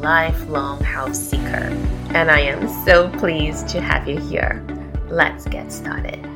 lifelong 0.00 0.82
house 0.82 1.18
seeker. 1.18 1.72
And 2.14 2.30
I 2.30 2.40
am 2.40 2.68
so 2.84 3.08
pleased 3.18 3.68
to 3.68 3.80
have 3.80 4.08
you 4.08 4.18
here. 4.18 4.64
Let's 5.08 5.46
get 5.46 5.72
started. 5.72 6.26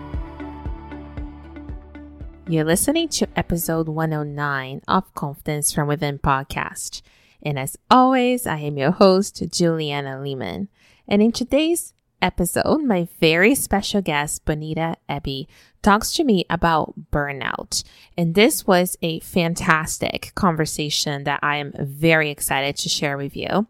You're 2.49 2.65
listening 2.65 3.09
to 3.11 3.29
episode 3.37 3.89
109 3.89 4.83
of 4.89 5.15
Confidence 5.15 5.73
from 5.73 5.87
Within 5.87 6.19
podcast. 6.19 7.03
And 7.43 7.59
as 7.59 7.77
always, 7.91 8.47
I 8.47 8.59
am 8.59 8.77
your 8.77 8.91
host, 8.91 9.43
Juliana 9.51 10.21
Lehman. 10.21 10.69
And 11.07 11.23
in 11.23 11.33
today's 11.33 11.95
episode, 12.21 12.83
my 12.83 13.09
very 13.21 13.55
special 13.55 14.03
guest, 14.03 14.45
Bonita 14.45 14.97
Ebby, 15.09 15.47
talks 15.83 16.13
to 16.13 16.25
me 16.25 16.45
about 16.51 16.95
burnout. 17.11 17.83
And 18.17 18.35
this 18.35 18.67
was 18.67 18.97
a 19.03 19.21
fantastic 19.21 20.33
conversation 20.35 21.25
that 21.25 21.41
I 21.43 21.57
am 21.57 21.73
very 21.79 22.31
excited 22.31 22.77
to 22.77 22.89
share 22.89 23.17
with 23.17 23.37
you. 23.37 23.67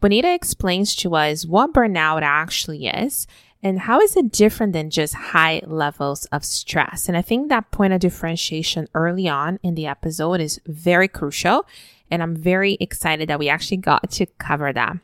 Bonita 0.00 0.32
explains 0.32 0.96
to 0.96 1.14
us 1.14 1.44
what 1.44 1.74
burnout 1.74 2.22
actually 2.22 2.86
is 2.86 3.26
and 3.62 3.80
how 3.80 4.00
is 4.00 4.16
it 4.16 4.32
different 4.32 4.72
than 4.72 4.88
just 4.88 5.14
high 5.14 5.60
levels 5.66 6.24
of 6.26 6.44
stress. 6.44 7.08
And 7.08 7.16
I 7.16 7.22
think 7.22 7.48
that 7.48 7.70
point 7.70 7.92
of 7.92 8.00
differentiation 8.00 8.88
early 8.94 9.28
on 9.28 9.58
in 9.62 9.74
the 9.74 9.86
episode 9.86 10.40
is 10.40 10.60
very 10.66 11.08
crucial. 11.08 11.66
And 12.10 12.22
I'm 12.22 12.34
very 12.34 12.78
excited 12.80 13.28
that 13.28 13.38
we 13.38 13.48
actually 13.50 13.76
got 13.76 14.10
to 14.12 14.26
cover 14.38 14.72
that. 14.72 14.96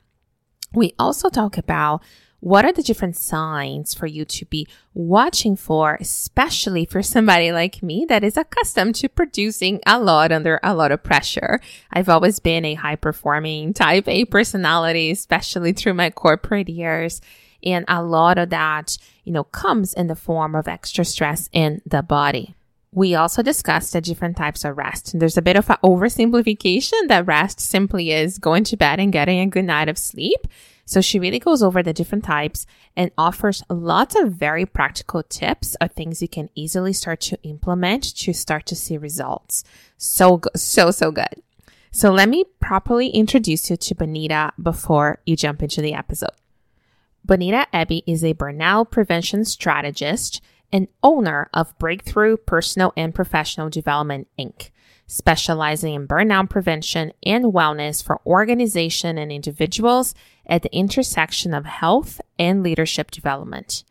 We 0.73 0.95
also 0.99 1.29
talk 1.29 1.59
about 1.59 2.03
what 2.41 2.65
are 2.65 2.73
the 2.73 2.83
different 2.83 3.17
signs 3.17 3.95
for 3.95 4.07
you 4.07 4.25
to 4.25 4.45
be 4.47 4.69
watching 4.95 5.57
for, 5.57 5.97
especially 6.01 6.85
for 6.85 7.03
somebody 7.03 7.51
like 7.51 7.83
me 7.83 8.05
that 8.09 8.23
is 8.23 8.37
accustomed 8.37 8.95
to 8.97 9.09
producing 9.09 9.81
a 9.87 9.99
lot 9.99 10.33
under 10.33 10.61
a 10.63 10.75
lot 10.75 10.93
of 10.93 11.03
pressure? 11.03 11.61
I've 11.93 12.09
always 12.09 12.39
been 12.39 12.65
a 12.65 12.75
high 12.75 12.97
performing 12.97 13.73
type 13.73 14.07
A 14.07 14.27
personality, 14.27 15.11
especially 15.11 15.73
through 15.73 15.95
my 15.95 16.11
corporate 16.11 16.69
years. 16.69 17.21
And 17.65 17.85
a 17.89 18.03
lot 18.03 18.39
of 18.39 18.51
that, 18.51 18.97
you 19.25 19.33
know, 19.33 19.45
comes 19.45 19.93
in 19.95 20.07
the 20.07 20.15
form 20.15 20.55
of 20.55 20.69
extra 20.69 21.05
stress 21.05 21.49
in 21.53 21.81
the 21.87 22.03
body. 22.03 22.55
We 22.93 23.15
also 23.15 23.43
discussed 23.43 23.93
the 23.93 24.01
different 24.01 24.37
types 24.37 24.65
of 24.65 24.77
rest. 24.77 25.13
And 25.13 25.21
there's 25.21 25.37
a 25.37 25.43
bit 25.43 25.57
of 25.57 25.69
an 25.69 25.77
oversimplification 25.83 27.09
that 27.09 27.27
rest 27.27 27.61
simply 27.61 28.13
is 28.13 28.39
going 28.39 28.65
to 28.65 28.77
bed 28.77 29.01
and 29.01 29.13
getting 29.13 29.41
a 29.41 29.47
good 29.47 29.65
night 29.65 29.89
of 29.89 29.99
sleep. 29.99 30.47
So 30.87 31.01
she 31.01 31.19
really 31.19 31.41
goes 31.41 31.65
over 31.65 31.83
the 31.83 31.93
different 31.93 32.25
types 32.25 32.65
and 32.97 33.11
offers 33.19 33.63
lots 33.69 34.15
of 34.15 34.33
very 34.33 34.65
practical 34.65 35.25
tips 35.25 35.75
of 35.81 35.91
things 35.91 36.23
you 36.23 36.29
can 36.29 36.49
easily 36.55 36.93
start 36.93 37.21
to 37.23 37.43
implement 37.43 38.05
to 38.19 38.33
start 38.33 38.67
to 38.67 38.77
see 38.77 38.97
results. 38.97 39.65
So, 39.99 40.41
so, 40.55 40.93
so 40.93 41.11
good. 41.11 41.43
So 41.91 42.13
let 42.13 42.29
me 42.29 42.45
properly 42.61 43.09
introduce 43.09 43.69
you 43.69 43.77
to 43.77 43.95
Bonita 43.97 44.53
before 44.63 45.19
you 45.27 45.35
jump 45.35 45.61
into 45.63 45.83
the 45.83 45.93
episode. 45.95 46.31
Bonita 47.25 47.67
Ebby 47.75 48.05
is 48.07 48.23
a 48.23 48.35
burnout 48.35 48.93
prevention 48.93 49.45
strategist 49.45 50.41
and 50.73 50.87
owner 51.03 51.51
of 51.53 51.77
Breakthrough 51.79 52.37
Personal 52.37 52.93
and 52.97 53.13
Professional 53.13 53.71
Development, 53.71 54.29
Inc 54.39 54.71
specializing 55.07 55.95
in 55.95 56.09
burnout 56.09 56.51
prevention 56.51 57.13
and 57.25 57.45
wellness 57.47 58.03
for 58.05 58.21
organization 58.27 59.19
and 59.19 59.31
individuals 59.31 60.15
at 60.47 60.63
the 60.63 60.75
intersection 60.75 61.55
of 61.55 61.65
health 61.65 62.21
and 62.39 62.63
leadership 62.63 63.11
development. 63.11 63.85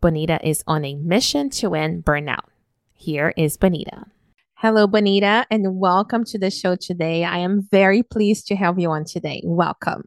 Bonita 0.00 0.38
is 0.46 0.64
on 0.66 0.84
a 0.84 0.94
mission 0.94 1.50
to 1.50 1.74
end 1.74 2.04
burnout. 2.04 2.46
Here 2.94 3.34
is 3.36 3.56
Bonita. 3.56 4.06
Hello, 4.54 4.86
Bonita, 4.86 5.46
and 5.50 5.78
welcome 5.78 6.24
to 6.24 6.38
the 6.38 6.50
show 6.50 6.76
today. 6.76 7.24
I 7.24 7.38
am 7.38 7.66
very 7.70 8.02
pleased 8.02 8.46
to 8.48 8.56
have 8.56 8.78
you 8.78 8.90
on 8.90 9.04
today. 9.04 9.42
Welcome. 9.44 10.04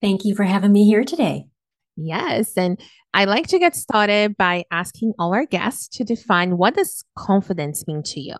Thank 0.00 0.24
you 0.24 0.34
for 0.34 0.42
having 0.42 0.72
me 0.72 0.84
here 0.84 1.04
today. 1.04 1.46
Yes, 1.96 2.56
and 2.56 2.80
I'd 3.14 3.28
like 3.28 3.46
to 3.48 3.60
get 3.60 3.76
started 3.76 4.36
by 4.36 4.64
asking 4.72 5.12
all 5.18 5.32
our 5.32 5.46
guests 5.46 5.86
to 5.96 6.04
define 6.04 6.58
what 6.58 6.74
does 6.74 7.04
confidence 7.16 7.86
mean 7.86 8.02
to 8.06 8.20
you? 8.20 8.34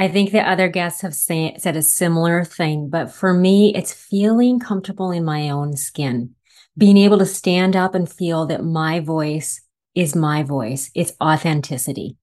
I 0.00 0.08
think 0.08 0.32
the 0.32 0.40
other 0.40 0.68
guests 0.68 1.02
have 1.02 1.14
say, 1.14 1.54
said 1.58 1.76
a 1.76 1.82
similar 1.82 2.42
thing, 2.42 2.88
but 2.88 3.12
for 3.12 3.34
me, 3.34 3.74
it's 3.74 3.92
feeling 3.92 4.58
comfortable 4.58 5.10
in 5.10 5.26
my 5.26 5.50
own 5.50 5.76
skin, 5.76 6.30
being 6.78 6.96
able 6.96 7.18
to 7.18 7.26
stand 7.26 7.76
up 7.76 7.94
and 7.94 8.10
feel 8.10 8.46
that 8.46 8.64
my 8.64 9.00
voice 9.00 9.60
is 9.94 10.16
my 10.16 10.42
voice. 10.42 10.90
It's 10.94 11.12
authenticity. 11.20 12.16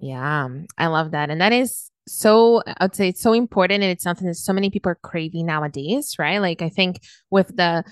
Yeah, 0.00 0.48
I 0.76 0.88
love 0.88 1.12
that. 1.12 1.30
And 1.30 1.40
that 1.40 1.52
is 1.52 1.92
so, 2.08 2.60
I'd 2.78 2.96
say 2.96 3.10
it's 3.10 3.22
so 3.22 3.34
important. 3.34 3.84
And 3.84 3.92
it's 3.92 4.02
something 4.02 4.26
that 4.26 4.34
so 4.34 4.52
many 4.52 4.68
people 4.68 4.90
are 4.90 4.98
craving 5.04 5.46
nowadays, 5.46 6.16
right? 6.18 6.40
Like, 6.40 6.60
I 6.60 6.70
think 6.70 7.02
with 7.30 7.56
the 7.56 7.84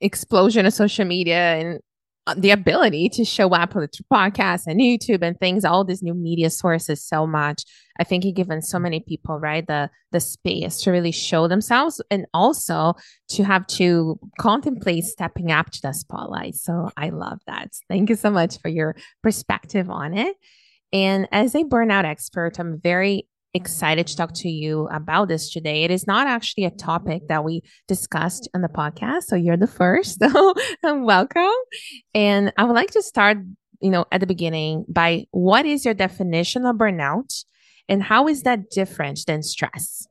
explosion 0.00 0.64
of 0.64 0.72
social 0.72 1.06
media 1.06 1.56
and 1.56 1.80
Uh, 2.28 2.34
the 2.36 2.50
ability 2.50 3.08
to 3.08 3.24
show 3.24 3.50
up 3.50 3.76
with 3.76 3.92
podcasts 4.12 4.66
and 4.66 4.80
YouTube 4.80 5.22
and 5.22 5.38
things, 5.38 5.64
all 5.64 5.84
these 5.84 6.02
new 6.02 6.14
media 6.14 6.50
sources 6.50 7.00
so 7.00 7.24
much. 7.24 7.62
I 8.00 8.04
think 8.04 8.24
it 8.24 8.32
given 8.32 8.62
so 8.62 8.80
many 8.80 8.98
people, 8.98 9.38
right, 9.38 9.64
the 9.64 9.90
the 10.10 10.18
space 10.18 10.80
to 10.82 10.90
really 10.90 11.12
show 11.12 11.46
themselves 11.46 12.02
and 12.10 12.26
also 12.34 12.94
to 13.28 13.44
have 13.44 13.64
to 13.68 14.18
contemplate 14.40 15.04
stepping 15.04 15.52
up 15.52 15.70
to 15.70 15.80
the 15.82 15.92
spotlight. 15.92 16.56
So 16.56 16.90
I 16.96 17.10
love 17.10 17.38
that. 17.46 17.70
Thank 17.88 18.10
you 18.10 18.16
so 18.16 18.30
much 18.30 18.60
for 18.60 18.68
your 18.68 18.96
perspective 19.22 19.88
on 19.88 20.12
it. 20.12 20.36
And 20.92 21.28
as 21.30 21.54
a 21.54 21.62
burnout 21.62 22.04
expert, 22.04 22.58
I'm 22.58 22.80
very 22.80 23.28
excited 23.56 24.06
to 24.06 24.16
talk 24.16 24.32
to 24.34 24.48
you 24.48 24.86
about 24.92 25.28
this 25.28 25.50
today. 25.50 25.84
It 25.84 25.90
is 25.90 26.06
not 26.06 26.26
actually 26.26 26.64
a 26.64 26.70
topic 26.70 27.28
that 27.28 27.44
we 27.44 27.62
discussed 27.88 28.48
on 28.54 28.60
the 28.60 28.68
podcast, 28.68 29.24
so 29.24 29.36
you're 29.36 29.56
the 29.56 29.66
first. 29.66 30.22
So 30.82 31.02
welcome. 31.02 31.56
And 32.14 32.52
I 32.56 32.64
would 32.64 32.74
like 32.74 32.90
to 32.92 33.02
start, 33.02 33.38
you 33.80 33.90
know, 33.90 34.04
at 34.12 34.20
the 34.20 34.26
beginning 34.26 34.84
by 34.88 35.26
what 35.30 35.66
is 35.66 35.84
your 35.84 35.94
definition 35.94 36.64
of 36.66 36.76
burnout 36.76 37.44
and 37.88 38.02
how 38.02 38.28
is 38.28 38.42
that 38.42 38.70
different 38.70 39.20
than 39.26 39.42
stress? 39.42 40.06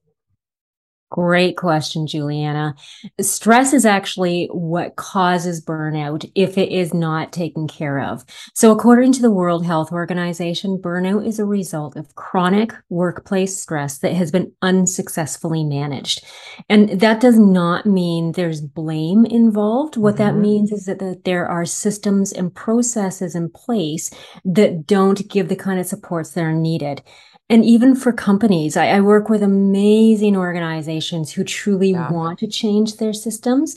Great 1.11 1.55
question, 1.55 2.07
Juliana. 2.07 2.75
Stress 3.21 3.73
is 3.73 3.85
actually 3.85 4.49
what 4.51 4.95
causes 4.95 5.63
burnout 5.63 6.29
if 6.33 6.57
it 6.57 6.71
is 6.71 6.95
not 6.95 7.31
taken 7.31 7.67
care 7.67 7.99
of. 7.99 8.25
So, 8.55 8.71
according 8.71 9.13
to 9.13 9.21
the 9.21 9.31
World 9.31 9.65
Health 9.65 9.91
Organization, 9.91 10.79
burnout 10.83 11.25
is 11.25 11.37
a 11.37 11.45
result 11.45 11.95
of 11.95 12.15
chronic 12.15 12.73
workplace 12.89 13.57
stress 13.61 13.99
that 13.99 14.13
has 14.13 14.31
been 14.31 14.51
unsuccessfully 14.63 15.63
managed. 15.63 16.25
And 16.69 16.99
that 16.99 17.21
does 17.21 17.37
not 17.37 17.85
mean 17.85 18.31
there's 18.31 18.61
blame 18.61 19.25
involved. 19.25 19.97
What 19.97 20.15
mm-hmm. 20.15 20.23
that 20.23 20.35
means 20.35 20.71
is 20.71 20.85
that, 20.85 20.99
that 20.99 21.23
there 21.23 21.47
are 21.47 21.65
systems 21.65 22.33
and 22.33 22.53
processes 22.53 23.35
in 23.35 23.51
place 23.51 24.09
that 24.43 24.87
don't 24.87 25.29
give 25.29 25.49
the 25.49 25.55
kind 25.55 25.79
of 25.79 25.85
supports 25.85 26.31
that 26.31 26.43
are 26.43 26.51
needed 26.51 27.03
and 27.49 27.63
even 27.63 27.95
for 27.95 28.11
companies 28.11 28.75
I, 28.75 28.87
I, 28.87 29.01
work 29.01 29.29
with 29.29 29.43
amazing 29.43 30.35
organizations 30.35 31.31
who 31.31 31.43
truly 31.43 31.91
yeah. 31.91 32.11
want 32.11 32.39
to 32.39 32.47
change 32.47 32.97
their 32.97 33.13
systems. 33.13 33.75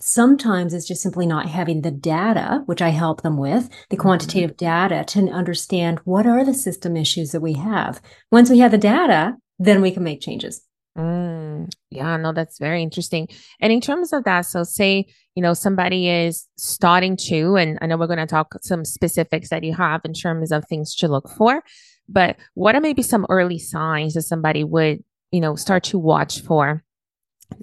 Sometimes 0.00 0.72
it's 0.72 0.86
just 0.86 1.02
simply 1.02 1.26
not 1.26 1.46
having 1.46 1.82
the 1.82 1.90
data 1.90 2.62
which 2.66 2.82
i 2.82 2.88
help 2.88 3.22
them 3.22 3.36
with 3.36 3.68
the 3.90 3.96
mm-hmm. 3.96 4.02
quantitative 4.02 4.56
data 4.56 5.04
to 5.08 5.28
understand 5.28 6.00
what 6.04 6.26
are 6.26 6.44
the 6.44 6.54
system 6.54 6.96
issues 6.96 7.32
that 7.32 7.40
we 7.40 7.54
have. 7.54 8.00
Once 8.30 8.50
we 8.50 8.58
have 8.60 8.70
the 8.70 8.78
data 8.78 9.34
then 9.58 9.80
we 9.80 9.90
can 9.90 10.04
make 10.04 10.20
changes. 10.20 10.62
Mm, 10.98 11.70
yeah 11.90 12.16
no 12.16 12.32
that's 12.32 12.58
very 12.58 12.82
interesting. 12.82 13.28
And 13.60 13.72
in 13.72 13.80
terms 13.80 14.12
of 14.12 14.24
that 14.24 14.42
so 14.42 14.62
say 14.62 15.06
you 15.34 15.42
know 15.42 15.52
somebody 15.52 16.08
is 16.08 16.48
starting 16.56 17.14
to 17.14 17.56
and 17.56 17.78
i 17.82 17.86
know 17.86 17.98
we're 17.98 18.06
going 18.06 18.18
to 18.18 18.26
talk 18.26 18.54
some 18.62 18.86
specifics 18.86 19.50
that 19.50 19.62
you 19.62 19.74
have 19.74 20.00
in 20.06 20.14
terms 20.14 20.50
of 20.50 20.64
things 20.64 20.94
to 20.94 21.08
look 21.08 21.28
for 21.28 21.62
but 22.08 22.36
what 22.54 22.74
are 22.74 22.80
maybe 22.80 23.02
some 23.02 23.26
early 23.28 23.58
signs 23.58 24.14
that 24.14 24.22
somebody 24.22 24.64
would, 24.64 25.02
you 25.30 25.40
know, 25.40 25.54
start 25.56 25.84
to 25.84 25.98
watch 25.98 26.40
for 26.40 26.82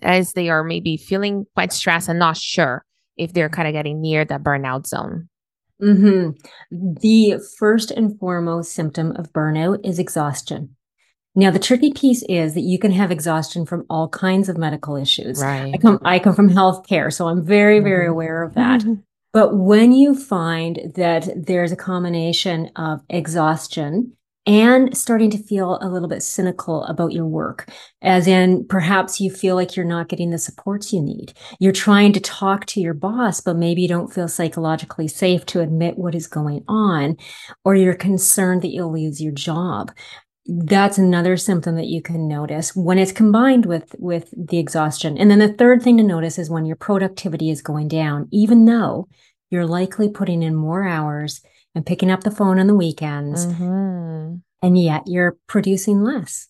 as 0.02 0.34
they 0.34 0.50
are 0.50 0.64
maybe 0.64 0.98
feeling 0.98 1.46
quite 1.56 1.74
stressed 1.74 2.10
and 2.10 2.20
not 2.20 2.38
sure 2.38 2.86
if 3.18 3.34
they're 3.34 3.50
kind 3.50 3.68
of 3.68 3.74
getting 3.74 4.02
near 4.02 4.26
that 4.26 4.44
burnout 4.44 4.88
zone? 4.88 5.30
Mm-hmm. 5.82 6.32
The 6.72 7.40
first 7.58 7.92
and 7.92 8.18
foremost 8.20 8.72
symptom 8.74 9.12
of 9.16 9.34
burnout 9.34 9.80
is 9.84 10.00
exhaustion. 10.00 10.76
Now, 11.36 11.50
the 11.50 11.60
tricky 11.60 11.92
piece 11.92 12.24
is 12.30 12.54
that 12.54 12.62
you 12.62 12.78
can 12.78 12.92
have 12.92 13.12
exhaustion 13.12 13.66
from 13.66 13.86
all 13.90 14.08
kinds 14.08 14.50
of 14.50 14.58
medical 14.58 14.96
issues. 14.96 15.42
Right. 15.42 15.74
I 15.74 15.78
come, 15.78 16.00
I 16.04 16.20
come 16.20 16.36
from 16.36 16.50
healthcare, 16.50 17.12
so 17.12 17.28
I'm 17.28 17.44
very, 17.44 17.80
very 17.80 18.08
Mhm. 18.08 18.12
aware 18.12 18.44
of 18.44 18.54
that. 18.54 18.84
But 19.34 19.58
when 19.58 19.94
you 19.94 20.14
find 20.14 20.92
that 20.96 21.28
there's 21.36 21.72
a 21.72 21.76
combination 21.76 22.70
of 22.76 23.02
exhaustion 23.10 24.14
and 24.46 24.96
starting 24.96 25.30
to 25.32 25.38
feel 25.38 25.80
a 25.82 25.90
little 25.90 26.10
bit 26.10 26.22
cynical 26.22 26.84
about 26.86 27.14
your 27.14 27.26
work, 27.26 27.70
as 28.02 28.28
in 28.28 28.66
perhaps 28.68 29.22
you 29.22 29.32
feel 29.32 29.56
like 29.56 29.76
you're 29.76 29.86
not 29.86 30.10
getting 30.10 30.32
the 30.32 30.38
supports 30.38 30.92
you 30.92 31.02
need. 31.02 31.34
You're 31.60 31.72
trying 31.72 32.14
to 32.14 32.20
talk 32.20 32.66
to 32.68 32.82
your 32.82 32.94
boss, 32.94 33.40
but 33.40 33.56
maybe 33.56 33.82
you 33.82 33.88
don't 33.88 34.14
feel 34.14 34.28
psychologically 34.28 35.08
safe 35.08 35.46
to 35.48 35.62
admit 35.62 35.98
what 35.98 36.16
is 36.16 36.28
going 36.28 36.64
on, 36.68 37.18
or 37.64 37.76
you're 37.76 37.96
concerned 37.96 38.62
that 38.64 38.74
you'll 38.74 38.94
lose 38.94 39.22
your 39.22 39.34
job 39.34 39.92
that's 40.46 40.98
another 40.98 41.38
symptom 41.38 41.76
that 41.78 41.88
you 41.88 42.02
can 42.02 42.28
notice 42.28 42.76
when 42.76 42.98
it's 43.00 43.14
combined 43.14 43.66
with 43.66 43.96
with 43.98 44.34
the 44.36 44.58
exhaustion 44.58 45.18
and 45.18 45.32
then 45.32 45.40
the 45.40 45.54
third 45.54 45.82
thing 45.82 45.96
to 45.96 46.04
notice 46.04 46.38
is 46.38 46.50
when 46.50 46.66
your 46.66 46.76
productivity 46.76 47.50
is 47.50 47.62
going 47.62 47.88
down 47.88 48.28
even 48.32 48.66
though 48.66 49.08
you're 49.50 49.66
likely 49.66 50.10
putting 50.10 50.44
in 50.44 50.54
more 50.54 50.84
hours 50.84 51.42
and 51.76 51.86
picking 51.86 52.12
up 52.12 52.24
the 52.24 52.32
phone 52.32 52.60
on 52.60 52.68
the 52.68 52.76
weekends 52.76 53.46
Mhm. 53.48 54.42
and 54.62 54.78
yet 54.78 55.04
you're 55.08 55.38
producing 55.48 56.04
less 56.04 56.48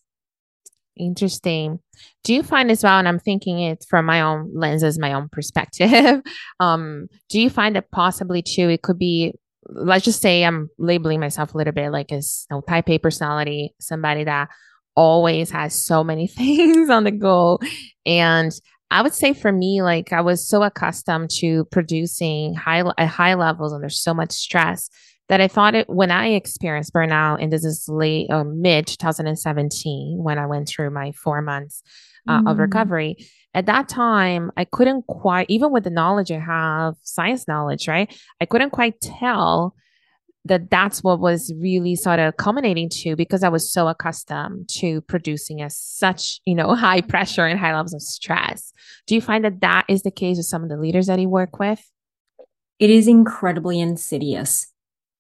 Interesting. 0.96 1.80
Do 2.24 2.36
you 2.36 2.44
find 2.44 2.70
as 2.70 2.84
well, 2.84 3.00
and 3.00 3.08
I'm 3.08 3.18
thinking 3.20 3.60
it 3.60 3.84
from 3.90 4.06
my 4.06 4.22
own 4.22 4.52
lenses, 4.54 5.00
my 5.00 5.14
own 5.14 5.28
perspective. 5.28 6.22
um, 6.60 7.08
do 7.30 7.42
you 7.42 7.50
find 7.50 7.76
that 7.76 7.90
possibly 7.90 8.44
too, 8.44 8.70
it 8.70 8.84
could 8.84 9.00
be, 9.00 9.34
let's 9.68 10.06
just 10.06 10.22
say 10.22 10.44
I'm 10.46 10.70
labeling 10.78 11.20
myself 11.20 11.54
a 11.54 11.58
little 11.58 11.74
bit 11.74 11.92
like 11.92 12.12
as 12.12 12.46
you 12.50 12.58
know, 12.58 12.62
type 12.62 12.90
A 12.90 13.00
personality, 13.00 13.74
somebody 13.80 14.24
that 14.26 14.50
always 14.96 15.50
has 15.50 15.74
so 15.74 16.04
many 16.04 16.28
things 16.40 16.92
on 16.92 17.06
the 17.06 17.12
go. 17.12 17.60
And 18.06 18.52
I 18.92 19.02
would 19.02 19.16
say 19.16 19.34
for 19.34 19.52
me, 19.52 19.82
like 19.82 20.14
I 20.14 20.22
was 20.22 20.48
so 20.48 20.62
accustomed 20.62 21.32
to 21.40 21.66
producing 21.72 22.54
high 22.54 22.84
at 23.00 23.08
high 23.08 23.34
levels 23.34 23.74
under 23.74 23.90
so 23.90 24.14
much 24.14 24.32
stress 24.32 24.92
that 25.30 25.42
I 25.42 25.48
thought 25.48 25.76
it 25.76 25.90
when 25.90 26.12
I 26.12 26.28
experienced 26.30 26.94
burnout, 26.94 27.42
and 27.42 27.52
this 27.52 27.64
is 27.66 27.88
late 27.88 28.28
or 28.30 28.44
mid 28.44 28.88
2017 28.88 30.22
when 30.22 30.38
I 30.38 30.46
went 30.46 30.68
through 30.68 30.90
my 30.92 31.12
four 31.12 31.42
months 31.42 31.82
uh, 32.28 32.42
of 32.46 32.58
Mm. 32.58 32.60
recovery. 32.60 33.18
At 33.54 33.66
that 33.68 33.88
time, 33.88 34.52
I 34.58 34.66
couldn't 34.66 35.06
quite, 35.08 35.46
even 35.50 35.72
with 35.72 35.84
the 35.84 35.90
knowledge 35.90 36.32
I 36.32 36.40
have, 36.40 36.96
science 37.04 37.48
knowledge, 37.48 37.88
right? 37.88 38.14
I 38.42 38.46
couldn't 38.46 38.72
quite 38.72 39.00
tell 39.02 39.76
that 40.46 40.70
that's 40.70 41.02
what 41.04 41.20
was 41.22 41.54
really 41.58 41.96
sort 41.96 42.20
of 42.20 42.36
culminating 42.36 42.90
to 42.90 43.16
because 43.16 43.44
I 43.44 43.50
was 43.50 43.72
so 43.72 43.88
accustomed 43.88 44.68
to 44.80 45.00
producing 45.02 45.62
as 45.62 45.78
such, 45.78 46.42
you 46.46 46.56
know, 46.56 46.76
high 46.88 47.00
pressure 47.02 47.46
and 47.46 47.58
high 47.60 47.74
levels 47.74 47.94
of 47.94 48.02
stress. 48.02 48.74
Do 49.08 49.16
you 49.16 49.22
find 49.22 49.46
that 49.46 49.62
that 49.62 49.86
is 49.88 50.02
the 50.02 50.12
case 50.12 50.36
with 50.38 50.48
some 50.48 50.64
of 50.64 50.70
the 50.70 50.78
leaders 50.78 51.08
that 51.08 51.20
you 51.20 51.30
work 51.30 51.60
with? 51.60 51.82
it 52.80 52.90
is 52.90 53.08
incredibly 53.08 53.80
insidious 53.80 54.68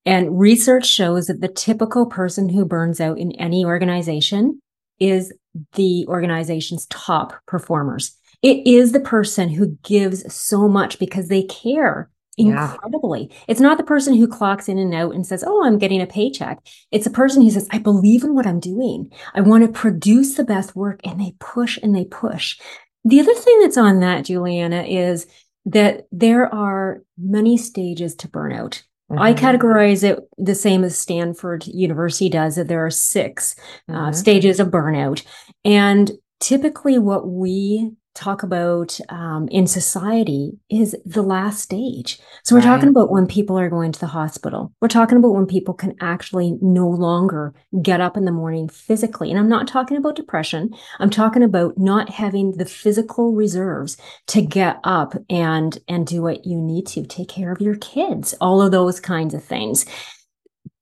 and 0.05 0.39
research 0.39 0.85
shows 0.85 1.27
that 1.27 1.41
the 1.41 1.47
typical 1.47 2.05
person 2.05 2.49
who 2.49 2.65
burns 2.65 2.99
out 2.99 3.17
in 3.17 3.31
any 3.33 3.65
organization 3.65 4.61
is 4.99 5.33
the 5.73 6.05
organization's 6.07 6.85
top 6.87 7.33
performers. 7.47 8.15
It 8.41 8.65
is 8.67 8.91
the 8.91 8.99
person 8.99 9.49
who 9.49 9.77
gives 9.83 10.33
so 10.33 10.67
much 10.67 10.99
because 10.99 11.27
they 11.29 11.43
care 11.43 12.09
Yeah. 12.37 12.73
incredibly. 12.73 13.31
It's 13.47 13.59
not 13.61 13.77
the 13.77 13.83
person 13.83 14.15
who 14.15 14.27
clocks 14.27 14.67
in 14.67 14.77
and 14.77 14.93
out 14.93 15.13
and 15.15 15.25
says, 15.25 15.43
Oh, 15.45 15.63
I'm 15.63 15.77
getting 15.77 16.01
a 16.01 16.07
paycheck. 16.07 16.59
It's 16.91 17.05
a 17.05 17.11
person 17.11 17.41
who 17.41 17.51
says, 17.51 17.67
I 17.71 17.77
believe 17.77 18.23
in 18.23 18.33
what 18.35 18.47
I'm 18.47 18.59
doing. 18.59 19.11
I 19.33 19.41
want 19.41 19.63
to 19.65 19.71
produce 19.71 20.35
the 20.35 20.43
best 20.43 20.75
work. 20.75 20.99
And 21.03 21.19
they 21.21 21.35
push 21.39 21.77
and 21.81 21.95
they 21.95 22.05
push. 22.05 22.59
The 23.05 23.19
other 23.19 23.33
thing 23.33 23.59
that's 23.61 23.77
on 23.77 23.99
that, 23.99 24.25
Juliana, 24.25 24.83
is 24.83 25.27
that 25.65 26.07
there 26.11 26.53
are 26.53 27.03
many 27.17 27.57
stages 27.57 28.15
to 28.15 28.27
burnout. 28.27 28.83
I 29.17 29.33
Mhm. 29.33 29.37
categorize 29.39 30.03
it 30.03 30.19
the 30.37 30.55
same 30.55 30.83
as 30.83 30.97
Stanford 30.97 31.65
University 31.67 32.29
does, 32.29 32.55
that 32.55 32.67
there 32.67 32.85
are 32.85 32.89
6 32.89 33.55
uh, 33.89 34.09
Mhm. 34.09 34.15
stages 34.15 34.59
of 34.59 34.69
burnout. 34.69 35.23
And 35.65 36.11
typically, 36.39 36.97
what 36.99 37.27
we 37.27 37.91
talk 38.13 38.43
about 38.43 38.99
um, 39.09 39.47
in 39.49 39.67
society 39.67 40.57
is 40.69 40.95
the 41.05 41.21
last 41.21 41.61
stage. 41.61 42.19
So, 42.43 42.55
we're 42.55 42.61
talking 42.61 42.89
about 42.89 43.11
when 43.11 43.27
people 43.27 43.57
are 43.57 43.69
going 43.69 43.91
to 43.91 43.99
the 43.99 44.07
hospital. 44.07 44.71
We're 44.81 44.87
talking 44.87 45.17
about 45.17 45.33
when 45.33 45.45
people 45.45 45.73
can 45.73 45.95
actually 46.01 46.57
no 46.61 46.87
longer 46.87 47.53
get 47.81 48.01
up 48.01 48.17
in 48.17 48.25
the 48.25 48.31
morning 48.31 48.69
physically. 48.69 49.29
And 49.29 49.39
I'm 49.39 49.49
not 49.49 49.67
talking 49.67 49.97
about 49.97 50.15
depression, 50.15 50.73
I'm 50.99 51.09
talking 51.09 51.43
about 51.43 51.77
not 51.77 52.09
having 52.09 52.51
the 52.51 52.65
physical 52.65 53.33
reserves 53.33 53.97
to 54.27 54.41
get 54.41 54.79
up 54.83 55.15
and 55.29 55.77
and 55.87 56.05
do 56.05 56.21
what 56.21 56.45
you 56.45 56.59
need 56.59 56.87
to 56.87 57.05
take 57.05 57.29
care 57.29 57.51
of 57.51 57.61
your 57.61 57.75
kids 57.75 58.33
all 58.39 58.61
of 58.61 58.71
those 58.71 58.99
kinds 58.99 59.33
of 59.33 59.43
things 59.43 59.85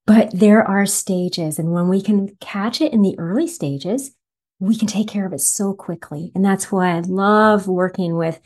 but 0.06 0.32
there 0.34 0.68
are 0.68 0.86
stages 0.86 1.60
and 1.60 1.72
when 1.72 1.88
we 1.88 2.02
can 2.02 2.36
catch 2.40 2.82
it 2.82 2.94
in 2.94 3.02
the 3.02 3.18
early 3.18 3.48
stages 3.48 4.12
we 4.62 4.78
can 4.78 4.88
take 4.88 5.08
care 5.10 5.26
of 5.26 5.34
it 5.34 5.42
so 5.42 5.74
quickly 5.74 6.32
and 6.36 6.46
that's 6.46 6.72
why 6.72 6.96
i 6.96 7.00
love 7.02 7.68
working 7.68 8.16
with 8.16 8.40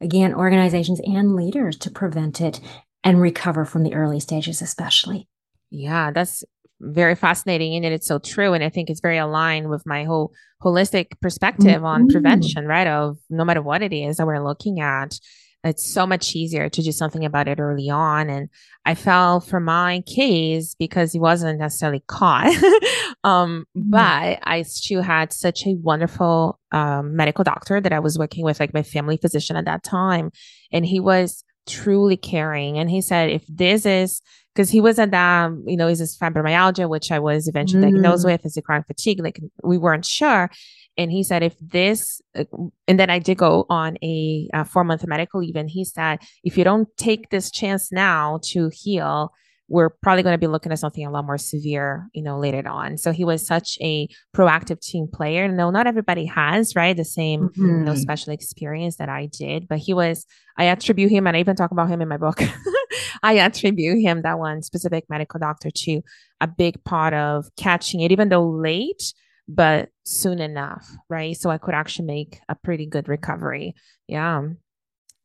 again 0.00 0.34
organizations 0.34 1.00
and 1.04 1.36
leaders 1.36 1.76
to 1.76 1.90
prevent 1.90 2.40
it 2.40 2.60
and 3.04 3.20
recover 3.20 3.64
from 3.64 3.82
the 3.84 3.94
early 3.94 4.18
stages 4.18 4.60
especially 4.62 5.28
Yeah, 5.70 6.10
that's 6.12 6.42
very 6.80 7.14
fascinating 7.14 7.84
and 7.84 7.92
it's 7.94 8.06
so 8.06 8.18
true. 8.18 8.52
And 8.54 8.62
I 8.64 8.70
think 8.70 8.88
it's 8.88 9.00
very 9.08 9.18
aligned 9.18 9.68
with 9.68 9.82
my 9.84 10.04
whole 10.04 10.32
holistic 10.62 11.06
perspective 11.20 11.84
on 11.84 12.06
Mhm. 12.06 12.12
prevention, 12.12 12.66
right? 12.66 12.86
Of 12.86 13.18
no 13.28 13.44
matter 13.44 13.60
what 13.62 13.82
it 13.82 13.92
is 13.92 14.16
that 14.16 14.26
we're 14.26 14.44
looking 14.50 14.80
at, 14.80 15.18
it's 15.64 15.84
so 15.84 16.06
much 16.06 16.34
easier 16.36 16.68
to 16.68 16.82
do 16.82 16.92
something 16.92 17.24
about 17.24 17.48
it 17.48 17.58
early 17.58 17.90
on. 17.90 18.30
And 18.30 18.48
I 18.86 18.94
fell 18.94 19.40
for 19.40 19.58
my 19.60 20.02
case 20.06 20.74
because 20.78 21.12
he 21.12 21.18
wasn't 21.18 21.58
necessarily 21.58 22.02
caught. 22.06 22.46
um, 23.24 23.66
Mhm. 23.76 23.90
but 23.90 24.38
I 24.44 24.62
still 24.62 25.02
had 25.02 25.32
such 25.32 25.66
a 25.66 25.74
wonderful 25.74 26.58
um, 26.72 27.16
medical 27.16 27.44
doctor 27.44 27.80
that 27.80 27.92
I 27.92 27.98
was 27.98 28.18
working 28.18 28.44
with, 28.44 28.60
like 28.60 28.72
my 28.74 28.82
family 28.82 29.16
physician 29.16 29.56
at 29.56 29.64
that 29.64 29.82
time. 29.82 30.30
And 30.72 30.86
he 30.86 31.00
was 31.00 31.44
truly 31.66 32.16
caring. 32.16 32.78
And 32.78 32.88
he 32.90 33.00
said, 33.00 33.30
if 33.30 33.44
this 33.48 33.84
is 33.84 34.22
because 34.54 34.70
he 34.70 34.80
was 34.80 34.98
at 34.98 35.10
that, 35.12 35.50
you 35.66 35.76
know, 35.76 35.86
is 35.88 35.98
this 36.00 36.16
fibromyalgia, 36.16 36.88
which 36.88 37.12
I 37.12 37.18
was 37.18 37.46
eventually 37.48 37.82
diagnosed 37.82 38.24
Mm. 38.24 38.32
with, 38.32 38.46
is 38.46 38.56
it 38.56 38.64
chronic 38.64 38.86
fatigue? 38.86 39.20
Like 39.22 39.40
we 39.62 39.78
weren't 39.78 40.04
sure. 40.04 40.50
And 40.98 41.10
he 41.12 41.22
said, 41.22 41.42
if 41.42 41.54
this, 41.60 42.20
uh, 42.36 42.44
and 42.88 42.98
then 43.00 43.08
I 43.08 43.18
did 43.20 43.38
go 43.38 43.64
on 43.70 43.96
a, 44.02 44.48
uh 44.52 44.64
four 44.64 44.84
month 44.84 45.06
medical 45.06 45.40
leave, 45.40 45.56
and 45.56 45.70
he 45.70 45.84
said, 45.84 46.18
if 46.44 46.58
you 46.58 46.64
don't 46.64 46.88
take 46.96 47.30
this 47.30 47.50
chance 47.50 47.90
now 47.92 48.40
to 48.50 48.68
heal, 48.72 49.32
we're 49.70 49.90
probably 49.90 50.22
going 50.22 50.32
to 50.32 50.38
be 50.38 50.46
looking 50.46 50.72
at 50.72 50.78
something 50.78 51.04
a 51.06 51.10
lot 51.10 51.26
more 51.26 51.36
severe, 51.36 52.08
you 52.14 52.22
know, 52.22 52.38
later 52.38 52.66
on. 52.66 52.96
So 52.96 53.12
he 53.12 53.22
was 53.24 53.46
such 53.46 53.76
a 53.82 54.08
proactive 54.34 54.80
team 54.80 55.08
player. 55.12 55.46
No, 55.46 55.70
not 55.70 55.86
everybody 55.86 56.24
has, 56.24 56.74
right? 56.74 56.96
The 56.96 57.04
same, 57.04 57.50
you 57.54 57.84
know, 57.84 57.92
Mhm. 57.92 57.98
special 57.98 58.32
experience 58.32 58.96
that 58.96 59.10
I 59.10 59.26
did, 59.26 59.68
but 59.68 59.78
he 59.78 59.92
was, 59.92 60.24
I 60.56 60.64
attribute 60.64 61.10
him, 61.10 61.26
and 61.26 61.36
I 61.36 61.40
even 61.40 61.54
talk 61.54 61.70
about 61.70 61.90
him 61.90 62.00
in 62.00 62.08
my 62.08 62.16
book. 62.16 62.40
I 63.22 63.38
attribute 63.38 64.00
him, 64.00 64.22
that 64.22 64.38
one 64.38 64.62
specific 64.62 65.04
medical 65.10 65.38
doctor, 65.38 65.70
to 65.70 66.00
a 66.40 66.46
big 66.46 66.82
part 66.84 67.12
of 67.14 67.46
catching 67.56 68.00
it, 68.00 68.10
even 68.10 68.30
though 68.30 68.48
late, 68.48 69.12
but 69.48 69.88
soon 70.04 70.40
enough, 70.40 70.88
right? 71.08 71.36
So 71.36 71.50
I 71.50 71.58
could 71.58 71.74
actually 71.74 72.06
make 72.06 72.40
a 72.48 72.54
pretty 72.54 72.86
good 72.86 73.08
recovery. 73.08 73.74
Yeah. 74.06 74.42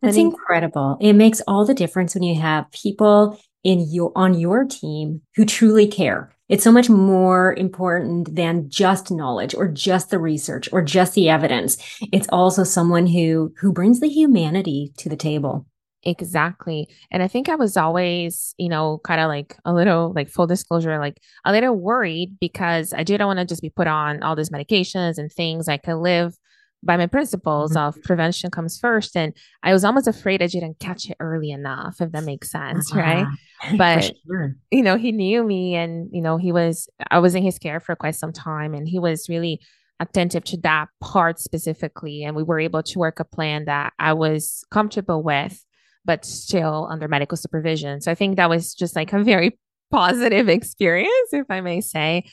That's 0.02 0.18
incredible. 0.18 0.98
It 1.00 1.14
makes 1.14 1.42
all 1.48 1.66
the 1.66 1.74
difference 1.74 2.14
when 2.14 2.24
you 2.24 2.40
have 2.40 2.70
people 2.72 3.40
in 3.64 3.88
your 3.90 4.12
on 4.16 4.34
your 4.38 4.66
team 4.66 5.22
who 5.36 5.46
truly 5.46 5.88
care. 5.88 6.36
It's 6.50 6.64
so 6.64 6.72
much 6.72 6.90
more 6.90 7.56
important 7.56 8.36
than 8.36 8.70
just 8.70 9.10
knowledge 9.10 9.56
or 9.56 9.70
just 9.70 10.10
the 10.10 10.20
research 10.20 10.68
or 10.74 10.82
just 10.82 11.14
the 11.14 11.30
evidence. 11.30 11.78
It's 12.12 12.28
also 12.30 12.66
someone 12.66 13.08
who 13.08 13.54
who 13.60 13.72
brings 13.72 14.02
the 14.02 14.10
humanity 14.10 14.92
to 14.98 15.10
the 15.10 15.16
table. 15.16 15.66
Exactly. 16.04 16.88
And 17.12 17.24
I 17.24 17.28
think 17.28 17.48
I 17.50 17.56
was 17.56 17.78
always, 17.78 18.54
you 18.58 18.70
know, 18.70 19.00
kind 19.06 19.22
of 19.22 19.28
like 19.30 19.58
a 19.66 19.74
little, 19.74 20.12
like 20.14 20.30
full 20.30 20.48
disclosure, 20.48 21.00
like 21.00 21.20
a 21.46 21.52
little 21.52 21.76
worried 21.76 22.38
because 22.40 22.94
I 22.94 23.04
didn't 23.04 23.28
want 23.28 23.40
to 23.40 23.46
just 23.46 23.62
be 23.62 23.70
put 23.70 23.88
on 23.88 24.22
all 24.22 24.36
these 24.36 24.50
medications 24.50 25.18
and 25.18 25.32
things. 25.32 25.68
I 25.68 25.78
could 25.78 25.96
live 25.98 26.38
by 26.86 26.98
my 26.98 27.08
principles 27.08 27.72
Mhm. 27.74 27.88
of 27.88 28.04
prevention 28.04 28.52
comes 28.52 28.78
first. 28.78 29.16
And 29.16 29.34
I 29.64 29.72
was 29.72 29.86
almost 29.86 30.08
afraid 30.08 30.42
I 30.44 30.48
didn't 30.48 30.80
catch 30.80 31.10
it 31.10 31.16
early 31.22 31.50
enough, 31.52 32.02
if 32.02 32.12
that 32.12 32.26
makes 32.26 32.52
sense, 32.52 32.94
right? 32.94 33.26
Ah, 33.26 33.36
for 33.70 33.78
But- 33.78 34.12
sure. 34.28 34.56
you 34.72 34.84
know, 34.84 34.98
he 34.98 35.14
knew 35.14 35.44
me 35.46 35.76
and, 35.76 36.10
you 36.12 36.22
know, 36.22 36.36
he 36.36 36.52
was, 36.52 36.90
I 37.10 37.20
was 37.20 37.36
in 37.36 37.44
his 37.44 37.58
care 37.58 37.80
for 37.80 37.96
quite 37.96 38.16
some 38.16 38.34
time 38.34 38.74
and 38.74 38.90
he 38.90 39.00
was 39.00 39.30
really 39.30 39.62
attentive 40.02 40.44
to 40.44 40.58
that 40.58 40.90
part 41.00 41.40
specifically. 41.40 42.24
And 42.26 42.36
we 42.36 42.44
were 42.44 42.60
able 42.60 42.84
to 42.84 43.00
work 43.00 43.22
a 43.22 43.24
plan 43.24 43.64
that 43.66 43.94
I 44.00 44.12
was 44.12 44.66
comfortable 44.70 45.24
with, 45.24 45.64
but 46.06 46.26
still 46.26 46.88
under 46.92 47.08
medical 47.08 47.38
supervision. 47.38 48.02
So 48.02 48.12
I 48.12 48.16
think 48.16 48.38
that 48.38 48.50
was 48.50 48.74
just 48.74 48.96
like 48.96 49.14
a 49.14 49.24
very 49.24 49.58
positive 49.92 50.50
experience, 50.50 51.34
if 51.34 51.46
I 51.50 51.62
may 51.62 51.82
say. 51.82 52.26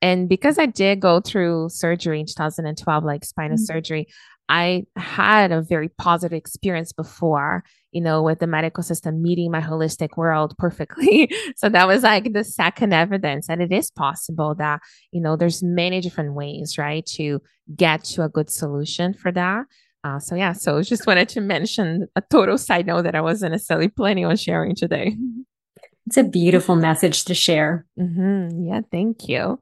And 0.00 0.28
because 0.28 0.58
I 0.58 0.66
did 0.66 1.00
go 1.00 1.20
through 1.20 1.70
surgery 1.70 2.20
in 2.20 2.26
2012, 2.26 3.04
like 3.04 3.24
spinal 3.24 3.56
mm-hmm. 3.56 3.64
surgery, 3.64 4.06
I 4.48 4.84
had 4.96 5.52
a 5.52 5.60
very 5.60 5.88
positive 5.88 6.36
experience 6.36 6.92
before, 6.92 7.64
you 7.92 8.00
know, 8.00 8.22
with 8.22 8.38
the 8.38 8.46
medical 8.46 8.82
system 8.82 9.22
meeting 9.22 9.50
my 9.50 9.60
holistic 9.60 10.16
world 10.16 10.54
perfectly. 10.56 11.30
so 11.56 11.68
that 11.68 11.86
was 11.86 12.02
like 12.02 12.32
the 12.32 12.44
second 12.44 12.94
evidence 12.94 13.48
that 13.48 13.60
it 13.60 13.72
is 13.72 13.90
possible 13.90 14.54
that, 14.54 14.80
you 15.12 15.20
know, 15.20 15.36
there's 15.36 15.62
many 15.62 16.00
different 16.00 16.32
ways, 16.32 16.78
right, 16.78 17.04
to 17.06 17.42
get 17.76 18.04
to 18.04 18.22
a 18.22 18.28
good 18.28 18.48
solution 18.48 19.12
for 19.12 19.30
that. 19.32 19.66
Uh, 20.04 20.18
so 20.18 20.34
yeah, 20.34 20.52
so 20.52 20.80
just 20.82 21.06
wanted 21.06 21.28
to 21.28 21.40
mention 21.40 22.06
a 22.14 22.20
total 22.20 22.56
side 22.56 22.86
note 22.86 23.02
that 23.02 23.14
I 23.14 23.20
wasn't 23.20 23.52
necessarily 23.52 23.88
planning 23.88 24.24
on 24.24 24.36
sharing 24.36 24.74
today. 24.74 25.16
It's 26.06 26.16
a 26.16 26.24
beautiful 26.24 26.76
message 26.76 27.24
to 27.24 27.34
share. 27.34 27.84
Mm-hmm. 27.98 28.64
Yeah, 28.66 28.80
thank 28.90 29.28
you. 29.28 29.60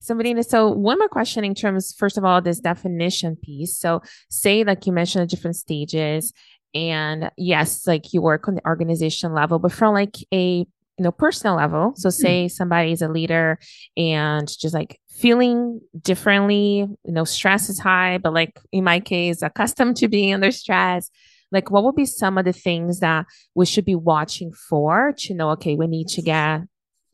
So, 0.00 0.14
Marina, 0.14 0.42
so 0.42 0.70
one 0.70 0.98
more 0.98 1.08
question 1.08 1.44
in 1.44 1.54
terms, 1.54 1.94
first 1.96 2.18
of 2.18 2.24
all, 2.24 2.40
this 2.42 2.60
definition 2.60 3.36
piece. 3.36 3.76
So, 3.76 4.02
say, 4.28 4.62
like 4.62 4.86
you 4.86 4.92
mentioned, 4.92 5.22
the 5.22 5.34
different 5.34 5.56
stages, 5.56 6.32
and 6.74 7.30
yes, 7.36 7.86
like 7.86 8.12
you 8.12 8.20
work 8.20 8.46
on 8.46 8.56
the 8.56 8.66
organization 8.66 9.32
level, 9.32 9.58
but 9.58 9.72
from 9.72 9.94
like 9.94 10.16
a 10.32 10.58
you 10.58 10.66
know 11.02 11.12
personal 11.12 11.56
level. 11.56 11.94
So, 11.96 12.10
hmm. 12.10 12.12
say 12.12 12.48
somebody 12.48 12.92
is 12.92 13.02
a 13.02 13.08
leader 13.08 13.58
and 13.96 14.46
just 14.46 14.74
like 14.74 15.00
feeling 15.18 15.80
differently, 16.00 16.86
you 17.04 17.12
know, 17.12 17.24
stress 17.24 17.68
is 17.68 17.78
high, 17.78 18.18
but 18.18 18.32
like 18.32 18.58
in 18.72 18.84
my 18.84 19.00
case, 19.00 19.42
accustomed 19.42 19.96
to 19.98 20.08
being 20.08 20.34
under 20.34 20.50
stress. 20.50 21.10
Like, 21.52 21.70
what 21.70 21.84
would 21.84 21.94
be 21.94 22.06
some 22.06 22.38
of 22.38 22.44
the 22.44 22.52
things 22.52 22.98
that 23.00 23.24
we 23.54 23.66
should 23.66 23.84
be 23.84 23.94
watching 23.94 24.52
for 24.52 25.14
to 25.18 25.34
know, 25.34 25.50
okay, 25.50 25.76
we 25.76 25.86
need 25.86 26.08
to 26.08 26.22
get 26.22 26.62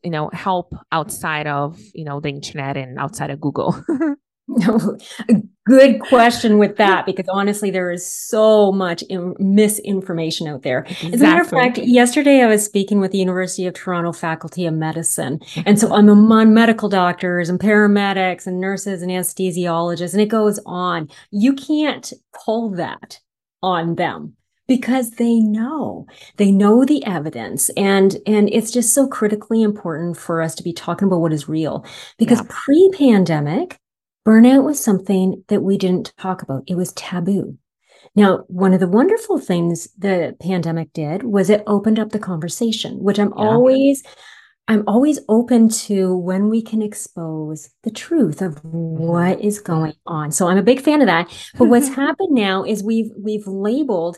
you 0.03 0.11
know 0.11 0.29
help 0.33 0.75
outside 0.91 1.47
of 1.47 1.79
you 1.93 2.03
know 2.03 2.19
the 2.19 2.29
internet 2.29 2.75
and 2.77 2.99
outside 2.99 3.29
of 3.29 3.39
google 3.39 3.81
good 5.65 5.99
question 6.01 6.57
with 6.57 6.77
that 6.77 7.05
because 7.05 7.25
honestly 7.29 7.71
there 7.71 7.91
is 7.91 8.05
so 8.05 8.71
much 8.71 9.01
in- 9.03 9.35
misinformation 9.39 10.47
out 10.47 10.63
there. 10.63 10.79
Exactly. 10.79 11.13
as 11.13 11.21
a 11.21 11.23
matter 11.23 11.41
of 11.41 11.49
fact 11.49 11.77
yesterday 11.77 12.41
i 12.41 12.47
was 12.47 12.63
speaking 12.65 12.99
with 12.99 13.11
the 13.11 13.17
university 13.17 13.65
of 13.65 13.73
toronto 13.73 14.11
faculty 14.11 14.65
of 14.65 14.73
medicine. 14.73 15.39
Mm-hmm. 15.39 15.61
And 15.65 15.79
so 15.79 15.93
i'm 15.93 16.09
among 16.09 16.53
medical 16.53 16.89
doctors 16.89 17.49
and 17.49 17.59
paramedics 17.59 18.45
and 18.45 18.59
nurses 18.59 19.01
and 19.01 19.11
anesthesiologists 19.11 20.13
and 20.13 20.21
it 20.21 20.27
goes 20.27 20.59
on. 20.65 21.09
You 21.31 21.53
can't 21.53 22.11
pull 22.45 22.71
that 22.71 23.19
on 23.61 23.95
them 23.95 24.35
because 24.67 25.11
they 25.11 25.39
know. 25.39 26.07
They 26.37 26.51
know 26.51 26.85
the 26.85 27.05
evidence 27.05 27.69
and 27.71 28.17
and 28.25 28.49
it's 28.51 28.71
just 28.71 28.93
so 28.93 29.07
critically 29.07 29.61
important 29.61 30.17
for 30.17 30.41
us 30.41 30.55
to 30.55 30.63
be 30.63 30.73
talking 30.73 31.07
about 31.07 31.21
what 31.21 31.33
is 31.33 31.49
real. 31.49 31.85
Because 32.17 32.39
yeah. 32.39 32.47
pre-pandemic 32.49 33.79
burnout 34.25 34.63
was 34.63 34.83
something 34.83 35.43
that 35.47 35.61
we 35.61 35.77
didn't 35.77 36.13
talk 36.17 36.41
about 36.41 36.63
it 36.67 36.75
was 36.75 36.91
taboo 36.93 37.57
now 38.15 38.43
one 38.47 38.73
of 38.73 38.79
the 38.79 38.87
wonderful 38.87 39.39
things 39.39 39.87
the 39.97 40.35
pandemic 40.41 40.91
did 40.93 41.23
was 41.23 41.49
it 41.49 41.63
opened 41.67 41.99
up 41.99 42.09
the 42.09 42.19
conversation 42.19 42.97
which 42.99 43.19
i'm 43.19 43.33
yeah. 43.35 43.43
always 43.43 44.03
i'm 44.67 44.83
always 44.87 45.19
open 45.29 45.67
to 45.69 46.15
when 46.17 46.49
we 46.49 46.61
can 46.61 46.81
expose 46.81 47.69
the 47.83 47.91
truth 47.91 48.41
of 48.41 48.63
what 48.63 49.39
is 49.41 49.59
going 49.59 49.93
on 50.05 50.31
so 50.31 50.47
i'm 50.47 50.57
a 50.57 50.63
big 50.63 50.81
fan 50.81 51.01
of 51.01 51.07
that 51.07 51.29
but 51.57 51.67
what's 51.67 51.89
happened 51.95 52.31
now 52.31 52.63
is 52.63 52.83
we've 52.83 53.11
we've 53.17 53.47
labeled 53.47 54.17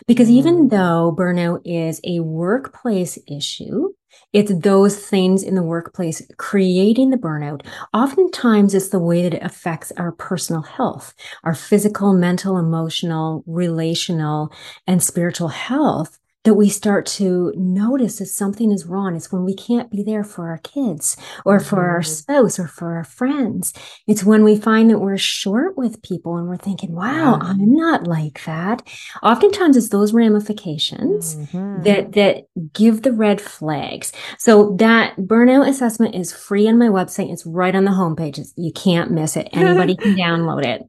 Because 0.07 0.31
even 0.31 0.69
mm. 0.69 0.71
though 0.71 1.15
burnout 1.15 1.61
is 1.67 2.01
a 2.05 2.21
workplace 2.21 3.19
issue, 3.29 3.93
it's 4.33 4.55
those 4.61 4.97
things 4.99 5.43
in 5.43 5.55
the 5.55 5.63
workplace 5.63 6.23
creating 6.39 7.11
the 7.11 7.17
burnout. 7.17 7.67
Oftentimes, 7.93 8.75
it's 8.75 8.89
the 8.89 8.99
way 8.99 9.23
that 9.23 9.35
it 9.35 9.43
affects 9.43 9.93
our 9.93 10.13
personal 10.13 10.63
health, 10.63 11.15
our 11.45 11.55
physical, 11.55 12.13
mental, 12.13 12.59
emotional, 12.59 13.45
relational, 13.47 14.53
and 14.87 15.03
spiritual 15.03 15.49
health 15.49 16.19
that 16.45 16.55
we 16.55 16.69
start 16.69 17.07
to 17.07 17.53
notice 17.57 18.19
that 18.19 18.27
something 18.27 18.73
is 18.73 18.87
wrong. 18.87 19.15
It's 19.15 19.31
when 19.31 19.45
we 19.45 19.55
can't 19.55 19.91
be 19.91 20.03
there 20.03 20.25
for 20.25 20.49
our 20.49 20.59
kids 20.59 21.17
or 21.45 21.61
for 21.61 21.77
mm-hmm. 21.77 21.91
our 21.91 22.03
spouse 22.03 22.59
or 22.59 22.67
for 22.67 22.97
our 22.97 23.05
friends. 23.05 23.73
It's 24.09 24.25
when 24.25 24.43
we 24.43 24.57
find 24.57 24.91
that 24.91 24.99
we're 24.99 25.19
short 25.19 25.77
with 25.77 26.03
people 26.03 26.37
and 26.37 26.49
we're 26.49 26.57
thinking, 26.57 26.95
wow, 26.95 27.39
mm-hmm. 27.41 27.47
I'm 27.47 27.75
not 27.75 28.07
like 28.07 28.45
that. 28.45 28.83
Oftentimes 29.23 29.77
it's 29.77 29.91
those 29.91 30.13
ramifications 30.13 31.37
mm-hmm. 31.37 31.83
that, 31.83 32.13
that 32.13 32.45
give 32.73 33.03
the 33.03 33.13
red 33.13 33.41
flags. 33.41 34.13
So 34.39 34.75
that 34.79 35.17
burnout 35.17 35.69
assessment 35.69 36.17
is 36.17 36.33
free 36.33 36.69
on 36.69 36.79
my 36.79 36.89
website. 36.89 37.33
It's 37.33 37.47
right 37.47 37.75
on 37.75 37.85
the 37.85 37.93
homepage. 37.93 38.39
It's, 38.39 38.53
you 38.57 38.73
can't 38.73 39.13
miss 39.13 39.37
it. 39.37 39.49
Anybody 39.53 39.97
can 39.97 40.17
download 40.17 40.65
it. 40.65 40.83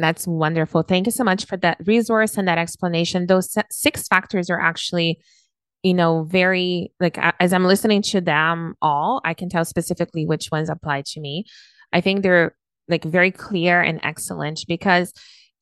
That's 0.00 0.26
wonderful. 0.26 0.82
Thank 0.82 1.06
you 1.06 1.12
so 1.12 1.24
much 1.24 1.44
for 1.44 1.58
that 1.58 1.78
resource 1.86 2.38
and 2.38 2.48
that 2.48 2.58
explanation. 2.58 3.26
Those 3.26 3.54
six 3.70 4.08
factors 4.08 4.48
are 4.48 4.60
actually, 4.60 5.20
you 5.82 5.92
know, 5.92 6.24
very 6.24 6.92
like 7.00 7.18
as 7.38 7.52
I'm 7.52 7.64
listening 7.64 8.00
to 8.02 8.20
them 8.20 8.74
all, 8.80 9.20
I 9.24 9.34
can 9.34 9.50
tell 9.50 9.64
specifically 9.64 10.24
which 10.24 10.48
ones 10.50 10.70
apply 10.70 11.02
to 11.08 11.20
me. 11.20 11.44
I 11.92 12.00
think 12.00 12.22
they're 12.22 12.56
like 12.88 13.04
very 13.04 13.30
clear 13.30 13.80
and 13.80 14.00
excellent 14.02 14.64
because 14.66 15.12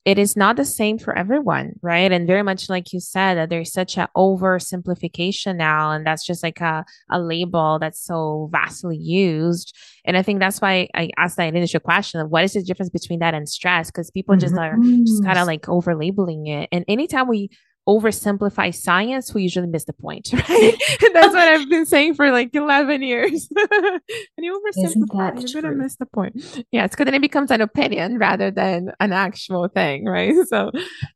it 0.05 0.17
is 0.17 0.35
not 0.35 0.55
the 0.55 0.65
same 0.65 0.97
for 0.97 1.15
everyone, 1.17 1.73
right? 1.81 2.11
And 2.11 2.25
very 2.25 2.41
much 2.41 2.69
like 2.69 2.93
you 2.93 2.99
said, 2.99 3.35
that 3.35 3.49
there's 3.49 3.71
such 3.71 3.97
an 3.97 4.07
oversimplification 4.15 5.57
now, 5.57 5.91
and 5.91 6.05
that's 6.05 6.25
just 6.25 6.41
like 6.41 6.61
a, 6.61 6.85
a 7.09 7.19
label 7.19 7.79
that's 7.79 8.01
so 8.03 8.49
vastly 8.51 8.97
used. 8.97 9.75
And 10.05 10.15
I 10.15 10.23
think 10.23 10.39
that's 10.39 10.61
why 10.61 10.87
I 10.95 11.09
asked 11.17 11.37
that 11.37 11.53
initial 11.53 11.81
question 11.81 12.21
of 12.21 12.29
what 12.29 12.43
is 12.43 12.53
the 12.53 12.63
difference 12.63 12.89
between 12.89 13.19
that 13.19 13.33
and 13.33 13.47
stress? 13.47 13.91
Because 13.91 14.09
people 14.09 14.35
mm-hmm. 14.35 14.41
just 14.41 14.57
are 14.57 14.77
just 15.03 15.23
kind 15.23 15.37
of 15.37 15.47
like 15.47 15.67
over 15.67 15.95
labeling 15.95 16.47
it. 16.47 16.69
And 16.71 16.85
anytime 16.87 17.27
we 17.27 17.49
oversimplify 17.89 18.73
science, 18.73 19.33
we 19.33 19.41
usually 19.41 19.67
miss 19.67 19.85
the 19.85 19.93
point, 19.93 20.29
right? 20.33 20.75
That's 21.13 21.33
what 21.33 21.47
I've 21.47 21.67
been 21.67 21.87
saying 21.87 22.13
for 22.13 22.31
like 22.31 22.53
11 22.53 23.01
years. 23.01 23.49
and 23.57 24.01
you 24.37 24.61
oversimplify, 24.61 25.41
you're 25.41 25.61
going 25.61 25.73
to 25.73 25.81
miss 25.83 25.95
the 25.95 26.05
point. 26.05 26.35
Yeah, 26.71 26.85
it's 26.85 26.95
because 26.95 27.05
then 27.05 27.15
it 27.15 27.21
becomes 27.21 27.49
an 27.49 27.61
opinion 27.61 28.19
rather 28.19 28.51
than 28.51 28.91
an 28.99 29.11
actual 29.11 29.67
thing, 29.67 30.05
right? 30.05 30.35
So, 30.47 30.71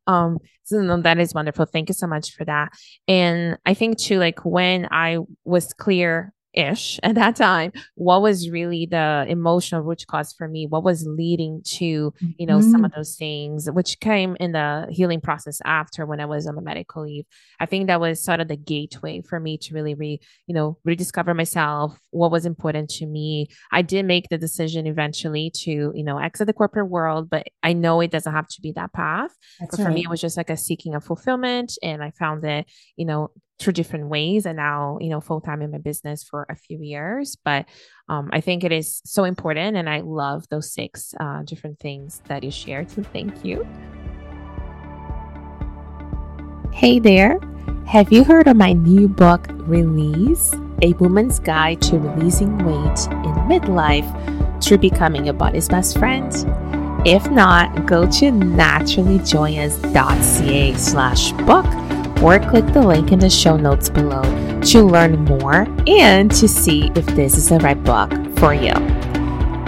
um, 0.08 0.40
so 0.64 0.82
no, 0.82 1.00
that 1.02 1.20
is 1.20 1.34
wonderful. 1.34 1.66
Thank 1.66 1.90
you 1.90 1.94
so 1.94 2.08
much 2.08 2.34
for 2.34 2.46
that. 2.46 2.72
And 3.08 3.58
I 3.66 3.76
think 3.76 4.00
too, 4.00 4.18
like 4.18 4.44
when 4.44 4.88
I 4.92 5.20
was 5.46 5.74
clear 5.74 6.34
ish 6.54 7.00
at 7.04 7.16
that 7.16 7.36
time 7.36 7.72
what 7.96 8.22
was 8.22 8.50
really 8.50 8.86
the 8.86 9.26
emotional 9.28 9.82
root 9.82 10.06
cause 10.08 10.34
for 10.34 10.48
me 10.48 10.68
what 10.68 10.84
was 10.84 11.06
leading 11.06 11.62
to 11.64 12.14
you 12.38 12.46
know 12.46 12.60
mm-hmm. 12.60 12.72
some 12.72 12.86
of 12.86 12.92
those 12.94 13.16
things 13.16 13.70
which 13.72 14.00
came 14.00 14.38
in 14.40 14.52
the 14.52 14.88
healing 14.90 15.20
process 15.20 15.60
after 15.66 16.06
when 16.06 16.20
i 16.20 16.26
was 16.26 16.46
on 16.46 16.56
the 16.56 16.62
medical 16.62 17.04
leave 17.04 17.26
i 17.60 17.66
think 17.66 17.88
that 17.88 18.00
was 18.00 18.24
sort 18.24 18.40
of 18.40 18.48
the 18.48 18.56
gateway 18.56 19.22
for 19.22 19.40
me 19.40 19.58
to 19.58 19.74
really 19.74 19.96
re 19.96 20.20
you 20.48 20.54
know 20.54 20.78
rediscover 20.84 21.34
myself 21.34 21.98
what 22.12 22.32
was 22.32 22.46
important 22.46 22.90
to 22.90 23.06
me 23.06 23.48
i 23.72 23.82
did 23.82 24.06
make 24.06 24.30
the 24.30 24.38
decision 24.38 24.86
eventually 24.86 25.50
to 25.50 25.92
you 25.96 26.04
know 26.04 26.18
exit 26.18 26.48
the 26.48 26.54
corporate 26.54 26.90
world 26.90 27.30
but 27.30 27.48
i 27.64 27.74
know 27.74 28.00
it 28.00 28.12
doesn't 28.12 28.34
have 28.34 28.48
to 28.48 28.62
be 28.62 28.72
that 28.72 28.94
path 28.94 29.32
That's 29.60 29.78
but 29.78 29.84
right. 29.84 29.88
for 29.88 29.94
me 29.94 30.04
it 30.04 30.10
was 30.10 30.22
just 30.22 30.38
like 30.38 30.50
a 30.50 30.58
seeking 30.58 30.94
of 30.94 31.04
fulfillment 31.04 31.78
and 31.82 32.04
i 32.04 32.12
found 32.12 32.44
it 32.46 32.68
you 32.96 33.06
know 33.06 33.32
through 33.60 33.74
different 33.74 34.10
ways 34.10 34.46
and 34.46 34.58
now 34.58 34.98
you 35.00 35.10
know 35.10 35.22
full 35.22 35.40
time 35.40 35.62
in 35.62 35.72
my 35.72 35.78
business 35.78 36.24
for 36.24 36.46
a 36.50 36.56
few 36.56 36.80
years 36.82 37.38
but 37.46 37.66
um, 38.10 38.30
i 38.34 38.42
think 38.42 38.64
it 38.64 38.72
is 38.72 39.02
so 39.06 39.24
important 39.24 39.78
and 39.78 39.90
i 39.90 40.02
love 40.02 40.46
those 40.50 40.74
six 40.74 41.14
uh, 41.20 41.44
different 41.44 41.80
things 41.80 42.22
that 42.28 42.44
you 42.44 42.52
shared 42.52 42.90
so 42.90 43.04
thank 43.04 43.46
you. 43.46 43.66
Hey 46.74 47.00
there. 47.00 47.40
Have 47.86 48.12
you 48.12 48.24
heard 48.24 48.48
of 48.48 48.58
my 48.58 48.74
new 48.74 49.08
book 49.08 49.46
release? 49.60 50.52
A 50.82 50.94
woman's 50.94 51.38
guide 51.40 51.84
to 51.84 52.00
releasing 52.00 52.58
weight 52.58 53.06
in 53.08 53.36
midlife 53.48 54.10
through 54.62 54.80
becoming 54.80 55.26
your 55.26 55.36
body's 55.36 55.70
best 55.70 56.00
friend. 56.00 56.34
If 57.06 57.30
not 57.30 57.86
go 57.86 58.06
to 58.06 58.32
naturallyjoyous.ca 58.32 60.74
slash 60.74 61.32
book 61.34 61.66
or 62.22 62.40
click 62.40 62.66
the 62.68 62.82
link 62.82 63.12
in 63.12 63.20
the 63.20 63.30
show 63.30 63.58
notes 63.58 63.90
below 63.90 64.22
to 64.62 64.84
learn 64.84 65.24
more 65.26 65.68
and 65.88 66.32
to 66.32 66.48
see 66.48 66.92
if 66.96 67.06
this 67.08 67.38
is 67.38 67.50
the 67.50 67.60
right 67.60 67.82
book 67.84 68.12
for 68.38 68.54
you. 68.54 68.74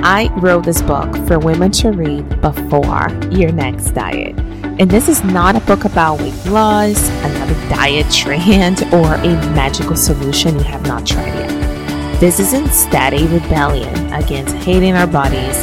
I 0.07 0.29
wrote 0.37 0.65
this 0.65 0.81
book 0.81 1.13
for 1.27 1.39
women 1.39 1.71
to 1.71 1.91
read 1.91 2.41
before 2.41 3.09
your 3.31 3.51
next 3.51 3.91
diet. 3.91 4.37
And 4.79 4.89
this 4.89 5.09
is 5.09 5.23
not 5.23 5.55
a 5.55 5.61
book 5.61 5.85
about 5.85 6.19
weight 6.19 6.45
loss, 6.45 7.09
another 7.23 7.55
diet 7.69 8.11
trend, 8.11 8.83
or 8.93 9.15
a 9.15 9.33
magical 9.55 9.95
solution 9.95 10.55
you 10.57 10.63
have 10.63 10.85
not 10.85 11.05
tried 11.07 11.33
yet. 11.33 12.19
This 12.19 12.39
is 12.39 12.53
instead 12.53 13.13
a 13.13 13.27
rebellion 13.27 14.13
against 14.13 14.55
hating 14.55 14.93
our 14.93 15.07
bodies 15.07 15.57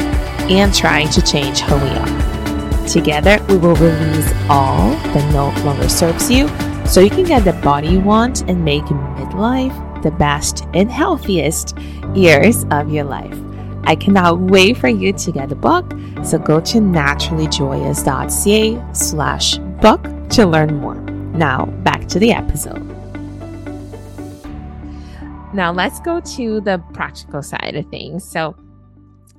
and 0.51 0.75
trying 0.75 1.09
to 1.11 1.23
change 1.23 1.61
who 1.61 1.77
we 1.77 1.91
are. 1.91 2.87
Together, 2.89 3.39
we 3.49 3.57
will 3.57 3.77
release 3.77 4.33
all 4.51 4.91
that 4.91 5.33
no 5.33 5.51
longer 5.65 5.89
serves 5.89 6.31
you 6.31 6.49
so 6.93 7.01
you 7.01 7.09
can 7.09 7.25
get 7.25 7.47
the 7.47 7.55
body 7.55 7.89
you 7.89 8.01
want 8.01 8.43
and 8.51 8.63
make 8.63 8.85
midlife 8.85 10.03
the 10.03 10.11
best 10.11 10.67
and 10.75 10.93
healthiest 10.93 11.75
years 12.15 12.67
of 12.71 12.93
your 12.93 13.05
life. 13.05 13.35
I 13.85 13.97
cannot 13.97 14.39
wait 14.39 14.77
for 14.77 14.89
you 14.89 15.15
to 15.15 15.33
get 15.33 15.49
the 15.49 15.55
book. 15.55 15.91
So 16.23 16.39
go 16.39 16.61
to 16.61 16.81
naturallyjoyous.ca 16.81 18.93
slash 18.93 19.57
book 19.57 20.03
to 20.29 20.45
learn 20.45 20.77
more. 20.77 20.97
Now 20.97 21.65
back 21.83 22.09
to 22.09 22.19
the 22.19 22.33
episode. 22.33 22.87
Now 25.55 25.73
let's 25.73 25.99
go 26.01 26.21
to 26.21 26.61
the 26.61 26.77
practical 26.93 27.43
side 27.43 27.75
of 27.75 27.87
things. 27.87 28.31
So 28.31 28.55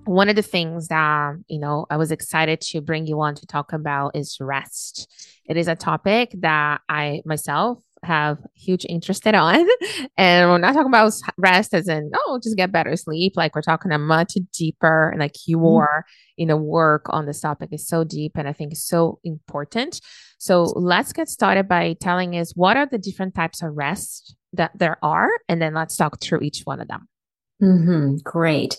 one 0.05 0.27
of 0.27 0.35
the 0.35 0.41
things 0.41 0.87
that 0.87 1.35
you 1.47 1.59
know 1.59 1.85
I 1.91 1.97
was 1.97 2.11
excited 2.11 2.61
to 2.61 2.81
bring 2.81 3.05
you 3.05 3.21
on 3.21 3.35
to 3.35 3.45
talk 3.45 3.73
about 3.73 4.15
is 4.15 4.39
rest. 4.41 5.07
It 5.45 5.57
is 5.57 5.67
a 5.67 5.75
topic 5.75 6.35
that 6.39 6.81
I 6.87 7.21
myself 7.25 7.79
have 8.03 8.37
huge 8.55 8.85
interest 8.87 9.25
on. 9.27 9.67
And 10.17 10.49
we're 10.49 10.57
not 10.57 10.73
talking 10.73 10.87
about 10.87 11.13
rest 11.37 11.73
as 11.73 11.87
in, 11.87 12.11
oh, 12.13 12.39
just 12.41 12.57
get 12.57 12.71
better 12.71 12.95
sleep. 12.95 13.33
Like 13.35 13.55
we're 13.55 13.61
talking 13.61 13.91
a 13.91 13.97
much 13.97 14.35
deeper 14.53 15.09
and 15.09 15.19
like 15.19 15.33
mm-hmm. 15.33 15.51
your, 15.51 16.05
you 16.37 16.45
know, 16.45 16.57
work 16.57 17.05
on 17.09 17.25
this 17.25 17.41
topic 17.41 17.69
is 17.71 17.87
so 17.87 18.03
deep 18.03 18.33
and 18.35 18.47
I 18.47 18.53
think 18.53 18.73
is 18.73 18.85
so 18.85 19.19
important. 19.23 19.99
So 20.37 20.63
let's 20.75 21.13
get 21.13 21.29
started 21.29 21.67
by 21.67 21.95
telling 21.99 22.37
us 22.37 22.51
what 22.55 22.77
are 22.77 22.85
the 22.85 22.97
different 22.97 23.33
types 23.33 23.61
of 23.63 23.75
rest 23.75 24.35
that 24.53 24.71
there 24.75 24.97
are, 25.01 25.29
and 25.49 25.61
then 25.61 25.73
let's 25.73 25.95
talk 25.95 26.21
through 26.21 26.41
each 26.41 26.61
one 26.63 26.79
of 26.79 26.87
them. 26.87 27.07
Mm-hmm. 27.61 28.17
Great. 28.23 28.77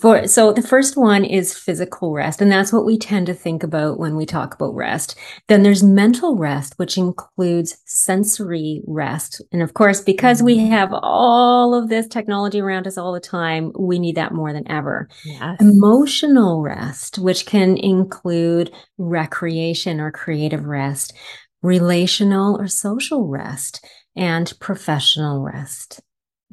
For 0.00 0.26
so 0.26 0.52
the 0.52 0.62
first 0.62 0.96
one 0.96 1.24
is 1.24 1.56
physical 1.56 2.12
rest, 2.12 2.42
and 2.42 2.50
that's 2.50 2.72
what 2.72 2.84
we 2.84 2.98
tend 2.98 3.26
to 3.26 3.34
think 3.34 3.62
about 3.62 3.98
when 3.98 4.16
we 4.16 4.26
talk 4.26 4.54
about 4.54 4.74
rest. 4.74 5.16
Then 5.46 5.62
there's 5.62 5.82
mental 5.82 6.36
rest, 6.36 6.74
which 6.78 6.98
includes 6.98 7.78
sensory 7.86 8.82
rest, 8.86 9.40
and 9.52 9.62
of 9.62 9.74
course, 9.74 10.00
because 10.00 10.42
we 10.42 10.58
mm-hmm. 10.58 10.72
have 10.72 10.90
all 10.92 11.74
of 11.74 11.88
this 11.88 12.06
technology 12.06 12.60
around 12.60 12.86
us 12.86 12.98
all 12.98 13.12
the 13.12 13.20
time, 13.20 13.72
we 13.78 13.98
need 13.98 14.16
that 14.16 14.34
more 14.34 14.52
than 14.52 14.70
ever. 14.70 15.08
Yes. 15.24 15.60
Emotional 15.60 16.60
rest, 16.60 17.18
which 17.18 17.46
can 17.46 17.76
include 17.78 18.72
recreation 18.98 20.00
or 20.00 20.10
creative 20.10 20.64
rest, 20.64 21.14
relational 21.62 22.60
or 22.60 22.66
social 22.66 23.26
rest, 23.26 23.84
and 24.16 24.52
professional 24.60 25.40
rest. 25.42 26.00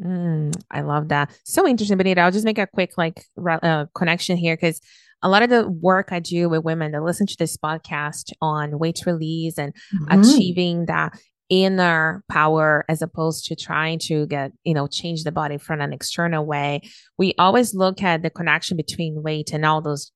Mm, 0.01 0.53
I 0.69 0.81
love 0.81 1.09
that. 1.09 1.31
So 1.45 1.67
interesting, 1.67 1.97
Bonita. 1.97 2.21
I'll 2.21 2.31
just 2.31 2.45
make 2.45 2.57
a 2.57 2.67
quick 2.67 2.97
like 2.97 3.25
uh, 3.47 3.85
connection 3.95 4.37
here 4.37 4.55
because 4.55 4.81
a 5.21 5.29
lot 5.29 5.41
of 5.41 5.49
the 5.49 5.67
work 5.69 6.09
I 6.11 6.19
do 6.19 6.49
with 6.49 6.63
women 6.63 6.91
that 6.91 7.03
listen 7.03 7.27
to 7.27 7.37
this 7.37 7.57
podcast 7.57 8.31
on 8.41 8.77
weight 8.77 9.05
release 9.05 9.57
and 9.57 9.73
mm-hmm. 9.73 10.19
achieving 10.19 10.85
that 10.87 11.17
inner 11.49 12.23
power 12.29 12.83
as 12.89 13.01
opposed 13.01 13.45
to 13.45 13.55
trying 13.55 13.99
to 13.99 14.25
get 14.25 14.51
you 14.63 14.73
know 14.73 14.87
change 14.87 15.23
the 15.23 15.31
body 15.31 15.59
from 15.59 15.79
an 15.79 15.93
external 15.93 16.43
way 16.43 16.81
we 17.19 17.35
always 17.37 17.75
look 17.75 18.01
at 18.01 18.23
the 18.23 18.31
connection 18.31 18.75
between 18.75 19.21
weight 19.21 19.51
and 19.53 19.63
all 19.63 19.79
those 19.79 20.11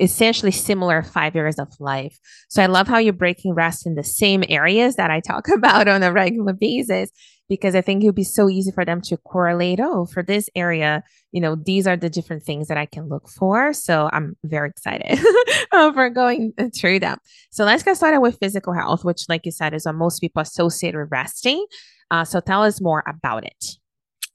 essentially 0.00 0.50
similar 0.50 1.02
five 1.02 1.36
areas 1.36 1.58
of 1.58 1.68
life. 1.78 2.18
So 2.48 2.62
I 2.62 2.66
love 2.66 2.88
how 2.88 2.98
you're 2.98 3.12
breaking 3.12 3.54
rest 3.54 3.86
in 3.86 3.94
the 3.94 4.04
same 4.04 4.42
areas 4.48 4.96
that 4.96 5.10
I 5.10 5.20
talk 5.20 5.48
about 5.54 5.88
on 5.88 6.02
a 6.02 6.12
regular 6.12 6.52
basis, 6.52 7.10
because 7.48 7.74
I 7.74 7.80
think 7.80 8.02
it 8.02 8.06
would 8.06 8.14
be 8.14 8.24
so 8.24 8.48
easy 8.48 8.70
for 8.72 8.84
them 8.84 9.00
to 9.02 9.16
correlate. 9.18 9.80
Oh, 9.80 10.06
for 10.06 10.22
this 10.22 10.48
area, 10.54 11.02
you 11.32 11.40
know, 11.40 11.56
these 11.56 11.86
are 11.86 11.96
the 11.96 12.08
different 12.08 12.44
things 12.44 12.68
that 12.68 12.78
I 12.78 12.86
can 12.86 13.08
look 13.08 13.28
for. 13.28 13.72
So 13.72 14.08
I'm 14.12 14.36
very 14.44 14.70
excited 14.70 15.18
for 15.70 16.10
going 16.10 16.52
through 16.74 17.00
them. 17.00 17.18
So 17.50 17.64
let's 17.64 17.82
get 17.82 17.96
started 17.96 18.20
with 18.20 18.38
physical 18.40 18.72
health, 18.72 19.04
which, 19.04 19.24
like 19.28 19.44
you 19.44 19.52
said, 19.52 19.74
is 19.74 19.84
what 19.84 19.96
most 19.96 20.20
people 20.20 20.42
associate 20.42 20.96
with 20.96 21.08
resting. 21.10 21.66
Uh, 22.10 22.24
so 22.24 22.40
tell 22.40 22.62
us 22.62 22.80
more 22.80 23.04
about 23.06 23.44
it. 23.44 23.76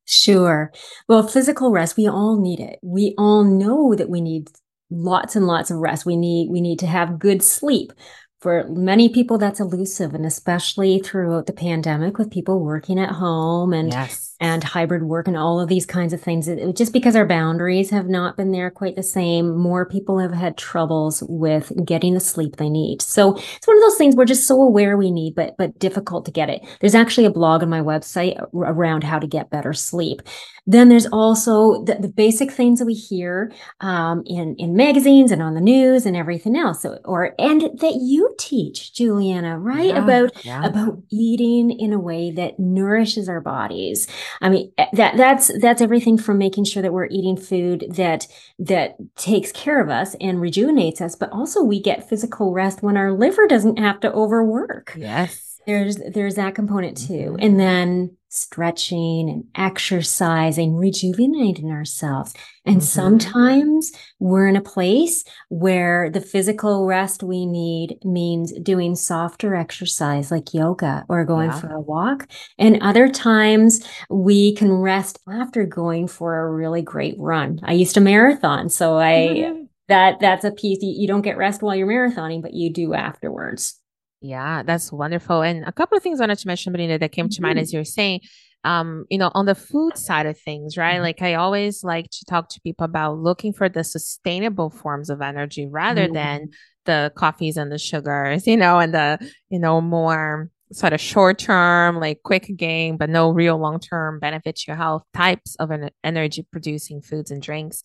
Sure. 0.06 0.72
Well, 1.10 1.28
physical 1.28 1.72
rest, 1.72 1.98
we 1.98 2.08
all 2.08 2.40
need 2.40 2.60
it. 2.60 2.78
We 2.84 3.16
all 3.18 3.44
know 3.44 3.96
that 3.96 4.10
we 4.10 4.22
need 4.22 4.50
lots 4.90 5.36
and 5.36 5.48
lots 5.48 5.72
of 5.72 5.78
rest. 5.78 6.06
We 6.06 6.16
need 6.16 6.50
we 6.50 6.62
need 6.62 6.80
to 6.80 6.88
have 6.88 7.20
good 7.20 7.44
sleep. 7.44 7.94
For 8.42 8.68
many 8.70 9.10
people, 9.10 9.40
that's 9.40 9.60
elusive, 9.60 10.14
and 10.14 10.26
especially 10.26 11.00
throughout 11.00 11.48
the 11.48 11.54
pandemic 11.54 12.18
with 12.18 12.30
people 12.30 12.64
working 12.64 13.00
at 13.00 13.10
home 13.10 13.74
and 13.74 13.92
yes 13.92 14.35
and 14.40 14.64
hybrid 14.64 15.04
work 15.04 15.28
and 15.28 15.38
all 15.38 15.60
of 15.60 15.70
these 15.70 15.86
kinds 15.86 16.14
of 16.14 16.22
things. 16.22 16.48
It, 16.48 16.76
just 16.76 16.94
because 16.94 17.16
our 17.16 17.26
boundaries 17.26 17.90
have 17.90 18.08
not 18.08 18.38
been 18.38 18.52
there 18.52 18.70
quite 18.70 18.96
the 18.96 19.04
same, 19.04 19.58
more 19.58 19.86
people 19.86 20.20
have 20.20 20.34
had 20.34 20.58
troubles 20.58 21.24
with 21.28 21.72
getting 21.86 22.14
the 22.14 22.20
sleep 22.20 22.58
they 22.58 22.70
need. 22.70 23.02
So 23.02 23.36
it's 23.36 23.68
one 23.68 23.78
of 23.78 23.84
those 23.84 23.98
things 23.98 24.16
we're 24.16 24.26
just 24.26 24.48
so 24.48 24.62
aware 24.62 24.98
we 24.98 25.12
need, 25.12 25.36
but 25.36 25.56
but 25.58 25.78
difficult 25.80 26.26
to 26.26 26.32
get 26.32 26.50
it. 26.50 26.62
There's 26.82 26.96
actually 26.96 27.26
a 27.26 27.32
blog 27.32 27.64
on 27.64 27.70
my 27.70 27.82
website 27.82 28.38
around 28.54 29.04
how 29.04 29.20
to 29.20 29.28
get 29.28 29.50
better 29.50 29.74
sleep. 29.74 30.22
Then 30.68 30.90
there's 30.90 31.06
also 31.06 31.84
the, 31.84 31.96
the 31.96 32.08
basic 32.08 32.52
things 32.52 32.80
that 32.80 32.86
we 32.86 32.96
hear 32.96 33.52
um, 33.82 34.24
in 34.26 34.56
in 34.58 34.76
magazines 34.76 35.32
and 35.32 35.42
on 35.42 35.54
the 35.54 35.62
news 35.62 36.06
and 36.06 36.18
everything 36.18 36.56
else. 36.56 36.82
So, 36.82 36.98
or 37.06 37.36
and 37.38 37.62
that 37.62 38.00
you 38.02 38.34
teach, 38.40 38.94
Juliana, 38.94 39.60
right? 39.60 39.94
Yeah, 39.94 40.04
about 40.04 40.46
yeah. 40.46 40.66
about 40.66 41.04
eating 41.12 41.70
in 41.72 41.94
a 41.94 42.00
way 42.00 42.32
that 42.32 42.60
nourishes 42.60 43.30
our 43.30 43.42
bodies. 43.42 44.08
I 44.42 44.50
mean, 44.50 44.72
eh, 44.78 44.88
that 44.94 45.18
that's 45.18 45.52
that's 45.60 45.82
everything 45.82 46.18
from 46.18 46.38
making 46.38 46.66
sure 46.66 46.82
that 46.82 46.94
we're 46.94 47.08
eating 47.08 47.38
food 47.38 47.86
that 47.92 48.28
that 48.60 48.96
takes 49.16 49.52
care 49.52 49.82
of 49.82 49.90
us 49.90 50.16
and 50.22 50.42
rejuvenates 50.42 51.02
us, 51.02 51.16
but 51.16 51.32
also 51.32 51.64
we 51.64 51.82
get 51.82 52.08
physical 52.08 52.54
rest 52.54 52.84
when 52.84 52.98
our 52.98 53.12
liver 53.12 53.48
doesn't 53.48 53.80
have 53.80 54.00
to 54.02 54.12
overwork. 54.12 54.96
Yes 54.98 55.46
there's 55.66 55.98
there's 56.14 56.36
that 56.36 56.56
component 56.56 56.96
too 56.96 57.14
mm-hmm. 57.14 57.40
and 57.40 57.60
then 57.60 58.16
stretching 58.36 59.30
and 59.30 59.44
exercising 59.56 60.76
rejuvenating 60.76 61.72
ourselves 61.72 62.34
and 62.66 62.78
mm-hmm. 62.78 62.86
sometimes 62.86 63.92
we're 64.20 64.48
in 64.48 64.56
a 64.56 64.62
place 64.62 65.24
where 65.50 66.10
the 66.10 66.22
physical 66.22 66.86
rest 66.86 67.24
we 67.24 67.46
need 67.46 67.98
means 68.04 68.52
doing 68.62 68.96
softer 68.96 69.56
exercise 69.56 70.32
like 70.32 70.54
yoga 70.54 71.06
or 71.08 71.24
going 71.24 71.50
yeah. 71.50 71.60
for 71.60 71.72
a 71.74 71.80
walk 71.80 72.28
and 72.58 72.82
other 72.82 73.08
times 73.08 73.88
we 74.10 74.54
can 74.56 74.72
rest 74.72 75.20
after 75.30 75.66
going 75.66 76.08
for 76.08 76.38
a 76.38 76.52
really 76.52 76.82
great 76.82 77.16
run 77.18 77.60
i 77.64 77.74
used 77.74 77.94
to 77.94 78.02
marathon 78.02 78.70
so 78.70 78.98
i 78.98 79.12
mm-hmm. 79.12 79.64
that 79.88 80.20
that's 80.20 80.44
a 80.44 80.52
piece 80.52 80.80
you 80.82 81.08
don't 81.08 81.22
get 81.22 81.38
rest 81.38 81.62
while 81.62 81.76
you're 81.76 81.88
marathoning 81.88 82.42
but 82.42 82.54
you 82.54 82.74
do 82.74 82.94
afterwards 82.94 83.80
yeah, 84.22 84.64
that's 84.64 84.92
wonderful. 84.92 85.42
And 85.42 85.64
a 85.66 85.72
couple 85.72 85.98
of 85.98 86.04
things 86.04 86.20
I 86.20 86.24
wanted 86.24 86.40
to 86.40 86.48
mention, 86.48 86.74
Bonita, 86.74 86.98
that 87.00 87.12
came 87.12 87.30
to 87.30 87.36
mm-hmm. 87.36 87.44
mind 87.44 87.60
as 87.60 87.74
you 87.74 87.80
were 87.80 87.86
saying. 87.86 88.22
um, 88.66 89.06
you 89.12 89.20
know, 89.20 89.32
on 89.36 89.46
the 89.46 89.54
food 89.56 89.96
side 89.96 90.26
of 90.26 90.40
things, 90.40 90.76
right? 90.76 90.96
Mm-hmm. 90.96 91.04
Like 91.04 91.22
I 91.22 91.36
always 91.36 91.84
like 91.84 92.10
to 92.10 92.26
talk 92.26 92.50
to 92.50 92.62
people 92.62 92.84
about 92.84 93.20
looking 93.20 93.54
for 93.54 93.70
the 93.70 93.84
sustainable 93.84 94.72
forms 94.72 95.10
of 95.12 95.22
energy 95.22 95.68
rather 95.68 96.06
mm-hmm. 96.06 96.14
than 96.16 96.50
the 96.86 97.14
coffees 97.16 97.58
and 97.58 97.72
the 97.72 97.78
sugars, 97.78 98.48
you 98.48 98.58
know, 98.58 98.80
and 98.80 98.94
the, 98.94 99.20
you 99.50 99.60
know, 99.60 99.82
more 99.82 100.50
sort 100.74 100.94
of 100.94 101.00
short 101.00 101.38
term, 101.38 102.00
like 102.00 102.24
quick 102.24 102.52
gain, 102.58 102.98
but 102.98 103.10
no 103.10 103.30
real 103.30 103.58
long 103.58 103.80
term 103.80 104.20
benefit 104.20 104.56
to 104.56 104.64
your 104.68 104.78
health 104.78 105.04
types 105.14 105.56
of 105.58 105.70
an 105.70 105.92
energy 106.04 106.44
producing 106.52 107.02
foods 107.04 107.30
and 107.30 107.44
drinks. 107.44 107.84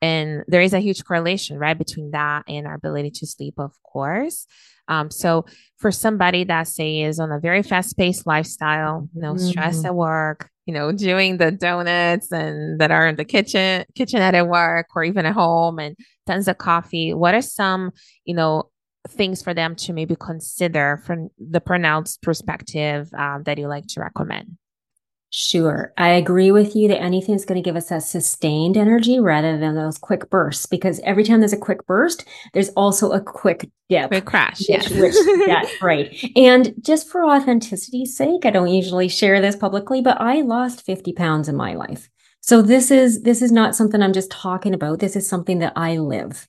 And 0.00 0.44
there 0.48 0.62
is 0.62 0.72
a 0.72 0.80
huge 0.80 1.04
correlation, 1.04 1.58
right, 1.58 1.78
between 1.78 2.10
that 2.12 2.44
and 2.48 2.66
our 2.66 2.74
ability 2.74 3.10
to 3.16 3.26
sleep, 3.26 3.54
of 3.58 3.72
course. 3.82 4.46
Um, 4.88 5.10
so 5.10 5.46
for 5.78 5.90
somebody 5.90 6.44
that 6.44 6.68
say 6.68 7.02
is 7.02 7.18
on 7.18 7.32
a 7.32 7.38
very 7.38 7.62
fast 7.62 7.96
paced 7.96 8.26
lifestyle, 8.26 9.08
you 9.14 9.22
know, 9.22 9.34
mm-hmm. 9.34 9.48
stress 9.48 9.84
at 9.84 9.94
work, 9.94 10.50
you 10.66 10.74
know, 10.74 10.92
doing 10.92 11.38
the 11.38 11.50
donuts 11.50 12.30
and 12.32 12.80
that 12.80 12.90
are 12.90 13.06
in 13.06 13.16
the 13.16 13.24
kitchen, 13.24 13.84
kitchenette 13.94 14.34
at 14.34 14.48
work 14.48 14.86
or 14.94 15.04
even 15.04 15.26
at 15.26 15.34
home 15.34 15.78
and 15.78 15.96
tons 16.26 16.48
of 16.48 16.58
coffee. 16.58 17.14
What 17.14 17.34
are 17.34 17.42
some, 17.42 17.92
you 18.24 18.34
know, 18.34 18.70
things 19.08 19.42
for 19.42 19.54
them 19.54 19.74
to 19.74 19.92
maybe 19.92 20.16
consider 20.16 21.02
from 21.04 21.30
the 21.38 21.60
pronounced 21.60 22.22
perspective 22.22 23.12
um, 23.14 23.42
that 23.44 23.58
you 23.58 23.66
like 23.66 23.86
to 23.88 24.00
recommend? 24.00 24.56
Sure. 25.34 25.94
I 25.96 26.10
agree 26.10 26.52
with 26.52 26.76
you 26.76 26.88
that 26.88 27.00
anything 27.00 27.34
is 27.34 27.46
going 27.46 27.60
to 27.60 27.64
give 27.64 27.74
us 27.74 27.90
a 27.90 28.02
sustained 28.02 28.76
energy 28.76 29.18
rather 29.18 29.56
than 29.56 29.74
those 29.74 29.96
quick 29.96 30.28
bursts, 30.28 30.66
because 30.66 31.00
every 31.04 31.24
time 31.24 31.40
there's 31.40 31.54
a 31.54 31.58
quick 31.58 31.86
burst, 31.86 32.28
there's 32.52 32.68
also 32.70 33.12
a 33.12 33.20
quick 33.20 33.70
dip. 33.88 34.08
Quick 34.08 34.26
crash. 34.26 34.60
Which, 34.68 34.90
yeah. 34.90 35.00
which, 35.00 35.14
yeah, 35.46 35.62
right. 35.80 36.14
And 36.36 36.74
just 36.82 37.08
for 37.08 37.24
authenticity's 37.24 38.14
sake, 38.14 38.44
I 38.44 38.50
don't 38.50 38.68
usually 38.68 39.08
share 39.08 39.40
this 39.40 39.56
publicly, 39.56 40.02
but 40.02 40.20
I 40.20 40.42
lost 40.42 40.84
50 40.84 41.14
pounds 41.14 41.48
in 41.48 41.56
my 41.56 41.76
life. 41.76 42.10
So 42.42 42.60
this 42.60 42.90
is 42.90 43.22
this 43.22 43.40
is 43.40 43.52
not 43.52 43.74
something 43.74 44.02
I'm 44.02 44.12
just 44.12 44.30
talking 44.30 44.74
about. 44.74 44.98
This 44.98 45.16
is 45.16 45.26
something 45.26 45.60
that 45.60 45.72
I 45.76 45.96
live. 45.96 46.46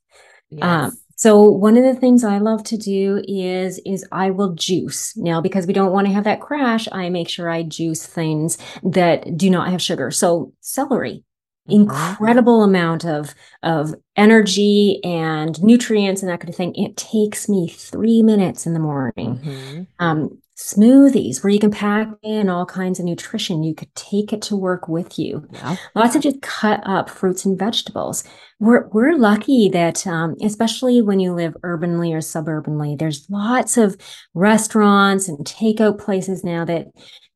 Yes. 0.49 0.63
Um, 0.63 0.97
so 1.23 1.41
one 1.41 1.77
of 1.77 1.85
the 1.85 1.97
things 1.97 2.25
I 2.25 2.39
love 2.39 2.65
to 2.65 2.75
do 2.75 3.23
is 3.25 3.79
is 3.85 4.05
I 4.11 4.29
will 4.29 4.55
juice. 4.55 5.15
Now 5.15 5.39
because 5.39 5.65
we 5.65 5.71
don't 5.71 5.93
want 5.93 6.05
to 6.05 6.11
have 6.11 6.25
that 6.25 6.41
crash, 6.41 6.85
I 6.91 7.07
make 7.07 7.29
sure 7.29 7.49
I 7.49 7.63
juice 7.63 8.05
things 8.05 8.57
that 8.83 9.37
do 9.37 9.49
not 9.49 9.69
have 9.69 9.81
sugar. 9.81 10.11
So 10.11 10.51
celery, 10.59 11.23
mm-hmm. 11.69 11.79
incredible 11.79 12.61
amount 12.61 13.05
of 13.05 13.33
of 13.63 13.95
energy 14.17 14.99
and 15.05 15.63
nutrients 15.63 16.21
and 16.21 16.29
that 16.29 16.41
kind 16.41 16.49
of 16.49 16.57
thing. 16.57 16.75
It 16.75 16.97
takes 16.97 17.47
me 17.47 17.69
three 17.69 18.21
minutes 18.21 18.65
in 18.65 18.73
the 18.73 18.81
morning. 18.81 19.37
Mm-hmm. 19.37 19.83
Um, 19.99 20.42
smoothies 20.55 21.43
where 21.43 21.51
you 21.51 21.59
can 21.59 21.71
pack 21.71 22.07
in 22.21 22.47
all 22.47 22.65
kinds 22.65 22.99
of 22.99 23.05
nutrition. 23.05 23.63
You 23.63 23.73
could 23.73 23.93
take 23.95 24.31
it 24.31 24.41
to 24.43 24.55
work 24.55 24.87
with 24.87 25.17
you. 25.17 25.47
Yeah. 25.51 25.77
Lots 25.95 26.15
of 26.15 26.21
just 26.21 26.41
cut 26.41 26.81
up 26.85 27.09
fruits 27.09 27.43
and 27.43 27.57
vegetables. 27.57 28.23
We're 28.59 28.87
we're 28.89 29.17
lucky 29.17 29.67
that, 29.69 30.05
um, 30.05 30.35
especially 30.41 31.01
when 31.01 31.19
you 31.19 31.33
live 31.33 31.55
urbanly 31.63 32.13
or 32.13 32.19
suburbanly, 32.19 32.97
there's 32.97 33.27
lots 33.29 33.77
of 33.77 33.97
restaurants 34.33 35.27
and 35.27 35.39
takeout 35.39 35.99
places 35.99 36.43
now 36.43 36.63
that 36.65 36.87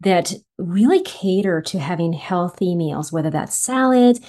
that 0.02 0.34
really 0.60 1.02
cater 1.02 1.62
to 1.62 1.80
having 1.80 2.14
healthy 2.14 2.76
meals, 2.76 3.12
whether 3.12 3.32
that's 3.32 3.58
salads, 3.58 4.20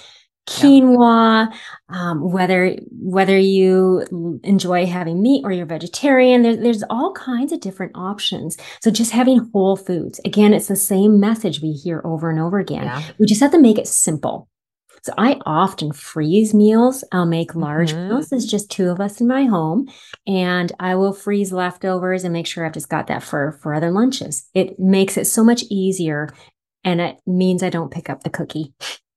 quinoa, 0.49 1.53
um, 1.89 2.31
whether 2.31 2.77
whether 2.91 3.39
you 3.39 4.41
enjoy 4.43 4.87
having 4.87 5.23
meat 5.23 5.43
or 5.45 5.53
you're 5.53 5.67
vegetarian. 5.67 6.43
There, 6.43 6.57
there's 6.57 6.85
all 6.91 7.13
kinds 7.13 7.53
of 7.53 7.61
different 7.61 7.93
options. 7.95 8.57
So 8.83 8.91
just 8.91 9.13
having 9.13 9.51
whole 9.53 9.77
foods. 9.77 10.21
Again, 10.25 10.55
it's 10.55 10.69
the 10.69 10.77
same 10.77 11.21
message 11.21 11.61
we 11.61 11.73
hear 11.73 12.01
over 12.05 12.31
and 12.31 12.41
over 12.41 12.59
again. 12.59 12.85
Yeah. 12.85 13.03
We 13.19 13.27
just 13.27 13.41
have 13.41 13.53
to 13.53 13.61
make 13.61 13.79
it 13.79 13.89
simple. 13.89 14.49
So 15.03 15.15
I 15.17 15.41
often 15.47 15.93
freeze 15.93 16.53
meals. 16.53 17.05
I'll 17.13 17.27
make 17.27 17.55
large 17.55 17.93
mm-hmm. 17.93 18.09
meals. 18.09 18.29
There's 18.29 18.47
just 18.47 18.71
two 18.71 18.91
of 18.91 19.01
us 19.01 19.21
in 19.21 19.29
my 19.29 19.45
home, 19.45 19.89
and 20.27 20.73
I 20.81 20.97
will 20.97 21.13
freeze 21.13 21.53
leftovers 21.53 22.25
and 22.25 22.33
make 22.33 22.47
sure 22.47 22.67
I've 22.67 22.73
just 22.73 22.89
got 22.89 23.07
that 23.07 23.23
for 23.23 23.59
for 23.63 23.75
other 23.75 23.91
lunches. 23.91 24.49
It 24.55 24.79
makes 24.79 25.17
it 25.17 25.27
so 25.27 25.45
much 25.45 25.65
easier, 25.71 26.29
and 26.85 27.01
it 27.01 27.17
means 27.27 27.63
I 27.63 27.71
don't 27.71 27.93
pick 27.93 28.11
up 28.11 28.23
the 28.23 28.31
cookie. 28.31 28.75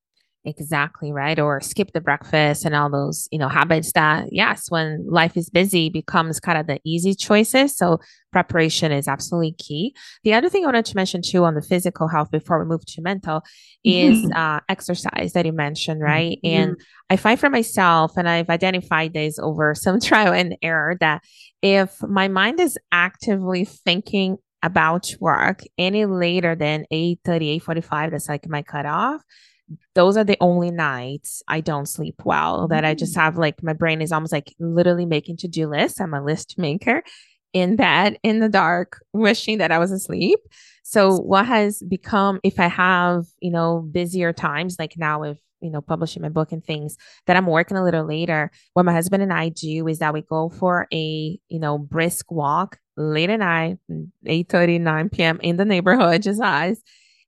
Exactly, 0.44 1.12
right? 1.12 1.38
Or 1.38 1.62
skip 1.62 1.92
the 1.94 2.02
breakfast 2.02 2.66
and 2.66 2.74
all 2.74 2.90
those, 2.90 3.28
you 3.32 3.38
know, 3.38 3.48
habits 3.48 3.92
that, 3.92 4.30
yes, 4.32 4.72
when 4.72 5.06
life 5.08 5.38
is 5.38 5.52
busy 5.52 5.88
becomes 5.90 6.40
kind 6.40 6.58
of 6.58 6.66
the 6.66 6.80
easy 6.84 7.14
choices. 7.14 7.78
So 7.78 8.00
preparation 8.32 8.92
is 8.92 9.08
absolutely 9.08 9.52
key. 9.60 9.94
The 10.24 10.34
other 10.34 10.50
thing 10.50 10.64
I 10.64 10.66
wanted 10.66 10.86
to 10.86 10.96
mention 10.96 11.22
too 11.22 11.44
on 11.44 11.54
the 11.54 11.62
physical 11.62 12.08
health 12.08 12.32
before 12.32 12.58
we 12.58 12.66
move 12.66 12.84
to 12.88 13.02
mental 13.04 13.44
is 13.84 14.32
uh, 14.32 14.62
exercise 14.68 15.34
that 15.34 15.46
you 15.46 15.52
mentioned, 15.54 16.02
right? 16.02 16.40
Mm-hmm. 16.44 16.62
And 16.62 16.82
I 17.12 17.18
find 17.18 17.40
for 17.40 17.52
myself, 17.52 18.18
and 18.18 18.28
I've 18.28 18.50
identified 18.50 19.14
this 19.14 19.38
over 19.38 19.76
some 19.76 20.00
trial 20.00 20.34
and 20.34 20.58
error, 20.64 20.98
that 21.02 21.22
if 21.62 22.02
my 22.02 22.28
mind 22.28 22.60
is 22.60 22.80
actively 22.92 23.66
thinking 23.66 24.38
about 24.64 25.14
work 25.20 25.62
any 25.78 26.06
later 26.06 26.56
than 26.56 26.86
8 26.90 27.20
30, 27.24 27.50
8 27.50 27.60
45, 27.60 28.12
that's 28.12 28.30
like 28.30 28.48
my 28.48 28.64
cutoff 28.64 29.22
those 29.96 30.18
are 30.18 30.24
the 30.24 30.38
only 30.40 30.72
nights 30.72 31.44
I 31.48 31.62
don't 31.62 31.88
sleep 31.88 32.22
well. 32.26 32.68
That 32.68 32.86
I 32.86 32.94
just 32.94 33.16
mm. 33.16 33.22
have 33.22 33.38
like 33.38 33.62
my 33.64 33.74
brain 33.74 34.02
is 34.02 34.12
almost 34.12 34.34
like 34.34 34.54
literally 34.60 35.06
making 35.06 35.38
to 35.38 35.48
do 35.48 35.68
lists. 35.68 36.00
I'm 36.00 36.14
a 36.14 36.24
list 36.24 36.58
maker 36.58 37.04
in 37.54 37.76
bed 37.76 38.18
in 38.24 38.40
the 38.40 38.50
dark, 38.50 39.04
wishing 39.14 39.58
that 39.58 39.72
I 39.72 39.80
was 39.80 39.92
asleep. 39.92 40.40
So 40.84 41.18
what 41.18 41.46
has 41.46 41.82
become 41.88 42.40
if 42.44 42.60
I 42.60 42.68
have, 42.68 43.26
you 43.40 43.52
know, 43.52 43.88
busier 43.92 44.34
times 44.34 44.78
like 44.80 44.98
now 44.98 45.22
with 45.22 45.40
you 45.62 45.70
know 45.70 45.82
publishing 45.82 46.22
my 46.22 46.30
book 46.30 46.52
and 46.52 46.66
things 46.66 46.98
that 47.28 47.38
i'm 47.38 47.46
working 47.46 47.78
a 47.78 47.84
little 47.84 48.04
later 48.04 48.52
what 48.74 48.84
my 48.84 48.92
husband 48.92 49.22
and 49.22 49.32
i 49.32 49.50
do 49.50 49.88
is 49.88 50.00
that 50.00 50.14
we 50.14 50.22
go 50.22 50.50
for 50.50 50.88
a 50.92 51.40
you 51.50 51.60
know 51.60 51.78
brisk 51.78 52.32
walk 52.32 52.80
late 52.98 53.30
at 53.30 53.40
night 53.40 53.78
8 54.26 54.50
30 54.50 54.80
9 54.80 55.10
p.m 55.10 55.40
in 55.44 55.58
the 55.58 55.66
neighborhood 55.66 56.24
just 56.24 56.42
us 56.42 56.78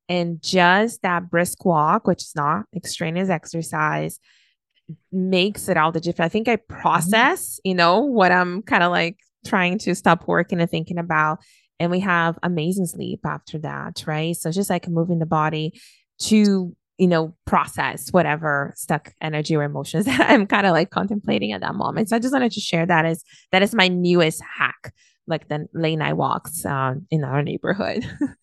and 0.09 0.41
just 0.41 1.01
that 1.01 1.29
brisk 1.29 1.65
walk, 1.65 2.07
which 2.07 2.23
is 2.23 2.33
not 2.35 2.65
extraneous 2.75 3.29
exercise, 3.29 4.19
makes 5.11 5.69
it 5.69 5.77
all 5.77 5.91
the 5.91 6.01
difference. 6.01 6.27
I 6.27 6.29
think 6.29 6.47
I 6.47 6.57
mm-hmm. 6.57 6.81
process, 6.81 7.59
you 7.63 7.75
know, 7.75 7.99
what 7.99 8.31
I'm 8.31 8.61
kind 8.61 8.83
of 8.83 8.91
like 8.91 9.17
trying 9.45 9.77
to 9.79 9.95
stop 9.95 10.27
working 10.27 10.59
and 10.59 10.69
thinking 10.69 10.97
about. 10.97 11.39
And 11.79 11.91
we 11.91 11.99
have 12.01 12.37
amazing 12.43 12.85
sleep 12.85 13.21
after 13.25 13.57
that, 13.59 14.03
right? 14.05 14.35
So 14.35 14.51
just 14.51 14.69
like 14.69 14.87
moving 14.87 15.19
the 15.19 15.25
body 15.25 15.79
to, 16.21 16.75
you 16.97 17.07
know, 17.07 17.35
process 17.45 18.09
whatever 18.11 18.73
stuck 18.77 19.13
energy 19.21 19.55
or 19.55 19.63
emotions 19.63 20.05
that 20.05 20.29
I'm 20.29 20.47
kind 20.47 20.65
of 20.65 20.73
like 20.73 20.91
contemplating 20.91 21.51
at 21.51 21.61
that 21.61 21.75
moment. 21.75 22.09
So 22.09 22.15
I 22.15 22.19
just 22.19 22.33
wanted 22.33 22.51
to 22.53 22.59
share 22.59 22.85
that 22.85 23.05
as 23.05 23.23
that 23.51 23.63
is 23.63 23.73
my 23.73 23.87
newest 23.87 24.41
hack, 24.41 24.93
like 25.27 25.47
the 25.49 25.67
late 25.73 25.95
night 25.95 26.13
walks 26.13 26.65
uh, 26.65 26.95
in 27.09 27.23
our 27.23 27.41
neighborhood. 27.41 28.05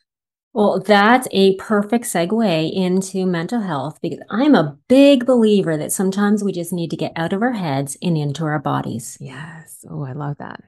Well, 0.53 0.81
that's 0.81 1.29
a 1.31 1.55
perfect 1.57 2.07
segue 2.07 2.73
into 2.73 3.25
mental 3.25 3.61
health 3.61 4.01
because 4.03 4.19
I'm 4.31 4.57
a 4.57 4.77
big 4.89 5.25
believer 5.25 5.77
that 5.77 5.93
sometimes 5.93 6.43
we 6.43 6.51
just 6.51 6.73
need 6.73 6.91
to 6.91 6.97
get 6.97 7.13
out 7.15 7.33
of 7.33 7.41
our 7.41 7.53
heads 7.53 7.97
and 8.03 8.19
into 8.19 8.45
our 8.45 8.59
bodies. 8.59 9.17
Yes. 9.21 9.85
Oh, 9.89 10.05
I 10.05 10.13
love 10.13 10.39
that. 10.39 10.61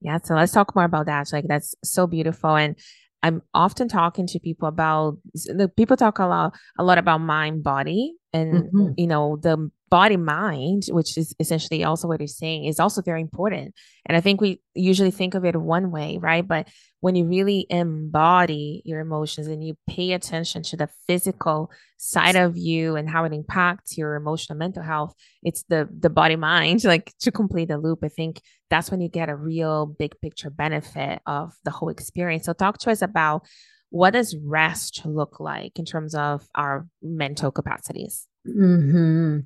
Yeah. 0.00 0.18
So 0.22 0.34
let's 0.36 0.52
talk 0.52 0.76
more 0.76 0.84
about 0.84 1.06
that. 1.06 1.32
Like, 1.32 1.46
that's 1.48 1.74
so 1.82 2.06
beautiful. 2.06 2.54
And 2.54 2.78
I'm 3.24 3.42
often 3.52 3.88
talking 3.88 4.28
to 4.28 4.38
people 4.38 4.68
about 4.68 5.18
the 5.34 5.68
people 5.68 5.96
talk 5.96 6.20
a 6.20 6.26
lot, 6.26 6.54
a 6.78 6.84
lot 6.84 6.98
about 6.98 7.20
mind 7.20 7.64
body 7.64 8.14
and, 8.32 8.64
mm-hmm. 8.64 8.88
you 8.96 9.08
know, 9.08 9.38
the 9.42 9.70
body 9.88 10.16
mind, 10.16 10.86
which 10.88 11.16
is 11.16 11.34
essentially 11.38 11.84
also 11.84 12.08
what 12.08 12.20
you're 12.20 12.26
saying, 12.26 12.64
is 12.64 12.80
also 12.80 13.02
very 13.02 13.20
important. 13.20 13.74
And 14.04 14.16
I 14.16 14.20
think 14.20 14.40
we 14.40 14.60
usually 14.74 15.10
think 15.10 15.34
of 15.34 15.44
it 15.44 15.56
one 15.56 15.90
way, 15.90 16.18
right? 16.18 16.46
But 16.46 16.68
when 17.00 17.14
you 17.14 17.24
really 17.24 17.66
embody 17.70 18.82
your 18.84 19.00
emotions 19.00 19.46
and 19.46 19.62
you 19.62 19.76
pay 19.88 20.12
attention 20.12 20.62
to 20.64 20.76
the 20.76 20.88
physical 21.06 21.70
side 21.98 22.36
of 22.36 22.56
you 22.56 22.96
and 22.96 23.08
how 23.08 23.24
it 23.24 23.32
impacts 23.32 23.96
your 23.96 24.16
emotional 24.16 24.58
mental 24.58 24.82
health, 24.82 25.14
it's 25.42 25.64
the 25.68 25.88
the 25.98 26.10
body 26.10 26.36
mind, 26.36 26.84
like 26.84 27.12
to 27.20 27.30
complete 27.30 27.68
the 27.68 27.78
loop. 27.78 28.00
I 28.02 28.08
think 28.08 28.40
that's 28.70 28.90
when 28.90 29.00
you 29.00 29.08
get 29.08 29.28
a 29.28 29.36
real 29.36 29.86
big 29.86 30.20
picture 30.20 30.50
benefit 30.50 31.20
of 31.26 31.54
the 31.64 31.70
whole 31.70 31.90
experience. 31.90 32.46
So 32.46 32.52
talk 32.52 32.78
to 32.78 32.90
us 32.90 33.02
about 33.02 33.46
what 33.90 34.10
does 34.10 34.36
rest 34.36 35.02
look 35.04 35.38
like 35.38 35.78
in 35.78 35.84
terms 35.84 36.14
of 36.14 36.46
our 36.54 36.86
mental 37.02 37.50
capacities? 37.50 38.26
Mm-hmm. 38.48 39.38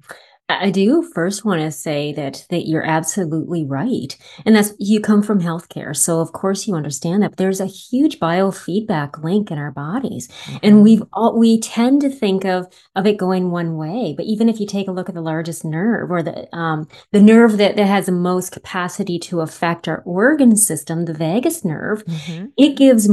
I 0.51 0.71
do 0.71 1.03
first 1.15 1.45
want 1.45 1.61
to 1.61 1.71
say 1.71 2.13
that 2.15 2.45
that 2.51 2.67
you're 2.67 2.85
absolutely 2.85 3.65
right. 3.65 4.17
And 4.45 4.57
that's 4.57 4.73
you 4.79 5.01
come 5.01 5.23
from 5.23 5.41
healthcare. 5.41 5.97
So 5.97 6.21
of 6.21 6.33
course 6.33 6.67
you 6.67 6.75
understand 6.75 7.23
that. 7.23 7.37
There's 7.37 7.61
a 7.61 7.67
huge 7.67 8.19
biofeedback 8.19 9.23
link 9.23 9.51
in 9.51 9.59
our 9.59 9.71
bodies. 9.71 10.29
Mm-hmm. 10.29 10.57
And 10.63 10.83
we've 10.83 11.03
all 11.13 11.39
we 11.39 11.61
tend 11.61 12.01
to 12.01 12.11
think 12.11 12.45
of 12.45 12.67
of 12.97 13.07
it 13.07 13.17
going 13.17 13.51
one 13.51 13.77
way. 13.77 14.15
But 14.17 14.27
even 14.27 14.49
if 14.49 14.61
you 14.61 14.67
take 14.67 14.89
a 14.89 14.93
look 14.93 15.09
at 15.09 15.15
the 15.15 15.21
largest 15.21 15.65
nerve 15.65 16.11
or 16.11 16.23
the 16.23 16.55
um 16.57 16.89
the 17.13 17.21
nerve 17.21 17.57
that, 17.59 17.77
that 17.77 17.87
has 17.87 18.07
the 18.07 18.13
most 18.13 18.53
capacity 18.53 19.19
to 19.21 19.41
affect 19.41 19.89
our 19.89 20.03
organ 20.05 20.57
system, 20.57 21.05
the 21.05 21.15
vagus 21.15 21.65
nerve, 21.65 22.05
mm-hmm. 22.05 22.47
it 22.57 22.77
gives 22.77 23.09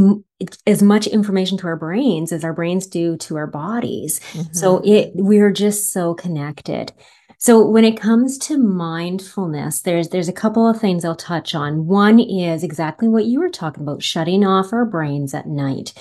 as 0.66 0.84
much 0.84 1.08
information 1.08 1.58
to 1.58 1.68
our 1.68 1.76
brains 1.76 2.32
as 2.32 2.44
our 2.44 2.54
brains 2.54 2.86
do 2.86 3.18
to 3.18 3.36
our 3.38 3.48
bodies. 3.48 4.20
Mm-hmm. 4.34 4.54
So 4.54 4.82
it 4.86 5.12
we're 5.16 5.52
just 5.52 5.92
so 5.92 6.14
connected. 6.14 6.92
So 7.40 7.68
when 7.68 7.86
it 7.86 8.00
comes 8.00 8.38
to 8.40 8.58
mindfulness, 8.58 9.82
there's 9.82 10.10
there's 10.10 10.30
a 10.30 10.34
couple 10.34 10.68
of 10.68 10.80
things 10.80 11.06
I'll 11.06 11.16
touch 11.16 11.56
on. 11.56 11.86
One 11.86 12.20
is 12.20 12.64
exactly 12.64 13.08
what 13.08 13.26
you 13.26 13.40
were 13.40 13.50
talking 13.50 13.84
about, 13.84 14.04
shutting 14.04 14.46
off 14.46 14.74
our 14.74 14.86
brains 14.86 15.34
at 15.34 15.48
night. 15.48 15.94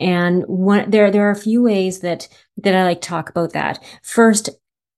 And 0.00 0.42
one 0.44 0.90
there 0.90 1.10
there 1.10 1.28
are 1.28 1.32
a 1.32 1.36
few 1.36 1.62
ways 1.62 2.00
that 2.00 2.28
that 2.58 2.74
I 2.74 2.84
like 2.84 3.00
talk 3.00 3.30
about 3.30 3.52
that. 3.52 3.82
First, 4.02 4.50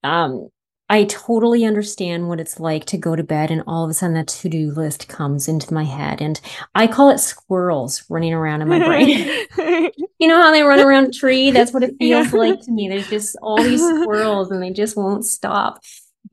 um, 0.03 0.49
I 0.91 1.05
totally 1.05 1.65
understand 1.65 2.29
what 2.29 2.41
it's 2.41 2.61
like 2.61 2.85
to 2.87 2.99
go 2.99 3.17
to 3.17 3.23
bed 3.23 3.51
and 3.51 3.63
all 3.67 3.85
of 3.85 3.91
a 3.91 3.95
sudden 3.95 4.15
that 4.15 4.29
to 4.29 4.49
do 4.51 4.71
list 4.71 5.09
comes 5.09 5.49
into 5.49 5.73
my 5.73 5.85
head. 5.85 6.21
And 6.21 6.39
I 6.75 6.87
call 6.87 7.09
it 7.09 7.19
squirrels 7.19 8.05
running 8.11 8.35
around 8.35 8.61
in 8.61 8.69
my 8.69 8.79
brain. 8.85 9.19
you 10.19 10.29
know 10.29 10.41
how 10.41 10.53
they 10.53 10.63
run 10.63 10.81
around 10.81 11.07
a 11.07 11.11
tree? 11.11 11.51
That's 11.51 11.73
what 11.73 11.83
it 11.83 11.95
feels 11.99 12.33
yeah. 12.33 12.39
like 12.39 12.61
to 12.63 12.71
me. 12.71 12.89
There's 12.89 13.09
just 13.09 13.37
all 13.41 13.63
these 13.63 13.81
squirrels 13.81 14.51
and 14.51 14.63
they 14.63 14.71
just 14.71 14.97
won't 14.97 15.25
stop. 15.25 15.81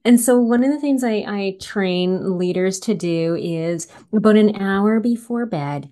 And 0.04 0.20
so, 0.20 0.38
one 0.38 0.64
of 0.64 0.72
the 0.72 0.80
things 0.80 1.04
I, 1.04 1.24
I 1.28 1.58
train 1.62 2.38
leaders 2.38 2.80
to 2.82 2.96
do 2.96 3.36
is 3.36 3.88
about 4.14 4.36
an 4.36 4.56
hour 4.56 5.00
before 5.00 5.46
bed, 5.46 5.92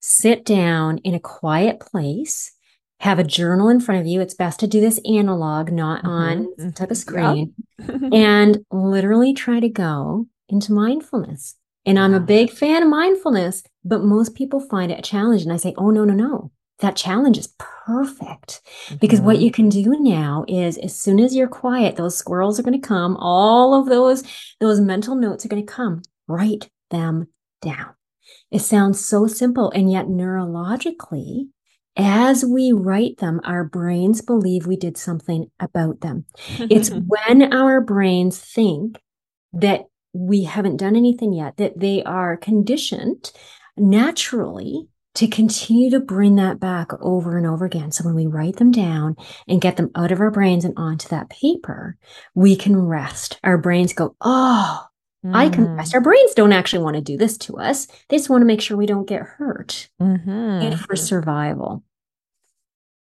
sit 0.00 0.44
down 0.44 0.98
in 0.98 1.14
a 1.14 1.20
quiet 1.20 1.80
place 1.80 2.52
have 3.00 3.18
a 3.18 3.24
journal 3.24 3.68
in 3.68 3.80
front 3.80 4.00
of 4.00 4.06
you. 4.06 4.20
It's 4.20 4.34
best 4.34 4.60
to 4.60 4.66
do 4.66 4.80
this 4.80 5.00
analog, 5.10 5.70
not 5.70 6.00
mm-hmm. 6.00 6.10
on 6.10 6.54
some 6.58 6.72
type 6.72 6.90
of 6.90 6.96
screen, 6.96 7.54
yep. 7.78 8.00
and 8.12 8.64
literally 8.70 9.32
try 9.32 9.60
to 9.60 9.68
go 9.68 10.26
into 10.48 10.72
mindfulness. 10.72 11.54
And 11.86 11.98
I'm 11.98 12.12
a 12.12 12.20
big 12.20 12.50
fan 12.50 12.82
of 12.82 12.88
mindfulness, 12.88 13.62
but 13.84 14.02
most 14.02 14.34
people 14.34 14.60
find 14.60 14.92
it 14.92 14.98
a 14.98 15.02
challenge. 15.02 15.42
And 15.42 15.52
I 15.52 15.56
say, 15.56 15.74
oh, 15.78 15.90
no, 15.90 16.04
no, 16.04 16.12
no. 16.12 16.50
That 16.80 16.96
challenge 16.96 17.38
is 17.38 17.54
perfect 17.58 18.60
mm-hmm. 18.86 18.96
because 18.96 19.20
what 19.20 19.36
mm-hmm. 19.36 19.44
you 19.44 19.50
can 19.50 19.68
do 19.68 19.96
now 19.98 20.44
is 20.46 20.76
as 20.78 20.94
soon 20.94 21.18
as 21.18 21.34
you're 21.34 21.48
quiet, 21.48 21.96
those 21.96 22.16
squirrels 22.16 22.60
are 22.60 22.62
going 22.62 22.78
to 22.78 22.86
come. 22.86 23.16
All 23.16 23.74
of 23.74 23.86
those, 23.86 24.22
those 24.60 24.80
mental 24.80 25.14
notes 25.14 25.44
are 25.44 25.48
going 25.48 25.64
to 25.64 25.72
come. 25.72 26.02
Write 26.26 26.68
them 26.90 27.28
down. 27.62 27.94
It 28.50 28.60
sounds 28.60 29.04
so 29.04 29.26
simple. 29.26 29.70
And 29.70 29.90
yet 29.90 30.06
neurologically, 30.06 31.48
as 31.98 32.44
we 32.44 32.72
write 32.72 33.18
them, 33.18 33.40
our 33.44 33.64
brains 33.64 34.22
believe 34.22 34.66
we 34.66 34.76
did 34.76 34.96
something 34.96 35.50
about 35.58 36.00
them. 36.00 36.24
it's 36.58 36.90
when 37.06 37.52
our 37.52 37.80
brains 37.80 38.38
think 38.38 39.00
that 39.52 39.86
we 40.12 40.44
haven't 40.44 40.76
done 40.76 40.96
anything 40.96 41.32
yet, 41.32 41.56
that 41.56 41.78
they 41.78 42.02
are 42.04 42.36
conditioned 42.36 43.32
naturally 43.76 44.88
to 45.14 45.26
continue 45.26 45.90
to 45.90 45.98
bring 45.98 46.36
that 46.36 46.60
back 46.60 46.90
over 47.00 47.36
and 47.36 47.46
over 47.46 47.64
again. 47.64 47.90
So 47.90 48.04
when 48.04 48.14
we 48.14 48.26
write 48.26 48.56
them 48.56 48.70
down 48.70 49.16
and 49.48 49.60
get 49.60 49.76
them 49.76 49.90
out 49.96 50.12
of 50.12 50.20
our 50.20 50.30
brains 50.30 50.64
and 50.64 50.74
onto 50.76 51.08
that 51.08 51.28
paper, 51.28 51.96
we 52.34 52.54
can 52.54 52.76
rest. 52.76 53.40
Our 53.42 53.58
brains 53.58 53.92
go, 53.92 54.14
Oh, 54.20 54.86
mm. 55.26 55.34
I 55.34 55.48
can 55.48 55.74
rest. 55.74 55.92
Mm. 55.92 55.96
Our 55.96 56.00
brains 56.02 56.34
don't 56.34 56.52
actually 56.52 56.84
want 56.84 56.96
to 56.96 57.02
do 57.02 57.16
this 57.16 57.36
to 57.38 57.56
us. 57.56 57.88
They 58.08 58.16
just 58.16 58.30
want 58.30 58.42
to 58.42 58.46
make 58.46 58.60
sure 58.60 58.76
we 58.76 58.86
don't 58.86 59.08
get 59.08 59.22
hurt 59.22 59.88
mm-hmm. 60.00 60.30
and 60.30 60.80
for 60.80 60.94
survival. 60.94 61.82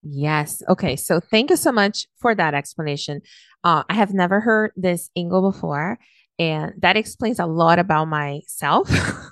Yes. 0.03 0.61
Okay. 0.69 0.95
So 0.95 1.19
thank 1.19 1.49
you 1.49 1.55
so 1.55 1.71
much 1.71 2.05
for 2.19 2.33
that 2.35 2.53
explanation. 2.53 3.21
Uh, 3.63 3.83
I 3.89 3.93
have 3.95 4.13
never 4.13 4.39
heard 4.39 4.71
this 4.75 5.09
angle 5.17 5.51
before, 5.51 5.97
and 6.39 6.73
that 6.79 6.95
explains 6.95 7.39
a 7.39 7.45
lot 7.45 7.79
about 7.79 8.05
myself 8.05 8.89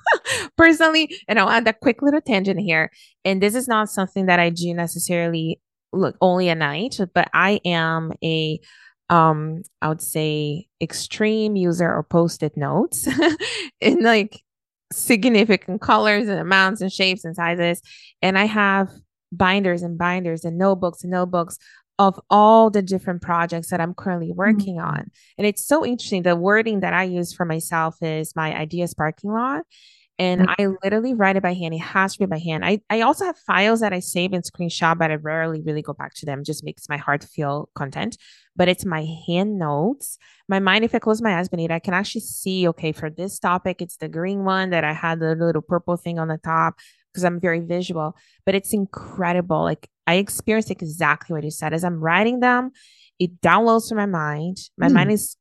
personally. 0.57 1.15
And 1.27 1.39
I'll 1.39 1.49
add 1.49 1.67
a 1.67 1.73
quick 1.73 2.01
little 2.01 2.21
tangent 2.21 2.59
here. 2.59 2.91
And 3.23 3.41
this 3.41 3.55
is 3.55 3.67
not 3.67 3.89
something 3.89 4.25
that 4.25 4.39
I 4.39 4.49
do 4.49 4.73
necessarily 4.73 5.61
look 5.93 6.17
only 6.19 6.49
at 6.49 6.57
night, 6.57 6.99
but 7.13 7.29
I 7.33 7.61
am 7.63 8.11
a 8.23 8.59
um 9.09 9.61
I 9.83 9.87
would 9.89 10.01
say 10.01 10.67
extreme 10.81 11.55
user 11.55 11.87
or 11.93 12.01
post-it 12.03 12.57
notes 12.57 13.07
in 13.79 14.01
like 14.01 14.41
significant 14.91 15.81
colors 15.81 16.27
and 16.27 16.39
amounts 16.39 16.81
and 16.81 16.91
shapes 16.91 17.23
and 17.23 17.35
sizes. 17.35 17.81
And 18.21 18.37
I 18.37 18.45
have 18.45 18.89
binders 19.31 19.81
and 19.81 19.97
binders 19.97 20.45
and 20.45 20.57
notebooks 20.57 21.03
and 21.03 21.11
notebooks 21.11 21.57
of 21.97 22.19
all 22.29 22.69
the 22.69 22.81
different 22.81 23.21
projects 23.21 23.69
that 23.69 23.79
I'm 23.79 23.93
currently 23.93 24.29
mm-hmm. 24.29 24.37
working 24.37 24.75
mm-hmm. 24.77 24.87
on. 24.87 25.11
And 25.37 25.47
it's 25.47 25.65
so 25.65 25.85
interesting. 25.85 26.23
The 26.23 26.35
wording 26.35 26.81
that 26.81 26.93
I 26.93 27.03
use 27.03 27.33
for 27.33 27.45
myself 27.45 27.95
is 28.01 28.35
my 28.35 28.55
ideas 28.55 28.93
parking 28.93 29.31
lot. 29.31 29.63
And 30.17 30.41
mm-hmm. 30.41 30.61
I 30.61 30.75
literally 30.83 31.13
write 31.13 31.35
it 31.35 31.43
by 31.43 31.53
hand. 31.53 31.73
It 31.73 31.79
has 31.79 32.13
to 32.13 32.19
be 32.19 32.25
by 32.25 32.39
hand. 32.39 32.63
I, 32.63 32.79
I 32.89 33.01
also 33.01 33.25
have 33.25 33.37
files 33.37 33.81
that 33.81 33.91
I 33.91 33.99
save 33.99 34.31
and 34.31 34.43
screenshot, 34.43 34.97
but 34.97 35.11
I 35.11 35.15
rarely 35.15 35.61
really 35.61 35.81
go 35.81 35.93
back 35.93 36.13
to 36.15 36.25
them. 36.25 36.39
It 36.39 36.45
just 36.45 36.63
makes 36.63 36.87
my 36.87 36.95
heart 36.97 37.23
feel 37.23 37.69
content. 37.75 38.17
But 38.55 38.69
it's 38.69 38.85
my 38.85 39.05
hand 39.27 39.59
notes. 39.59 40.17
My 40.47 40.59
mind, 40.59 40.85
if 40.85 40.95
I 40.95 40.99
close 40.99 41.21
my 41.21 41.37
eyes, 41.37 41.49
Bonita, 41.49 41.73
I 41.73 41.79
can 41.79 41.93
actually 41.93 42.21
see, 42.21 42.65
okay, 42.69 42.93
for 42.93 43.09
this 43.09 43.39
topic, 43.39 43.81
it's 43.81 43.97
the 43.97 44.07
green 44.07 44.45
one 44.45 44.69
that 44.69 44.85
I 44.85 44.93
had 44.93 45.19
the 45.19 45.35
little 45.35 45.61
purple 45.61 45.97
thing 45.97 46.17
on 46.17 46.29
the 46.29 46.37
top 46.37 46.75
because 47.15 47.23
I'm 47.23 47.39
very 47.39 47.61
visual, 47.61 48.13
but 48.45 48.55
it's 48.55 48.73
incredible. 48.73 49.63
Like 49.63 49.87
I 50.05 50.15
experienced 50.15 50.69
exactly 50.69 51.33
what 51.33 51.45
you 51.45 51.49
said. 51.49 51.73
As 51.73 51.85
I'm 51.85 52.01
writing 52.01 52.41
them, 52.41 52.71
it 53.19 53.39
downloads 53.39 53.87
to 53.89 53.95
my 53.95 54.05
mind. 54.05 54.57
My 54.77 54.89
mm. 54.89 54.93
mind 54.93 55.11
is 55.13 55.37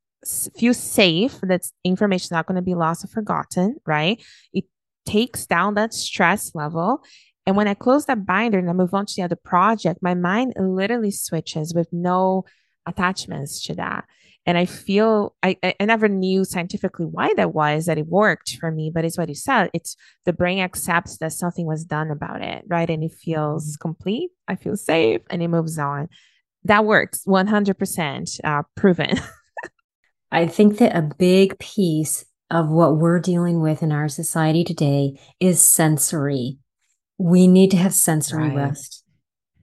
feels 0.56 0.78
safe. 0.78 1.40
That 1.42 1.62
information 1.82 2.26
is 2.26 2.30
not 2.30 2.46
going 2.46 2.56
to 2.56 2.62
be 2.62 2.76
lost 2.76 3.04
or 3.04 3.08
forgotten, 3.08 3.76
right? 3.84 4.24
It 4.52 4.66
takes 5.04 5.46
down 5.46 5.74
that 5.74 5.92
stress 5.92 6.54
level. 6.54 7.02
And 7.44 7.56
when 7.56 7.66
I 7.66 7.74
close 7.74 8.06
that 8.06 8.24
binder 8.24 8.58
and 8.58 8.70
I 8.70 8.72
move 8.72 8.94
on 8.94 9.04
to 9.04 9.14
the 9.16 9.22
other 9.22 9.37
project, 9.37 9.98
my 10.00 10.14
mind 10.14 10.54
literally 10.56 11.10
switches 11.10 11.74
with 11.74 11.88
no 11.92 12.44
attachments 12.87 13.62
to 13.64 13.74
that 13.74 14.04
and 14.46 14.59
I 14.59 14.66
feel 14.66 15.35
I, 15.42 15.57
I 15.62 15.85
never 15.85 16.09
knew 16.09 16.44
scientifically 16.44 17.07
why 17.07 17.33
that 17.35 17.54
was 17.54 17.87
that 17.87 17.98
it 17.98 18.07
worked 18.07 18.57
for 18.61 18.70
me, 18.70 18.90
but 18.94 19.04
it's 19.04 19.16
what 19.16 19.28
you 19.28 19.35
said. 19.35 19.70
It's 19.72 19.96
the 20.24 20.33
brain 20.33 20.59
accepts 20.61 21.18
that 21.18 21.33
something 21.33 21.66
was 21.66 21.85
done 21.85 22.11
about 22.11 22.42
it, 22.42 22.64
right? 22.66 22.88
And 22.88 23.02
it 23.02 23.12
feels 23.12 23.64
mm-hmm. 23.72 23.80
complete. 23.80 24.30
I 24.46 24.57
feel 24.57 24.76
safe, 24.76 25.22
and 25.30 25.42
it 25.42 25.48
moves 25.48 25.78
on. 25.78 26.09
That 26.64 26.85
works, 26.85 27.22
one 27.24 27.46
hundred 27.46 27.78
percent 27.78 28.30
uh, 28.44 28.62
proven. 28.76 29.18
I 30.33 30.46
think 30.46 30.78
that 30.78 30.96
a 30.96 31.02
big 31.02 31.59
piece 31.59 32.24
of 32.50 32.68
what 32.68 32.96
we're 32.96 33.20
dealing 33.20 33.61
with 33.61 33.83
in 33.83 33.92
our 33.92 34.09
society 34.09 34.64
today 34.64 35.18
is 35.40 35.62
sensory. 35.62 36.59
We 37.18 37.46
need 37.46 37.70
to 37.70 37.76
have 37.76 37.94
sensory 37.94 38.48
right. 38.48 38.57
rest 38.57 39.03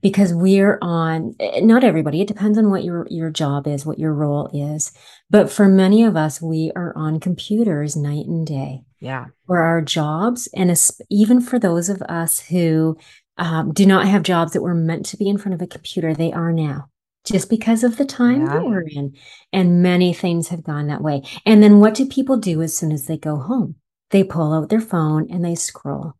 because 0.02 0.34
we're 0.34 0.78
on 0.82 1.34
not 1.60 1.84
everybody 1.84 2.20
it 2.20 2.28
depends 2.28 2.58
on 2.58 2.70
what 2.70 2.84
your 2.84 3.06
your 3.10 3.30
job 3.30 3.66
is 3.66 3.86
what 3.86 3.98
your 3.98 4.12
role 4.12 4.50
is 4.52 4.92
but 5.30 5.50
for 5.50 5.68
many 5.68 6.04
of 6.04 6.16
us 6.16 6.42
we 6.42 6.70
are 6.76 6.92
on 6.96 7.20
computers 7.20 7.96
night 7.96 8.26
and 8.26 8.46
day 8.46 8.82
yeah. 9.00 9.26
for 9.46 9.58
our 9.58 9.80
jobs 9.80 10.48
and 10.54 10.76
even 11.10 11.40
for 11.40 11.58
those 11.58 11.88
of 11.88 12.02
us 12.02 12.40
who 12.40 12.96
um, 13.38 13.72
do 13.72 13.86
not 13.86 14.06
have 14.06 14.22
jobs 14.22 14.52
that 14.52 14.62
were 14.62 14.74
meant 14.74 15.06
to 15.06 15.16
be 15.16 15.28
in 15.28 15.38
front 15.38 15.54
of 15.54 15.62
a 15.62 15.66
computer 15.66 16.12
they 16.12 16.32
are 16.32 16.52
now 16.52 16.88
just 17.24 17.48
because 17.48 17.84
of 17.84 17.96
the 17.96 18.04
time 18.04 18.42
yeah. 18.42 18.54
that 18.54 18.64
we're 18.64 18.82
in 18.82 19.14
and 19.52 19.82
many 19.82 20.12
things 20.12 20.48
have 20.48 20.64
gone 20.64 20.88
that 20.88 21.02
way. 21.02 21.22
And 21.46 21.62
then 21.62 21.78
what 21.78 21.94
do 21.94 22.06
people 22.06 22.36
do 22.36 22.62
as 22.62 22.76
soon 22.76 22.92
as 22.92 23.06
they 23.06 23.16
go 23.16 23.36
home? 23.36 23.76
They 24.10 24.24
pull 24.24 24.52
out 24.52 24.68
their 24.68 24.80
phone 24.80 25.30
and 25.30 25.44
they 25.44 25.54
scroll 25.54 26.14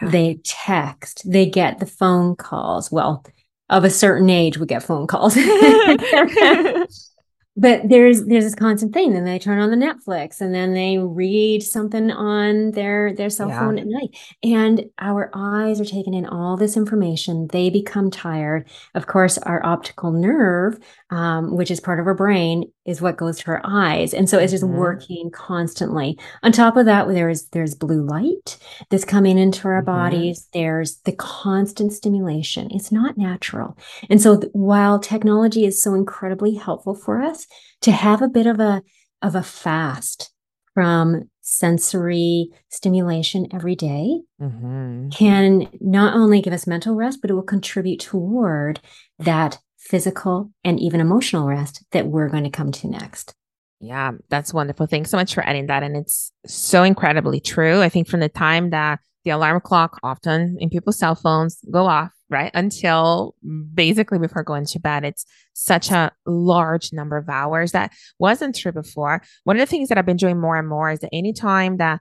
they 0.00 0.40
text, 0.44 1.22
they 1.30 1.46
get 1.46 1.78
the 1.78 1.86
phone 1.86 2.36
calls. 2.36 2.90
Well, 2.90 3.24
of 3.68 3.84
a 3.84 3.90
certain 3.90 4.30
age, 4.30 4.58
we 4.58 4.66
get 4.66 4.82
phone 4.82 5.06
calls. 5.06 5.36
but 7.56 7.82
there's 7.88 8.24
there's 8.24 8.44
this 8.44 8.54
constant 8.54 8.94
thing 8.94 9.12
then 9.12 9.24
they 9.24 9.38
turn 9.38 9.58
on 9.58 9.70
the 9.70 9.76
netflix 9.76 10.40
and 10.40 10.54
then 10.54 10.72
they 10.72 10.98
read 10.98 11.62
something 11.62 12.10
on 12.10 12.70
their 12.72 13.12
their 13.14 13.28
cell 13.28 13.48
yeah. 13.48 13.58
phone 13.58 13.78
at 13.78 13.86
night 13.86 14.16
and 14.42 14.86
our 14.98 15.30
eyes 15.34 15.80
are 15.80 15.84
taking 15.84 16.14
in 16.14 16.24
all 16.26 16.56
this 16.56 16.76
information 16.76 17.48
they 17.48 17.68
become 17.68 18.10
tired 18.10 18.68
of 18.94 19.06
course 19.06 19.36
our 19.38 19.64
optical 19.64 20.10
nerve 20.10 20.78
um, 21.10 21.56
which 21.56 21.70
is 21.70 21.80
part 21.80 22.00
of 22.00 22.06
our 22.06 22.14
brain 22.14 22.64
is 22.90 23.00
what 23.00 23.16
goes 23.16 23.38
to 23.38 23.50
our 23.50 23.60
eyes 23.64 24.12
and 24.12 24.28
so 24.28 24.38
it's 24.38 24.52
just 24.52 24.64
mm-hmm. 24.64 24.76
working 24.76 25.30
constantly 25.30 26.18
on 26.42 26.52
top 26.52 26.76
of 26.76 26.86
that 26.86 27.08
there's 27.08 27.46
there's 27.48 27.74
blue 27.74 28.02
light 28.02 28.58
that's 28.90 29.04
coming 29.04 29.38
into 29.38 29.68
our 29.68 29.80
mm-hmm. 29.80 29.86
bodies 29.86 30.48
there's 30.52 30.98
the 31.00 31.12
constant 31.12 31.92
stimulation 31.92 32.68
it's 32.70 32.92
not 32.92 33.16
natural 33.16 33.76
and 34.08 34.20
so 34.20 34.38
th- 34.38 34.52
while 34.52 34.98
technology 34.98 35.64
is 35.64 35.82
so 35.82 35.94
incredibly 35.94 36.54
helpful 36.54 36.94
for 36.94 37.22
us 37.22 37.46
to 37.80 37.92
have 37.92 38.20
a 38.20 38.28
bit 38.28 38.46
of 38.46 38.60
a 38.60 38.82
of 39.22 39.34
a 39.34 39.42
fast 39.42 40.32
from 40.74 41.28
sensory 41.42 42.48
stimulation 42.68 43.46
every 43.52 43.74
day 43.74 44.20
mm-hmm. 44.40 45.08
can 45.08 45.68
not 45.80 46.14
only 46.14 46.40
give 46.40 46.52
us 46.52 46.66
mental 46.66 46.94
rest, 46.94 47.20
but 47.20 47.30
it 47.30 47.34
will 47.34 47.42
contribute 47.42 47.98
toward 47.98 48.80
that 49.18 49.58
physical 49.80 50.52
and 50.62 50.78
even 50.78 51.00
emotional 51.00 51.46
rest 51.46 51.82
that 51.92 52.06
we're 52.06 52.28
going 52.28 52.44
to 52.44 52.50
come 52.50 52.70
to 52.70 52.86
next. 52.86 53.34
Yeah, 53.80 54.12
that's 54.28 54.52
wonderful. 54.52 54.86
Thanks 54.86 55.10
so 55.10 55.16
much 55.16 55.34
for 55.34 55.42
adding 55.42 55.66
that. 55.66 55.82
And 55.82 55.96
it's 55.96 56.32
so 56.46 56.82
incredibly 56.82 57.40
true. 57.40 57.80
I 57.80 57.88
think 57.88 58.08
from 58.08 58.20
the 58.20 58.28
time 58.28 58.70
that 58.70 59.00
the 59.24 59.30
alarm 59.30 59.60
clock 59.60 59.98
often 60.02 60.56
in 60.60 60.68
people's 60.70 60.98
cell 60.98 61.14
phones 61.14 61.58
go 61.70 61.86
off, 61.86 62.12
right? 62.28 62.50
Until 62.52 63.34
basically 63.74 64.18
before 64.18 64.42
going 64.42 64.66
to 64.66 64.80
bed. 64.80 65.04
It's 65.04 65.24
such 65.54 65.90
a 65.90 66.12
large 66.26 66.92
number 66.92 67.16
of 67.16 67.28
hours 67.28 67.72
that 67.72 67.92
wasn't 68.18 68.56
true 68.56 68.72
before. 68.72 69.22
One 69.44 69.56
of 69.56 69.60
the 69.60 69.70
things 69.70 69.88
that 69.88 69.98
I've 69.98 70.06
been 70.06 70.16
doing 70.16 70.38
more 70.38 70.56
and 70.56 70.68
more 70.68 70.90
is 70.90 71.00
that 71.00 71.10
anytime 71.12 71.78
that 71.78 72.00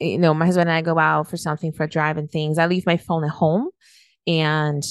you 0.00 0.18
know, 0.18 0.34
my 0.34 0.46
husband 0.46 0.68
and 0.68 0.76
I 0.76 0.82
go 0.82 0.98
out 0.98 1.28
for 1.28 1.36
something 1.36 1.72
for 1.72 1.84
a 1.84 1.88
drive 1.88 2.16
and 2.16 2.30
things, 2.30 2.58
I 2.58 2.66
leave 2.66 2.86
my 2.86 2.96
phone 2.96 3.24
at 3.24 3.30
home 3.30 3.68
and 4.26 4.82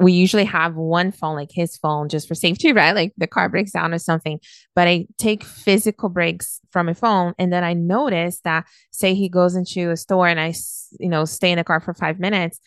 we 0.00 0.12
usually 0.12 0.44
have 0.44 0.76
one 0.76 1.12
phone, 1.12 1.36
like 1.36 1.52
his 1.52 1.76
phone, 1.76 2.08
just 2.08 2.26
for 2.26 2.34
safety, 2.34 2.72
right? 2.74 2.94
Like 2.94 3.12
the 3.16 3.26
car 3.26 3.48
breaks 3.48 3.72
down 3.72 3.92
or 3.92 3.98
something. 3.98 4.40
But 4.74 4.88
I 4.88 5.06
take 5.18 5.44
physical 5.44 6.08
breaks 6.08 6.60
from 6.70 6.86
my 6.86 6.94
phone. 6.94 7.34
And 7.38 7.52
then 7.52 7.64
I 7.64 7.74
notice 7.74 8.40
that, 8.40 8.66
say, 8.90 9.14
he 9.14 9.28
goes 9.28 9.54
into 9.54 9.90
a 9.90 9.96
store 9.96 10.28
and 10.28 10.40
I, 10.40 10.54
you 10.98 11.08
know, 11.08 11.24
stay 11.24 11.50
in 11.52 11.58
the 11.58 11.64
car 11.64 11.80
for 11.80 11.94
five 11.94 12.18
minutes, 12.18 12.60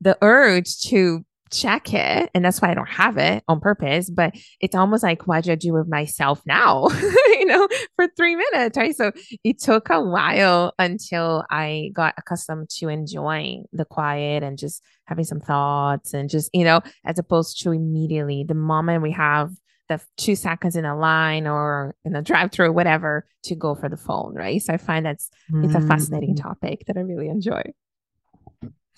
the 0.00 0.16
urge 0.22 0.78
to 0.82 1.24
check 1.50 1.94
it 1.94 2.28
and 2.34 2.44
that's 2.44 2.60
why 2.60 2.70
i 2.70 2.74
don't 2.74 2.88
have 2.88 3.18
it 3.18 3.42
on 3.46 3.60
purpose 3.60 4.10
but 4.10 4.34
it's 4.60 4.74
almost 4.74 5.02
like 5.02 5.26
what 5.26 5.44
do 5.44 5.52
i 5.52 5.54
do 5.54 5.72
with 5.72 5.88
myself 5.88 6.42
now 6.44 6.88
you 7.28 7.46
know 7.46 7.68
for 7.94 8.08
three 8.16 8.34
minutes 8.34 8.76
right 8.76 8.96
so 8.96 9.12
it 9.44 9.58
took 9.60 9.88
a 9.90 10.00
while 10.00 10.74
until 10.78 11.44
i 11.50 11.90
got 11.94 12.14
accustomed 12.18 12.68
to 12.68 12.88
enjoying 12.88 13.64
the 13.72 13.84
quiet 13.84 14.42
and 14.42 14.58
just 14.58 14.82
having 15.04 15.24
some 15.24 15.40
thoughts 15.40 16.12
and 16.12 16.28
just 16.28 16.50
you 16.52 16.64
know 16.64 16.80
as 17.04 17.18
opposed 17.18 17.62
to 17.62 17.70
immediately 17.70 18.44
the 18.46 18.54
moment 18.54 19.02
we 19.02 19.12
have 19.12 19.50
the 19.88 20.00
two 20.16 20.34
seconds 20.34 20.74
in 20.74 20.84
a 20.84 20.98
line 20.98 21.46
or 21.46 21.94
in 22.04 22.16
a 22.16 22.22
drive 22.22 22.50
through 22.50 22.72
whatever 22.72 23.24
to 23.44 23.54
go 23.54 23.74
for 23.74 23.88
the 23.88 23.96
phone 23.96 24.34
right 24.34 24.60
so 24.62 24.72
i 24.72 24.76
find 24.76 25.06
that's 25.06 25.30
mm-hmm. 25.50 25.64
it's 25.64 25.74
a 25.74 25.80
fascinating 25.80 26.34
mm. 26.34 26.42
topic 26.42 26.82
that 26.86 26.96
i 26.96 27.00
really 27.00 27.28
enjoy 27.28 27.62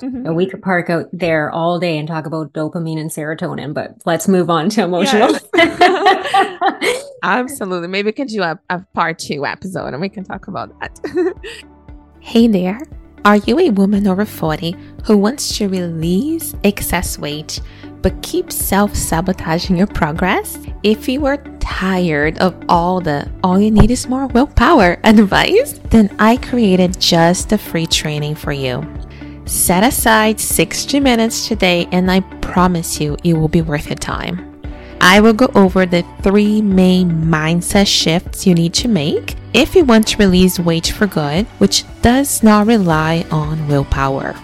Mm-hmm. 0.02 0.32
We 0.34 0.46
could 0.46 0.62
park 0.62 0.90
out 0.90 1.06
there 1.12 1.50
all 1.50 1.80
day 1.80 1.98
and 1.98 2.06
talk 2.06 2.26
about 2.26 2.52
dopamine 2.52 3.00
and 3.00 3.10
serotonin, 3.10 3.74
but 3.74 3.94
let's 4.04 4.28
move 4.28 4.48
on 4.48 4.68
to 4.70 4.84
emotional. 4.84 5.36
Yes. 5.54 7.04
Absolutely. 7.22 7.88
Maybe 7.88 8.06
we 8.06 8.12
can 8.12 8.28
do 8.28 8.42
a, 8.42 8.60
a 8.70 8.84
part 8.94 9.18
two 9.18 9.44
episode 9.44 9.88
and 9.88 10.00
we 10.00 10.08
can 10.08 10.24
talk 10.24 10.46
about 10.46 10.78
that. 10.78 11.00
hey 12.20 12.46
there. 12.46 12.80
Are 13.24 13.36
you 13.38 13.58
a 13.58 13.70
woman 13.70 14.06
over 14.06 14.24
40 14.24 14.76
who 15.04 15.18
wants 15.18 15.58
to 15.58 15.68
release 15.68 16.54
excess 16.62 17.18
weight 17.18 17.60
but 18.00 18.22
keep 18.22 18.52
self 18.52 18.94
sabotaging 18.94 19.76
your 19.76 19.88
progress? 19.88 20.58
If 20.84 21.08
you 21.08 21.26
are 21.26 21.38
tired 21.58 22.38
of 22.38 22.54
all 22.68 23.00
the 23.00 23.28
all 23.42 23.60
you 23.60 23.72
need 23.72 23.90
is 23.90 24.08
more 24.08 24.28
willpower 24.28 25.00
advice, 25.04 25.80
then 25.90 26.14
I 26.20 26.36
created 26.36 27.00
just 27.00 27.50
a 27.50 27.58
free 27.58 27.86
training 27.86 28.36
for 28.36 28.52
you. 28.52 28.86
Set 29.48 29.82
aside 29.82 30.38
60 30.38 31.00
minutes 31.00 31.48
today, 31.48 31.88
and 31.90 32.10
I 32.10 32.20
promise 32.20 33.00
you 33.00 33.16
it 33.24 33.32
will 33.32 33.48
be 33.48 33.62
worth 33.62 33.88
your 33.88 33.96
time. 33.96 34.60
I 35.00 35.22
will 35.22 35.32
go 35.32 35.50
over 35.54 35.86
the 35.86 36.04
three 36.22 36.60
main 36.60 37.10
mindset 37.10 37.86
shifts 37.86 38.46
you 38.46 38.52
need 38.54 38.74
to 38.74 38.88
make 38.88 39.36
if 39.54 39.74
you 39.74 39.86
want 39.86 40.08
to 40.08 40.18
release 40.18 40.60
weight 40.60 40.88
for 40.88 41.06
good, 41.06 41.46
which 41.56 41.84
does 42.02 42.42
not 42.42 42.66
rely 42.66 43.24
on 43.30 43.66
willpower. 43.68 44.36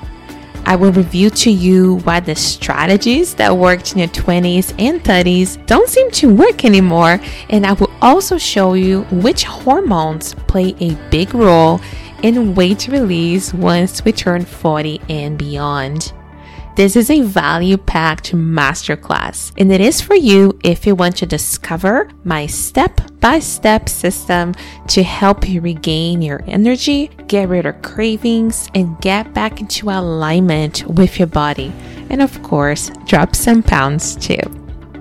I 0.64 0.76
will 0.76 0.92
review 0.92 1.28
to 1.28 1.50
you 1.50 1.96
why 2.04 2.20
the 2.20 2.34
strategies 2.34 3.34
that 3.34 3.54
worked 3.54 3.92
in 3.92 3.98
your 3.98 4.08
20s 4.08 4.74
and 4.78 5.04
30s 5.04 5.66
don't 5.66 5.90
seem 5.90 6.10
to 6.12 6.34
work 6.34 6.64
anymore, 6.64 7.20
and 7.50 7.66
I 7.66 7.74
will 7.74 7.90
also 8.00 8.38
show 8.38 8.72
you 8.72 9.02
which 9.10 9.44
hormones 9.44 10.32
play 10.46 10.74
a 10.80 10.94
big 11.10 11.34
role 11.34 11.82
in 12.24 12.54
weight 12.54 12.88
release 12.88 13.52
once 13.52 14.02
we 14.02 14.10
turn 14.10 14.46
40 14.46 14.98
and 15.10 15.36
beyond. 15.36 16.14
This 16.74 16.96
is 16.96 17.10
a 17.10 17.20
value 17.20 17.76
packed 17.76 18.32
masterclass, 18.32 19.52
and 19.58 19.70
it 19.70 19.82
is 19.82 20.00
for 20.00 20.14
you 20.14 20.58
if 20.64 20.86
you 20.86 20.94
want 20.94 21.18
to 21.18 21.26
discover 21.26 22.08
my 22.24 22.46
step 22.46 22.98
by 23.20 23.40
step 23.40 23.90
system 23.90 24.54
to 24.88 25.02
help 25.02 25.46
you 25.46 25.60
regain 25.60 26.22
your 26.22 26.40
energy, 26.46 27.10
get 27.28 27.50
rid 27.50 27.66
of 27.66 27.82
cravings, 27.82 28.70
and 28.74 28.98
get 29.02 29.34
back 29.34 29.60
into 29.60 29.90
alignment 29.90 30.86
with 30.86 31.18
your 31.18 31.28
body. 31.28 31.74
And 32.08 32.22
of 32.22 32.42
course, 32.42 32.90
drop 33.04 33.36
some 33.36 33.62
pounds 33.62 34.16
too. 34.16 34.40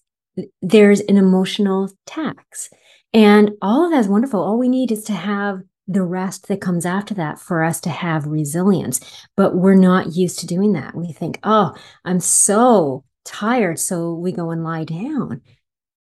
there's 0.62 1.00
an 1.00 1.16
emotional 1.16 1.90
tax 2.06 2.70
and 3.12 3.52
all 3.60 3.84
of 3.84 3.90
that 3.90 4.00
is 4.00 4.08
wonderful. 4.08 4.40
All 4.40 4.58
we 4.58 4.68
need 4.68 4.92
is 4.92 5.04
to 5.04 5.12
have 5.12 5.60
the 5.88 6.02
rest 6.02 6.46
that 6.46 6.60
comes 6.60 6.86
after 6.86 7.14
that 7.14 7.38
for 7.40 7.64
us 7.64 7.80
to 7.80 7.90
have 7.90 8.26
resilience. 8.26 9.00
But 9.36 9.56
we're 9.56 9.74
not 9.74 10.14
used 10.14 10.38
to 10.40 10.46
doing 10.46 10.72
that. 10.74 10.94
We 10.94 11.12
think, 11.12 11.40
oh, 11.42 11.74
I'm 12.04 12.20
so 12.20 13.04
tired. 13.24 13.78
So 13.80 14.14
we 14.14 14.30
go 14.30 14.50
and 14.50 14.62
lie 14.62 14.84
down. 14.84 15.40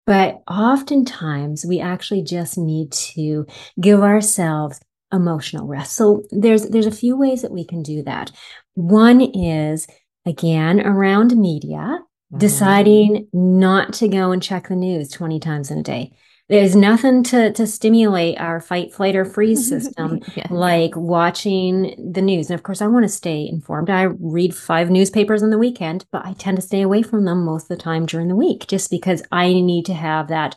But 0.05 0.41
oftentimes 0.49 1.65
we 1.65 1.79
actually 1.79 2.23
just 2.23 2.57
need 2.57 2.91
to 2.91 3.45
give 3.79 4.01
ourselves 4.01 4.79
emotional 5.13 5.67
rest. 5.67 5.93
So 5.93 6.23
there's 6.31 6.67
there's 6.69 6.85
a 6.85 6.91
few 6.91 7.17
ways 7.17 7.41
that 7.41 7.51
we 7.51 7.65
can 7.65 7.81
do 7.81 8.03
that. 8.03 8.31
One 8.73 9.21
is 9.21 9.87
again 10.25 10.81
around 10.81 11.35
media, 11.37 11.77
mm-hmm. 11.77 12.37
deciding 12.37 13.27
not 13.31 13.93
to 13.93 14.09
go 14.09 14.31
and 14.31 14.43
check 14.43 14.67
the 14.67 14.75
news 14.75 15.09
20 15.11 15.39
times 15.39 15.71
in 15.71 15.77
a 15.77 15.83
day 15.83 16.11
there's 16.49 16.75
nothing 16.75 17.23
to 17.23 17.51
to 17.53 17.67
stimulate 17.67 18.39
our 18.39 18.59
fight 18.59 18.93
flight 18.93 19.15
or 19.15 19.25
freeze 19.25 19.67
system 19.69 20.21
yeah. 20.35 20.47
like 20.49 20.95
watching 20.95 22.11
the 22.13 22.21
news. 22.21 22.49
And 22.49 22.59
of 22.59 22.63
course 22.63 22.81
i 22.81 22.87
want 22.87 23.03
to 23.03 23.09
stay 23.09 23.47
informed. 23.47 23.89
I 23.89 24.03
read 24.03 24.55
five 24.55 24.89
newspapers 24.89 25.43
on 25.43 25.49
the 25.49 25.57
weekend 25.57 26.05
but 26.11 26.25
i 26.25 26.33
tend 26.33 26.57
to 26.57 26.61
stay 26.61 26.81
away 26.81 27.01
from 27.01 27.25
them 27.25 27.45
most 27.45 27.63
of 27.63 27.77
the 27.77 27.83
time 27.83 28.05
during 28.05 28.27
the 28.27 28.35
week 28.35 28.67
just 28.67 28.89
because 28.89 29.23
i 29.31 29.47
need 29.47 29.85
to 29.85 29.93
have 29.93 30.27
that 30.27 30.55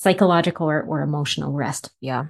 psychological 0.00 0.70
or, 0.70 0.82
or 0.82 1.02
emotional 1.02 1.52
rest. 1.52 1.90
Yeah. 2.00 2.26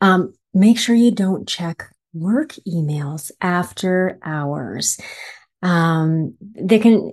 Um, 0.00 0.32
make 0.54 0.78
sure 0.78 0.94
you 0.94 1.10
don't 1.10 1.46
check 1.46 1.84
work 2.14 2.54
emails 2.66 3.30
after 3.42 4.18
hours. 4.22 4.98
Um, 5.60 6.34
there 6.40 6.78
can 6.78 7.12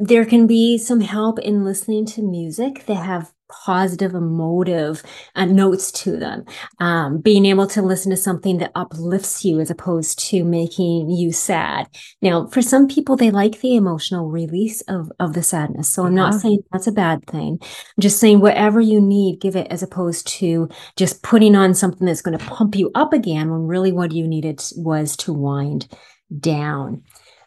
there 0.00 0.24
can 0.24 0.48
be 0.48 0.78
some 0.78 1.00
help 1.00 1.38
in 1.38 1.64
listening 1.64 2.06
to 2.06 2.22
music. 2.22 2.86
That 2.86 3.04
have 3.04 3.32
positive 3.48 4.14
emotive 4.14 5.02
uh, 5.34 5.44
notes 5.44 5.90
to 5.92 6.16
them. 6.16 6.44
Um, 6.80 7.20
being 7.20 7.46
able 7.46 7.66
to 7.68 7.82
listen 7.82 8.10
to 8.10 8.16
something 8.16 8.58
that 8.58 8.72
uplifts 8.74 9.44
you 9.44 9.60
as 9.60 9.70
opposed 9.70 10.18
to 10.30 10.44
making 10.44 11.10
you 11.10 11.32
sad. 11.32 11.86
Now 12.22 12.46
for 12.46 12.62
some 12.62 12.88
people 12.88 13.16
they 13.16 13.30
like 13.30 13.60
the 13.60 13.76
emotional 13.76 14.30
release 14.30 14.80
of 14.82 15.10
of 15.20 15.34
the 15.34 15.42
sadness. 15.42 15.92
So 15.92 16.04
i'm 16.04 16.16
yeah. 16.16 16.30
not 16.30 16.34
saying 16.34 16.60
that's 16.72 16.86
a 16.86 16.92
bad 16.92 17.26
thing. 17.26 17.58
I'm 17.60 18.00
just 18.00 18.18
saying 18.18 18.40
whatever 18.40 18.80
you 18.80 19.00
need 19.00 19.40
give 19.40 19.56
it 19.56 19.68
as 19.70 19.82
opposed 19.82 20.26
to 20.26 20.68
just 20.96 21.22
putting 21.22 21.54
on 21.54 21.74
something 21.74 22.06
that's 22.06 22.22
going 22.22 22.38
to 22.38 22.44
pump 22.44 22.74
you 22.74 22.90
up 22.94 23.12
again 23.12 23.50
when 23.50 23.62
really 23.62 23.92
what 23.92 24.12
you 24.12 24.26
needed 24.26 24.62
was 24.76 25.16
to 25.18 25.32
wind 25.32 25.88
down 26.40 27.02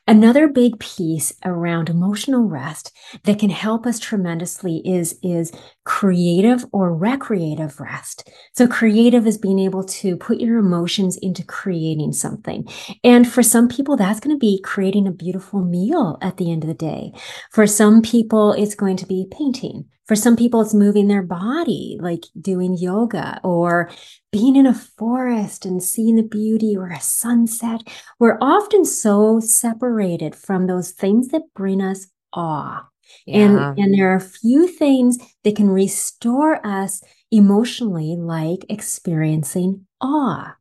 Another 0.09 0.47
big 0.47 0.79
piece 0.79 1.33
around 1.43 1.89
emotional 1.89 2.43
rest 2.43 2.95
that 3.25 3.39
can 3.39 3.49
help 3.49 3.85
us 3.85 3.99
tremendously 3.99 4.81
is, 4.85 5.19
is 5.21 5.51
creative 5.83 6.65
or 6.71 6.95
recreative 6.95 7.77
rest. 7.79 8.29
So 8.53 8.67
creative 8.67 9.27
is 9.27 9.37
being 9.37 9.59
able 9.59 9.83
to 9.83 10.15
put 10.15 10.39
your 10.39 10.59
emotions 10.59 11.17
into 11.21 11.43
creating 11.43 12.13
something. 12.13 12.65
And 13.03 13.29
for 13.29 13.43
some 13.43 13.67
people, 13.67 13.97
that's 13.97 14.21
going 14.21 14.33
to 14.33 14.39
be 14.39 14.61
creating 14.63 15.07
a 15.07 15.11
beautiful 15.11 15.61
meal 15.61 16.17
at 16.21 16.37
the 16.37 16.53
end 16.53 16.63
of 16.63 16.69
the 16.69 16.73
day. 16.73 17.11
For 17.51 17.67
some 17.67 18.01
people, 18.01 18.53
it's 18.53 18.75
going 18.75 18.95
to 18.97 19.05
be 19.05 19.27
painting. 19.29 19.89
For 20.07 20.15
some 20.15 20.35
people, 20.35 20.61
it's 20.61 20.73
moving 20.73 21.07
their 21.07 21.23
body, 21.23 21.97
like 21.99 22.23
doing 22.39 22.77
yoga 22.77 23.39
or 23.43 23.89
being 24.31 24.55
in 24.55 24.65
a 24.65 24.73
forest 24.73 25.65
and 25.65 25.83
seeing 25.83 26.15
the 26.15 26.23
beauty 26.23 26.75
or 26.77 26.89
a 26.89 27.01
sunset. 27.01 27.81
We're 28.19 28.37
often 28.41 28.85
so 28.85 29.39
separated 29.39 30.35
from 30.35 30.67
those 30.67 30.91
things 30.91 31.29
that 31.29 31.53
bring 31.55 31.81
us 31.81 32.07
awe. 32.33 32.87
Yeah. 33.25 33.37
And, 33.37 33.79
and 33.79 33.93
there 33.93 34.11
are 34.11 34.17
a 34.17 34.21
few 34.21 34.67
things 34.67 35.17
that 35.43 35.55
can 35.55 35.69
restore 35.69 36.65
us 36.65 37.01
emotionally, 37.31 38.15
like 38.17 38.65
experiencing 38.69 39.85
awe. 40.01 40.56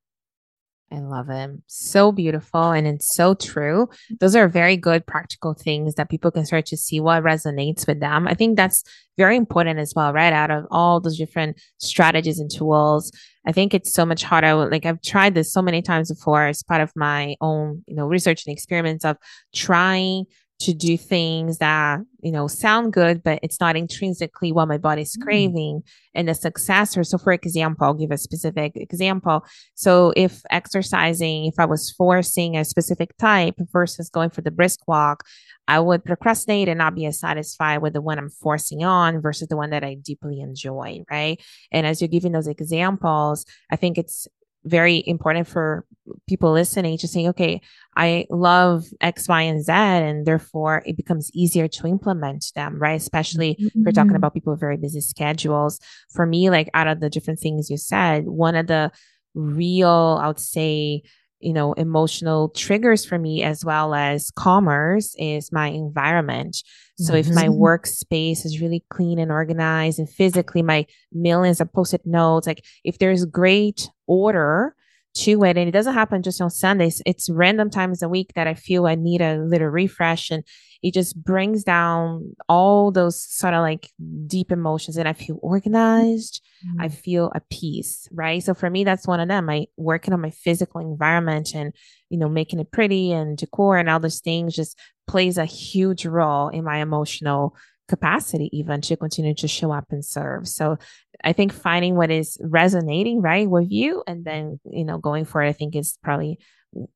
I 0.92 1.00
love 1.00 1.30
it. 1.30 1.50
So 1.66 2.12
beautiful 2.12 2.70
and 2.70 2.86
it's 2.86 3.14
so 3.14 3.34
true. 3.34 3.88
Those 4.20 4.36
are 4.36 4.48
very 4.48 4.76
good 4.76 5.04
practical 5.04 5.52
things 5.52 5.96
that 5.96 6.08
people 6.08 6.30
can 6.30 6.46
start 6.46 6.66
to 6.66 6.76
see 6.76 7.00
what 7.00 7.24
resonates 7.24 7.88
with 7.88 7.98
them. 7.98 8.28
I 8.28 8.34
think 8.34 8.56
that's 8.56 8.84
very 9.16 9.36
important 9.36 9.80
as 9.80 9.94
well, 9.96 10.12
right? 10.12 10.32
Out 10.32 10.52
of 10.52 10.64
all 10.70 11.00
those 11.00 11.18
different 11.18 11.60
strategies 11.78 12.38
and 12.38 12.50
tools, 12.50 13.10
I 13.46 13.52
think 13.52 13.74
it's 13.74 13.92
so 13.92 14.06
much 14.06 14.22
harder. 14.22 14.54
Like 14.70 14.86
I've 14.86 15.02
tried 15.02 15.34
this 15.34 15.52
so 15.52 15.60
many 15.60 15.82
times 15.82 16.08
before 16.08 16.46
as 16.46 16.62
part 16.62 16.80
of 16.80 16.92
my 16.94 17.34
own, 17.40 17.82
you 17.88 17.96
know, 17.96 18.06
research 18.06 18.46
and 18.46 18.52
experiments 18.52 19.04
of 19.04 19.16
trying 19.54 20.26
to 20.58 20.72
do 20.72 20.96
things 20.96 21.58
that 21.58 22.00
you 22.20 22.32
know 22.32 22.46
sound 22.46 22.92
good 22.92 23.22
but 23.22 23.38
it's 23.42 23.60
not 23.60 23.76
intrinsically 23.76 24.52
what 24.52 24.68
my 24.68 24.78
body's 24.78 25.16
mm. 25.16 25.22
craving 25.22 25.82
and 26.14 26.28
the 26.28 26.34
successor 26.34 27.04
so 27.04 27.18
for 27.18 27.32
example 27.32 27.86
i'll 27.86 27.94
give 27.94 28.10
a 28.10 28.18
specific 28.18 28.72
example. 28.74 29.44
So 29.74 30.12
if 30.16 30.42
exercising 30.50 31.46
if 31.46 31.54
i 31.58 31.66
was 31.66 31.90
forcing 31.90 32.56
a 32.56 32.64
specific 32.64 33.16
type 33.18 33.56
versus 33.70 34.08
going 34.08 34.30
for 34.30 34.40
the 34.40 34.50
brisk 34.50 34.88
walk 34.88 35.24
i 35.68 35.78
would 35.78 36.04
procrastinate 36.04 36.68
and 36.68 36.78
not 36.78 36.94
be 36.94 37.04
as 37.04 37.20
satisfied 37.20 37.78
with 37.78 37.92
the 37.92 38.00
one 38.00 38.18
i'm 38.18 38.30
forcing 38.30 38.82
on 38.82 39.20
versus 39.20 39.48
the 39.48 39.56
one 39.56 39.70
that 39.70 39.84
i 39.84 39.94
deeply 39.94 40.40
enjoy 40.40 41.02
right? 41.10 41.40
And 41.70 41.86
as 41.86 42.00
you're 42.00 42.08
giving 42.08 42.32
those 42.32 42.48
examples 42.48 43.44
i 43.70 43.76
think 43.76 43.98
it's 43.98 44.26
very 44.66 45.02
important 45.06 45.46
for 45.46 45.84
people 46.28 46.52
listening 46.52 46.98
to 46.98 47.08
say, 47.08 47.28
okay, 47.28 47.60
I 47.96 48.26
love 48.30 48.84
X, 49.00 49.28
Y, 49.28 49.42
and 49.42 49.64
Z, 49.64 49.72
and 49.72 50.26
therefore 50.26 50.82
it 50.86 50.96
becomes 50.96 51.30
easier 51.34 51.68
to 51.68 51.86
implement 51.86 52.52
them, 52.54 52.78
right? 52.78 53.00
Especially 53.00 53.54
mm-hmm. 53.54 53.66
if 53.66 53.72
we're 53.76 53.92
talking 53.92 54.08
mm-hmm. 54.08 54.16
about 54.16 54.34
people 54.34 54.52
with 54.52 54.60
very 54.60 54.76
busy 54.76 55.00
schedules. 55.00 55.80
For 56.10 56.26
me, 56.26 56.50
like 56.50 56.70
out 56.74 56.88
of 56.88 57.00
the 57.00 57.10
different 57.10 57.40
things 57.40 57.70
you 57.70 57.76
said, 57.76 58.26
one 58.26 58.54
of 58.54 58.66
the 58.66 58.92
real, 59.34 60.18
I 60.20 60.28
would 60.28 60.40
say, 60.40 61.02
you 61.40 61.52
know, 61.52 61.72
emotional 61.74 62.48
triggers 62.50 63.04
for 63.04 63.18
me 63.18 63.42
as 63.42 63.64
well 63.64 63.94
as 63.94 64.30
commerce 64.32 65.14
is 65.18 65.52
my 65.52 65.68
environment. 65.68 66.56
So 66.98 67.12
mm-hmm. 67.12 67.28
if 67.28 67.34
my 67.34 67.48
mm-hmm. 67.48 67.62
workspace 67.62 68.44
is 68.44 68.60
really 68.60 68.84
clean 68.90 69.18
and 69.18 69.30
organized 69.30 69.98
and 69.98 70.08
physically 70.08 70.62
my 70.62 70.86
millions 71.12 71.60
of 71.60 71.72
post-it 71.72 72.06
notes, 72.06 72.46
like 72.46 72.64
if 72.84 72.98
there's 72.98 73.24
great 73.26 73.90
order 74.06 74.74
to 75.16 75.44
it 75.44 75.56
and 75.56 75.68
it 75.68 75.72
doesn't 75.72 75.94
happen 75.94 76.22
just 76.22 76.40
on 76.40 76.50
Sundays, 76.50 77.02
it's 77.06 77.30
random 77.30 77.70
times 77.70 78.02
a 78.02 78.08
week 78.08 78.32
that 78.34 78.46
I 78.46 78.54
feel 78.54 78.86
I 78.86 78.94
need 78.94 79.20
a 79.20 79.38
little 79.38 79.68
refresh 79.68 80.30
and 80.30 80.44
it 80.82 80.94
just 80.94 81.22
brings 81.22 81.64
down 81.64 82.34
all 82.48 82.92
those 82.92 83.22
sort 83.22 83.54
of 83.54 83.60
like 83.60 83.90
deep 84.26 84.52
emotions 84.52 84.96
and 84.96 85.08
I 85.08 85.14
feel 85.14 85.38
organized. 85.42 86.42
Mm-hmm. 86.64 86.80
I 86.80 86.88
feel 86.88 87.32
a 87.34 87.40
peace, 87.50 88.08
right? 88.12 88.42
So 88.42 88.54
for 88.54 88.70
me, 88.70 88.84
that's 88.84 89.06
one 89.06 89.20
of 89.20 89.28
them. 89.28 89.50
I 89.50 89.66
working 89.76 90.14
on 90.14 90.20
my 90.20 90.30
physical 90.30 90.80
environment 90.80 91.54
and, 91.54 91.74
you 92.08 92.18
know, 92.18 92.28
making 92.28 92.60
it 92.60 92.70
pretty 92.70 93.12
and 93.12 93.36
decor 93.36 93.76
and 93.76 93.88
all 93.88 94.00
those 94.00 94.20
things 94.20 94.54
just 94.54 94.78
plays 95.06 95.38
a 95.38 95.44
huge 95.44 96.06
role 96.06 96.48
in 96.48 96.64
my 96.64 96.78
emotional 96.78 97.56
capacity 97.88 98.50
even 98.52 98.80
to 98.80 98.96
continue 98.96 99.34
to 99.34 99.48
show 99.48 99.72
up 99.72 99.86
and 99.90 100.04
serve. 100.04 100.48
So 100.48 100.78
I 101.22 101.32
think 101.32 101.52
finding 101.52 101.94
what 101.94 102.10
is 102.10 102.36
resonating 102.40 103.22
right 103.22 103.48
with 103.48 103.70
you 103.70 104.02
and 104.06 104.24
then, 104.24 104.60
you 104.64 104.84
know, 104.84 104.98
going 104.98 105.24
for 105.24 105.42
it, 105.42 105.48
I 105.48 105.52
think 105.52 105.76
is 105.76 105.98
probably 106.02 106.38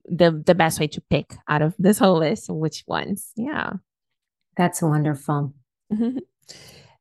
the 0.05 0.43
the 0.45 0.55
best 0.55 0.79
way 0.79 0.89
to 0.89 1.01
pick 1.01 1.35
out 1.49 1.63
of 1.63 1.75
this 1.79 1.99
whole 1.99 2.19
list 2.19 2.51
which 2.51 2.85
ones. 2.87 3.33
Yeah. 3.37 3.75
That's 4.57 4.83
wonderful. 4.83 5.55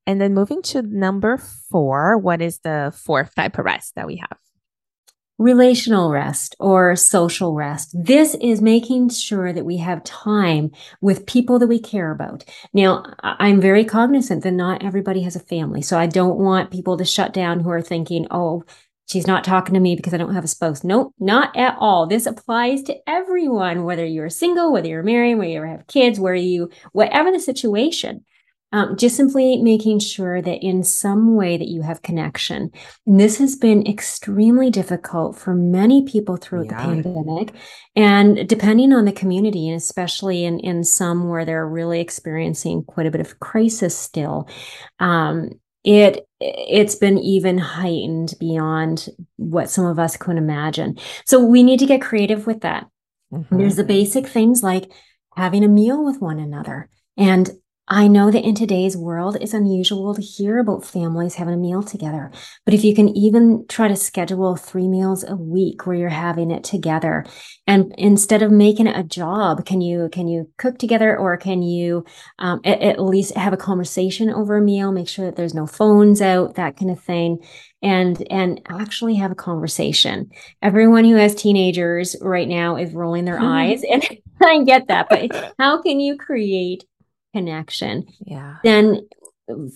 and 0.09 0.19
then 0.19 0.33
moving 0.33 0.63
to 0.63 0.81
number 0.81 1.37
four, 1.37 2.17
what 2.17 2.41
is 2.41 2.61
the 2.61 2.91
fourth 2.95 3.35
type 3.35 3.59
of 3.59 3.65
rest 3.65 3.93
that 3.93 4.07
we 4.07 4.15
have? 4.15 4.39
relational 5.37 6.11
rest 6.11 6.53
or 6.59 6.97
social 6.97 7.53
rest. 7.53 7.95
This 7.97 8.35
is 8.41 8.61
making 8.61 9.07
sure 9.07 9.53
that 9.53 9.63
we 9.63 9.77
have 9.77 10.03
time 10.03 10.69
with 10.99 11.25
people 11.25 11.59
that 11.59 11.67
we 11.67 11.79
care 11.79 12.11
about. 12.11 12.43
Now, 12.73 13.05
I'm 13.21 13.61
very 13.61 13.85
cognizant 13.85 14.43
that 14.43 14.51
not 14.51 14.83
everybody 14.83 15.21
has 15.21 15.37
a 15.37 15.39
family. 15.39 15.81
So 15.81 15.97
I 15.97 16.07
don't 16.07 16.37
want 16.37 16.71
people 16.71 16.97
to 16.97 17.05
shut 17.05 17.31
down 17.31 17.61
who 17.61 17.69
are 17.69 17.81
thinking, 17.81 18.27
oh, 18.31 18.65
she's 19.09 19.27
not 19.27 19.45
talking 19.45 19.75
to 19.75 19.79
me 19.79 19.95
because 19.95 20.13
I 20.13 20.17
don't 20.17 20.35
have 20.35 20.43
a 20.43 20.49
spouse. 20.49 20.83
Nope, 20.83 21.13
not 21.19 21.55
at 21.55 21.77
all. 21.79 22.05
This 22.05 22.25
applies 22.25 22.83
to 22.83 22.97
everyone, 23.07 23.85
whether 23.85 24.05
you're 24.05 24.29
single, 24.29 24.73
whether 24.73 24.89
you're 24.89 25.03
married, 25.03 25.35
whether 25.35 25.49
you 25.49 25.63
have 25.63 25.87
kids, 25.87 26.19
where 26.19 26.35
you, 26.35 26.69
whatever 26.91 27.31
the 27.31 27.39
situation. 27.39 28.25
Um, 28.71 28.95
just 28.97 29.15
simply 29.15 29.57
making 29.57 29.97
sure 29.97 30.43
that 30.43 30.63
in 30.63 30.83
some 30.83 31.35
way 31.35 31.57
that 31.57 31.69
you 31.69 31.81
have 31.81 32.03
connection. 32.03 32.69
And 33.07 33.19
this 33.19 33.39
has 33.39 33.55
been 33.55 33.87
extremely 33.87 34.69
difficult 34.69 35.39
for 35.39 35.55
many 35.55 36.03
people 36.03 36.37
throughout 36.37 36.67
yeah. 36.67 36.95
the 36.95 37.03
pandemic. 37.03 37.55
And 37.95 38.47
depending 38.47 38.93
on 38.93 39.05
the 39.05 39.11
community, 39.11 39.67
and 39.67 39.77
especially 39.77 40.45
in, 40.45 40.59
in 40.59 40.83
some 40.83 41.29
where 41.29 41.45
they're 41.45 41.67
really 41.67 41.99
experiencing 41.99 42.83
quite 42.83 43.07
a 43.07 43.11
bit 43.11 43.21
of 43.21 43.39
crisis 43.39 43.97
still, 43.97 44.47
um, 44.99 45.49
it 45.83 46.27
it's 46.39 46.95
been 46.95 47.17
even 47.17 47.57
heightened 47.57 48.33
beyond 48.39 49.07
what 49.37 49.69
some 49.69 49.85
of 49.85 49.97
us 49.97 50.15
could 50.15 50.37
imagine. 50.37 50.97
So 51.25 51.43
we 51.43 51.63
need 51.63 51.79
to 51.79 51.85
get 51.85 52.01
creative 52.01 52.45
with 52.45 52.61
that. 52.61 52.87
Mm-hmm. 53.33 53.57
There's 53.57 53.77
the 53.77 53.83
basic 53.83 54.27
things 54.27 54.61
like 54.61 54.91
having 55.35 55.63
a 55.63 55.67
meal 55.67 56.05
with 56.05 56.21
one 56.21 56.39
another. 56.39 56.89
And 57.17 57.49
I 57.91 58.07
know 58.07 58.29
that 58.29 58.45
in 58.45 58.53
today's 58.53 58.95
world, 58.95 59.37
it's 59.41 59.53
unusual 59.53 60.13
to 60.13 60.21
hear 60.21 60.59
about 60.59 60.85
families 60.85 61.35
having 61.35 61.55
a 61.55 61.57
meal 61.57 61.81
together. 61.81 62.31
But 62.63 62.75
if 62.75 62.83
you 62.83 62.93
can 62.93 63.09
even 63.09 63.65
try 63.67 63.87
to 63.87 63.95
schedule 63.95 64.55
three 64.55 64.87
meals 64.87 65.23
a 65.23 65.35
week 65.35 65.87
where 65.87 65.95
you're 65.95 66.09
having 66.09 66.51
it 66.51 66.63
together, 66.63 67.25
and 67.65 67.91
instead 67.97 68.43
of 68.43 68.51
making 68.51 68.85
it 68.85 68.95
a 68.95 69.01
job, 69.01 69.65
can 69.65 69.81
you 69.81 70.07
can 70.11 70.27
you 70.27 70.51
cook 70.57 70.77
together, 70.77 71.17
or 71.17 71.35
can 71.35 71.63
you 71.63 72.05
um, 72.37 72.61
at, 72.63 72.79
at 72.79 73.01
least 73.01 73.35
have 73.35 73.53
a 73.53 73.57
conversation 73.57 74.29
over 74.29 74.57
a 74.57 74.61
meal? 74.61 74.91
Make 74.91 75.09
sure 75.09 75.25
that 75.25 75.35
there's 75.35 75.55
no 75.55 75.65
phones 75.65 76.21
out, 76.21 76.55
that 76.55 76.77
kind 76.77 76.91
of 76.91 77.01
thing 77.01 77.39
and 77.81 78.23
and 78.29 78.61
actually 78.69 79.15
have 79.15 79.31
a 79.31 79.35
conversation. 79.35 80.29
Everyone 80.61 81.05
who 81.05 81.15
has 81.15 81.33
teenagers 81.33 82.15
right 82.21 82.47
now 82.47 82.75
is 82.75 82.93
rolling 82.93 83.25
their 83.25 83.39
eyes 83.41 83.83
and 83.89 84.07
I 84.41 84.63
get 84.63 84.87
that, 84.87 85.07
but 85.09 85.53
how 85.57 85.81
can 85.81 85.99
you 85.99 86.17
create 86.17 86.85
connection. 87.33 88.05
Yeah. 88.25 88.57
Then 88.63 89.07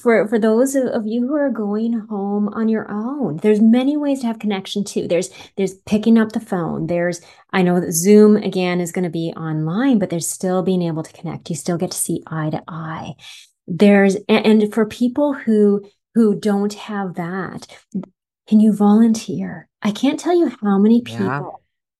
for 0.01 0.27
for 0.27 0.39
those 0.39 0.75
of 0.75 1.05
you 1.05 1.27
who 1.27 1.35
are 1.35 1.49
going 1.49 1.93
home 2.09 2.47
on 2.49 2.69
your 2.69 2.89
own 2.91 3.37
there's 3.37 3.59
many 3.59 3.97
ways 3.97 4.19
to 4.19 4.27
have 4.27 4.39
connection 4.39 4.83
too 4.83 5.07
there's 5.07 5.29
there's 5.57 5.73
picking 5.85 6.17
up 6.17 6.31
the 6.31 6.39
phone 6.39 6.87
there's 6.87 7.21
i 7.51 7.61
know 7.61 7.79
that 7.79 7.91
zoom 7.91 8.35
again 8.35 8.79
is 8.79 8.91
going 8.91 9.03
to 9.03 9.09
be 9.09 9.33
online 9.35 9.97
but 9.97 10.09
there's 10.09 10.27
still 10.27 10.61
being 10.61 10.81
able 10.81 11.03
to 11.03 11.13
connect 11.13 11.49
you 11.49 11.55
still 11.55 11.77
get 11.77 11.91
to 11.91 11.97
see 11.97 12.21
eye 12.27 12.49
to 12.49 12.61
eye 12.67 13.13
there's 13.67 14.15
and 14.29 14.71
for 14.73 14.85
people 14.85 15.33
who 15.33 15.83
who 16.13 16.39
don't 16.39 16.73
have 16.73 17.15
that 17.15 17.65
can 18.47 18.59
you 18.59 18.73
volunteer 18.73 19.67
i 19.81 19.91
can't 19.91 20.19
tell 20.19 20.37
you 20.37 20.51
how 20.61 20.77
many 20.77 21.01
people 21.01 21.25
yeah. 21.25 21.41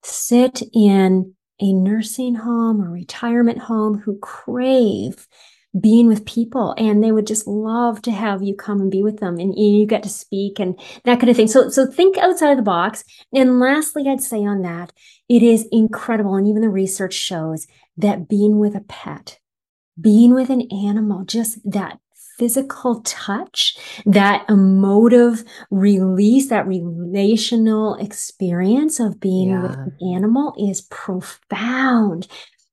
sit 0.03 0.61
in 0.73 1.33
a 1.63 1.71
nursing 1.71 2.35
home 2.35 2.81
or 2.81 2.91
retirement 2.91 3.57
home 3.57 3.97
who 3.99 4.19
crave 4.19 5.27
being 5.79 6.07
with 6.07 6.25
people 6.25 6.75
and 6.77 7.03
they 7.03 7.11
would 7.11 7.25
just 7.25 7.47
love 7.47 8.01
to 8.03 8.11
have 8.11 8.43
you 8.43 8.53
come 8.53 8.79
and 8.79 8.91
be 8.91 9.01
with 9.01 9.17
them 9.17 9.39
and 9.39 9.57
you 9.57 9.85
get 9.87 10.03
to 10.03 10.09
speak 10.09 10.59
and 10.59 10.79
that 11.05 11.19
kind 11.19 11.29
of 11.29 11.35
thing. 11.35 11.47
So 11.47 11.69
so 11.69 11.87
think 11.87 12.17
outside 12.17 12.51
of 12.51 12.57
the 12.57 12.63
box. 12.63 13.03
And 13.33 13.59
lastly, 13.59 14.07
I'd 14.07 14.21
say 14.21 14.45
on 14.45 14.61
that, 14.61 14.91
it 15.29 15.41
is 15.41 15.67
incredible 15.71 16.35
and 16.35 16.47
even 16.47 16.61
the 16.61 16.69
research 16.69 17.13
shows 17.13 17.65
that 17.97 18.27
being 18.27 18.59
with 18.59 18.75
a 18.75 18.81
pet, 18.81 19.39
being 19.99 20.33
with 20.33 20.49
an 20.49 20.67
animal, 20.71 21.23
just 21.25 21.59
that 21.71 21.97
physical 22.37 23.01
touch, 23.01 23.77
that 24.05 24.45
emotive 24.49 25.43
release, 25.71 26.49
that 26.49 26.67
relational 26.67 27.95
experience 27.95 28.99
of 28.99 29.19
being 29.19 29.49
yeah. 29.49 29.61
with 29.61 29.71
an 29.71 29.97
animal 30.15 30.53
is 30.57 30.81
profound. 30.81 32.27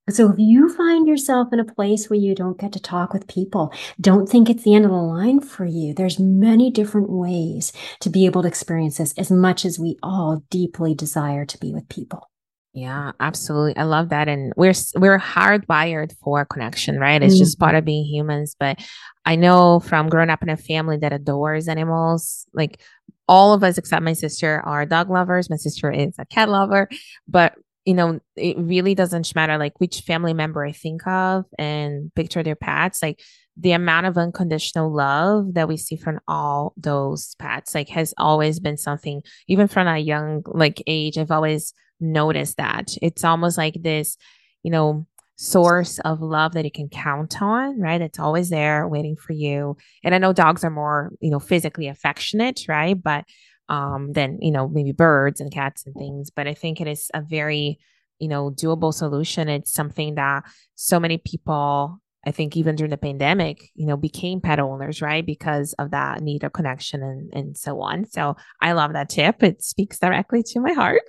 So 0.08 0.30
if 0.30 0.36
you 0.38 0.68
find 0.74 1.06
yourself 1.06 1.52
in 1.52 1.60
a 1.60 1.64
place 1.64 2.10
where 2.10 2.18
you 2.18 2.34
don't 2.34 2.58
get 2.58 2.72
to 2.72 2.80
talk 2.80 3.12
with 3.12 3.28
people, 3.28 3.72
don't 4.00 4.28
think 4.28 4.50
it's 4.50 4.64
the 4.64 4.74
end 4.74 4.84
of 4.84 4.90
the 4.90 4.96
line 4.96 5.40
for 5.40 5.64
you. 5.64 5.94
There's 5.94 6.18
many 6.18 6.70
different 6.70 7.10
ways 7.10 7.72
to 8.00 8.10
be 8.10 8.26
able 8.26 8.42
to 8.42 8.48
experience 8.48 8.98
this 8.98 9.14
as 9.16 9.30
much 9.30 9.64
as 9.64 9.78
we 9.78 9.98
all 10.02 10.42
deeply 10.50 10.94
desire 10.94 11.44
to 11.44 11.58
be 11.58 11.72
with 11.72 11.88
people. 11.88 12.29
Yeah, 12.72 13.12
absolutely. 13.18 13.76
I 13.76 13.82
love 13.82 14.10
that. 14.10 14.28
And 14.28 14.52
we're 14.56 14.74
we're 14.94 15.18
hardwired 15.18 16.14
for 16.22 16.44
connection, 16.44 17.00
right? 17.00 17.20
It's 17.20 17.34
mm-hmm. 17.34 17.42
just 17.42 17.58
part 17.58 17.74
of 17.74 17.84
being 17.84 18.04
humans. 18.04 18.54
But 18.58 18.78
I 19.24 19.34
know 19.36 19.80
from 19.80 20.08
growing 20.08 20.30
up 20.30 20.42
in 20.42 20.50
a 20.50 20.56
family 20.56 20.96
that 20.98 21.12
adores 21.12 21.66
animals, 21.66 22.46
like 22.54 22.80
all 23.26 23.52
of 23.52 23.64
us 23.64 23.76
except 23.76 24.02
my 24.04 24.12
sister 24.12 24.62
are 24.64 24.86
dog 24.86 25.10
lovers. 25.10 25.50
My 25.50 25.56
sister 25.56 25.90
is 25.90 26.14
a 26.18 26.24
cat 26.26 26.48
lover, 26.48 26.88
but 27.26 27.54
you 27.84 27.94
know, 27.94 28.20
it 28.36 28.56
really 28.58 28.94
doesn't 28.94 29.34
matter 29.34 29.58
like 29.58 29.80
which 29.80 30.02
family 30.02 30.34
member 30.34 30.64
I 30.64 30.72
think 30.72 31.04
of 31.06 31.46
and 31.58 32.14
picture 32.14 32.42
their 32.44 32.54
pets. 32.54 33.02
Like 33.02 33.20
the 33.56 33.72
amount 33.72 34.06
of 34.06 34.16
unconditional 34.16 34.92
love 34.92 35.54
that 35.54 35.66
we 35.66 35.76
see 35.76 35.96
from 35.96 36.20
all 36.28 36.72
those 36.76 37.34
pets, 37.40 37.74
like 37.74 37.88
has 37.88 38.14
always 38.16 38.60
been 38.60 38.76
something, 38.76 39.22
even 39.48 39.66
from 39.66 39.88
a 39.88 39.98
young 39.98 40.42
like 40.46 40.82
age, 40.86 41.18
I've 41.18 41.32
always 41.32 41.74
noticed 42.00 42.56
that. 42.56 42.96
It's 43.02 43.24
almost 43.24 43.58
like 43.58 43.82
this, 43.82 44.16
you 44.62 44.70
know, 44.70 45.06
source 45.36 45.98
of 46.00 46.20
love 46.20 46.52
that 46.52 46.64
you 46.64 46.70
can 46.70 46.88
count 46.88 47.40
on, 47.40 47.80
right? 47.80 48.00
It's 48.00 48.18
always 48.18 48.50
there 48.50 48.86
waiting 48.86 49.16
for 49.16 49.32
you. 49.32 49.76
And 50.04 50.14
I 50.14 50.18
know 50.18 50.32
dogs 50.32 50.64
are 50.64 50.70
more, 50.70 51.12
you 51.20 51.30
know, 51.30 51.40
physically 51.40 51.88
affectionate, 51.88 52.66
right? 52.68 53.00
But 53.00 53.24
um, 53.70 54.12
than 54.12 54.38
you 54.42 54.50
know 54.50 54.68
maybe 54.68 54.92
birds 54.92 55.40
and 55.40 55.50
cats 55.50 55.86
and 55.86 55.94
things. 55.94 56.28
But 56.30 56.46
I 56.46 56.54
think 56.54 56.80
it 56.80 56.88
is 56.88 57.10
a 57.14 57.22
very 57.22 57.78
you 58.18 58.28
know 58.28 58.50
doable 58.50 58.92
solution. 58.92 59.48
It's 59.48 59.72
something 59.72 60.16
that 60.16 60.44
so 60.74 61.00
many 61.00 61.18
people 61.18 62.00
I 62.26 62.32
think 62.32 62.56
even 62.56 62.76
during 62.76 62.90
the 62.90 62.98
pandemic, 62.98 63.70
you 63.74 63.86
know, 63.86 63.96
became 63.96 64.40
pet 64.40 64.60
owners, 64.60 65.00
right? 65.00 65.24
Because 65.24 65.72
of 65.74 65.92
that 65.92 66.20
need 66.20 66.44
of 66.44 66.52
connection 66.52 67.02
and, 67.02 67.32
and 67.32 67.56
so 67.56 67.80
on. 67.80 68.04
So 68.06 68.36
I 68.60 68.72
love 68.72 68.92
that 68.92 69.08
tip. 69.08 69.42
It 69.42 69.62
speaks 69.62 69.98
directly 69.98 70.42
to 70.48 70.60
my 70.60 70.72
heart. 70.72 71.00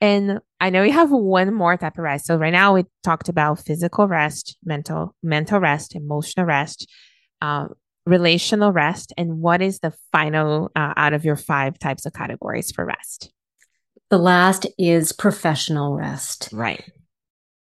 And 0.00 0.40
I 0.60 0.70
know 0.70 0.82
you 0.82 0.92
have 0.92 1.12
one 1.12 1.54
more 1.54 1.76
type 1.76 1.96
of 1.96 2.02
rest. 2.02 2.26
So 2.26 2.36
right 2.36 2.52
now 2.52 2.74
we 2.74 2.84
talked 3.04 3.28
about 3.28 3.60
physical 3.60 4.08
rest, 4.08 4.56
mental, 4.64 5.14
mental 5.22 5.60
rest, 5.60 5.94
emotional 5.94 6.46
rest. 6.46 6.88
Uh, 7.40 7.68
relational 8.06 8.72
rest, 8.72 9.12
and 9.16 9.38
what 9.38 9.62
is 9.62 9.78
the 9.78 9.92
final 10.10 10.70
uh, 10.74 10.92
out 10.96 11.12
of 11.12 11.24
your 11.24 11.36
five 11.36 11.78
types 11.78 12.06
of 12.06 12.12
categories 12.12 12.72
for 12.72 12.84
rest? 12.84 13.32
The 14.10 14.18
last 14.18 14.66
is 14.78 15.12
professional 15.12 15.94
rest. 15.94 16.48
Right. 16.52 16.84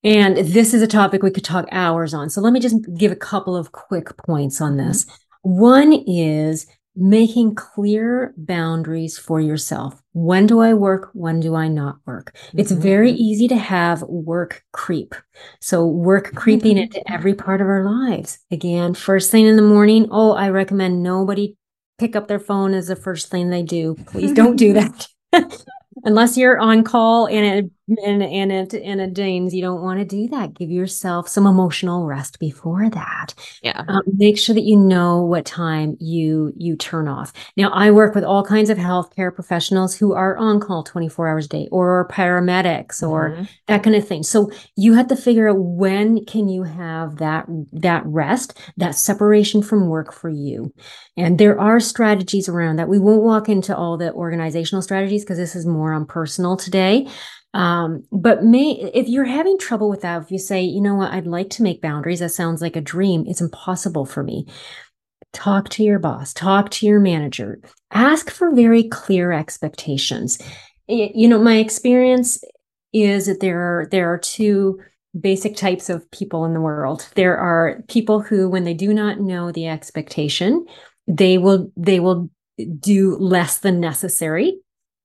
And 0.07 0.37
this 0.37 0.73
is 0.73 0.81
a 0.81 0.87
topic 0.87 1.21
we 1.21 1.31
could 1.31 1.43
talk 1.43 1.67
hours 1.69 2.13
on. 2.13 2.29
So 2.29 2.39
let 2.39 2.53
me 2.53 2.61
just 2.61 2.77
give 2.95 3.11
a 3.11 3.15
couple 3.15 3.57
of 3.57 3.73
quick 3.73 4.15
points 4.15 4.61
on 4.61 4.77
this. 4.77 5.05
One 5.41 5.91
is 6.07 6.65
making 6.95 7.55
clear 7.55 8.33
boundaries 8.37 9.17
for 9.17 9.41
yourself. 9.41 10.01
When 10.13 10.47
do 10.47 10.61
I 10.61 10.73
work? 10.73 11.09
When 11.11 11.41
do 11.41 11.55
I 11.55 11.67
not 11.67 11.97
work? 12.05 12.33
Mm-hmm. 12.33 12.59
It's 12.59 12.71
very 12.71 13.11
easy 13.11 13.49
to 13.49 13.57
have 13.57 14.01
work 14.03 14.63
creep. 14.71 15.13
So 15.59 15.85
work 15.85 16.33
creeping 16.35 16.77
mm-hmm. 16.77 16.83
into 16.83 17.11
every 17.11 17.33
part 17.33 17.59
of 17.59 17.67
our 17.67 17.83
lives. 17.83 18.39
Again, 18.49 18.93
first 18.93 19.29
thing 19.29 19.45
in 19.45 19.57
the 19.57 19.61
morning. 19.61 20.07
Oh, 20.09 20.31
I 20.31 20.51
recommend 20.51 21.03
nobody 21.03 21.57
pick 21.99 22.15
up 22.15 22.29
their 22.29 22.39
phone 22.39 22.73
as 22.73 22.87
the 22.87 22.95
first 22.95 23.27
thing 23.29 23.49
they 23.49 23.61
do. 23.61 23.97
Please 24.05 24.31
don't 24.31 24.55
do 24.55 24.71
that. 24.71 25.07
Unless 26.05 26.37
you're 26.37 26.59
on 26.59 26.85
call 26.85 27.27
and 27.27 27.65
it 27.65 27.71
and 27.87 28.21
and 28.21 28.51
it 28.51 28.73
and 28.73 28.99
it 28.99 29.13
dings, 29.13 29.53
you 29.53 29.61
don't 29.61 29.81
want 29.81 29.99
to 29.99 30.05
do 30.05 30.27
that. 30.29 30.53
Give 30.53 30.69
yourself 30.69 31.29
some 31.29 31.45
emotional 31.45 32.05
rest 32.05 32.39
before 32.39 32.89
that. 32.89 33.33
Yeah. 33.61 33.83
Um, 33.87 34.01
make 34.05 34.37
sure 34.37 34.55
that 34.55 34.63
you 34.63 34.77
know 34.77 35.23
what 35.23 35.45
time 35.45 35.95
you 35.99 36.51
you 36.57 36.75
turn 36.75 37.07
off. 37.07 37.31
Now, 37.55 37.69
I 37.69 37.91
work 37.91 38.13
with 38.13 38.25
all 38.25 38.43
kinds 38.43 38.69
of 38.69 38.77
healthcare 38.77 39.33
professionals 39.33 39.95
who 39.95 40.13
are 40.13 40.35
on 40.37 40.59
call 40.59 40.83
24 40.83 41.27
hours 41.27 41.45
a 41.45 41.49
day, 41.49 41.67
or 41.71 42.07
paramedics, 42.09 43.01
or 43.01 43.29
mm-hmm. 43.29 43.43
that 43.67 43.83
kind 43.83 43.95
of 43.95 44.05
thing. 44.05 44.23
So 44.23 44.51
you 44.75 44.93
have 44.93 45.07
to 45.07 45.15
figure 45.15 45.47
out 45.47 45.57
when 45.57 46.25
can 46.25 46.49
you 46.49 46.63
have 46.63 47.17
that 47.17 47.45
that 47.71 48.03
rest, 48.05 48.59
that 48.75 48.95
separation 48.95 49.61
from 49.61 49.87
work 49.87 50.13
for 50.13 50.29
you. 50.29 50.73
And 51.15 51.39
there 51.39 51.59
are 51.59 51.79
strategies 51.79 52.49
around 52.49 52.75
that. 52.75 52.89
We 52.89 52.99
won't 52.99 53.23
walk 53.23 53.49
into 53.49 53.75
all 53.75 53.97
the 53.97 54.13
organizational 54.13 54.81
strategies 54.81 55.23
because 55.23 55.37
this 55.37 55.55
is 55.55 55.65
more 55.65 55.93
on 55.93 56.05
personal 56.05 56.57
today. 56.57 57.07
Um, 57.57 58.03
but 58.11 58.43
may 58.43 58.73
if 58.93 59.07
you're 59.07 59.25
having 59.25 59.57
trouble 59.57 59.89
with 59.89 60.01
that, 60.01 60.21
if 60.21 60.29
you 60.29 60.37
say, 60.37 60.61
you 60.61 60.79
know 60.79 60.93
what, 60.93 61.11
I'd 61.11 61.25
like 61.25 61.49
to 61.51 61.63
make 61.63 61.81
boundaries, 61.81 62.19
that 62.19 62.29
sounds 62.29 62.61
like 62.61 62.75
a 62.75 62.81
dream. 62.81 63.25
It's 63.25 63.41
impossible 63.41 64.05
for 64.05 64.21
me. 64.21 64.45
Talk 65.33 65.69
to 65.69 65.83
your 65.83 65.97
boss, 65.97 66.33
talk 66.33 66.69
to 66.71 66.85
your 66.85 66.99
manager, 66.99 67.59
ask 67.91 68.29
for 68.29 68.53
very 68.53 68.83
clear 68.83 69.31
expectations. 69.31 70.37
You 70.87 71.27
know, 71.27 71.39
my 71.39 71.57
experience 71.57 72.43
is 72.93 73.25
that 73.25 73.39
there 73.39 73.59
are 73.59 73.87
there 73.87 74.13
are 74.13 74.19
two 74.19 74.79
basic 75.19 75.55
types 75.55 75.89
of 75.89 76.09
people 76.11 76.45
in 76.45 76.53
the 76.53 76.61
world. 76.61 77.09
There 77.15 77.37
are 77.37 77.81
people 77.87 78.21
who, 78.21 78.49
when 78.49 78.65
they 78.65 78.75
do 78.75 78.93
not 78.93 79.19
know 79.19 79.51
the 79.51 79.67
expectation, 79.67 80.63
they 81.07 81.39
will 81.39 81.71
they 81.75 81.99
will 81.99 82.29
do 82.79 83.17
less 83.17 83.59
than 83.59 83.79
necessary 83.79 84.59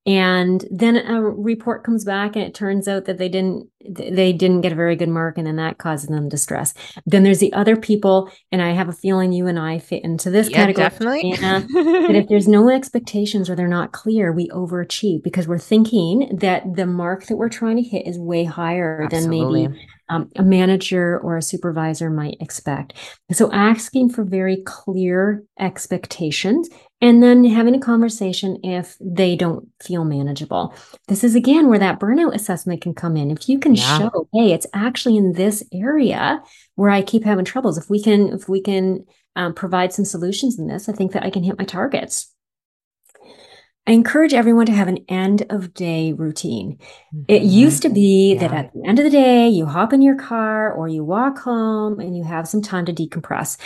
and 0.05 0.65
then 0.71 0.97
a 0.97 1.23
report 1.23 1.85
comes 1.85 2.05
back 2.05 2.35
and 2.35 2.45
it 2.45 2.55
turns 2.55 2.89
out 2.89 3.05
that 3.05 3.19
they 3.19 3.29
didn't 3.29 3.69
they 3.89 4.33
didn't 4.33 4.61
get 4.61 4.73
a 4.73 4.77
very 4.77 4.97
good 4.97 5.09
mark 5.09 5.39
and 5.39 5.47
then 5.47 5.57
that 5.57 5.79
causes 5.79 6.09
them 6.09 6.29
distress 6.29 6.75
then 7.07 7.23
there's 7.23 7.39
the 7.39 7.53
other 7.53 7.77
people 7.77 8.31
and 8.51 8.61
i 8.61 8.71
have 8.71 8.89
a 8.89 8.93
feeling 8.93 9.33
you 9.33 9.47
and 9.47 9.59
i 9.59 9.79
fit 9.79 10.03
into 10.03 10.29
this 10.29 10.51
yeah, 10.51 10.57
category 10.57 10.85
definitely 10.85 11.33
and 11.41 11.67
if 12.17 12.29
there's 12.29 12.49
no 12.49 12.69
expectations 12.69 13.49
or 13.49 13.55
they're 13.55 13.69
not 13.69 13.93
clear 13.93 14.33
we 14.33 14.49
overachieve 14.49 15.23
because 15.23 15.47
we're 15.47 15.59
thinking 15.59 16.37
that 16.37 16.65
the 16.75 16.87
mark 16.87 17.27
that 17.27 17.37
we're 17.37 17.49
trying 17.49 17.77
to 17.77 17.83
hit 17.83 18.07
is 18.07 18.19
way 18.19 18.45
higher 18.45 19.03
Absolutely. 19.05 19.63
than 19.63 19.73
maybe 19.73 19.87
um, 20.09 20.31
a 20.37 20.43
manager 20.43 21.19
or 21.21 21.37
a 21.37 21.43
supervisor 21.43 22.11
might 22.11 22.37
expect. 22.41 22.95
So 23.33 23.51
asking 23.53 24.11
for 24.11 24.25
very 24.25 24.63
clear 24.65 25.45
expectations 25.59 26.69
and 27.01 27.23
then 27.23 27.45
having 27.45 27.75
a 27.75 27.81
conversation 27.81 28.59
if 28.63 28.97
they 29.01 29.37
don't 29.37 29.69
feel 29.83 30.05
manageable. 30.05 30.75
This 31.09 31.25
is 31.25 31.35
again 31.35 31.69
where 31.69 31.79
that 31.79 31.99
burnout 31.99 32.35
assessment 32.35 32.81
can 32.81 32.95
come 32.95 33.17
in. 33.17 33.31
If 33.31 33.49
you 33.49 33.59
can 33.59 33.75
yeah. 33.75 33.99
show, 33.99 34.29
hey, 34.33 34.53
it's 34.53 34.67
actually 34.73 35.17
in 35.17 35.33
this 35.33 35.65
area 35.73 36.43
where 36.77 36.91
I 36.91 37.03
keep 37.03 37.25
having 37.25 37.45
troubles. 37.45 37.79
If 37.79 37.91
we 37.91 38.03
can, 38.03 38.29
if 38.33 38.49
we 38.49 38.61
can 38.61 39.05
um, 39.35 39.55
provide 39.55 39.93
some 39.93 40.05
solutions 40.05 40.59
in 40.59 40.67
this, 40.67 40.89
I 40.89 40.93
think 40.93 41.13
that 41.13 41.25
I 41.25 41.31
can 41.31 41.43
hit 41.43 41.59
my 41.59 41.65
targets. 41.65 42.32
I 43.87 43.93
encourage 43.93 44.33
everyone 44.33 44.67
to 44.67 44.73
have 44.73 44.89
an 44.89 44.99
end 45.09 45.45
of 45.51 45.75
day 45.75 46.13
routine. 46.13 46.79
Mm-hmm. 47.15 47.23
It 47.29 47.43
used 47.43 47.83
to 47.83 47.89
be 47.89 48.35
yeah. 48.35 48.41
that 48.41 48.53
at 48.53 48.73
the 48.73 48.87
end 48.87 48.99
of 48.99 49.05
the 49.05 49.11
day, 49.11 49.49
you 49.49 49.67
hop 49.67 49.93
in 49.93 50.03
your 50.03 50.17
car 50.17 50.73
or 50.73 50.87
you 50.89 51.05
walk 51.05 51.39
home 51.39 51.99
and 51.99 52.17
you 52.17 52.23
have 52.23 52.47
some 52.47 52.63
time 52.63 52.87
to 52.87 52.93
decompress. 52.93 53.59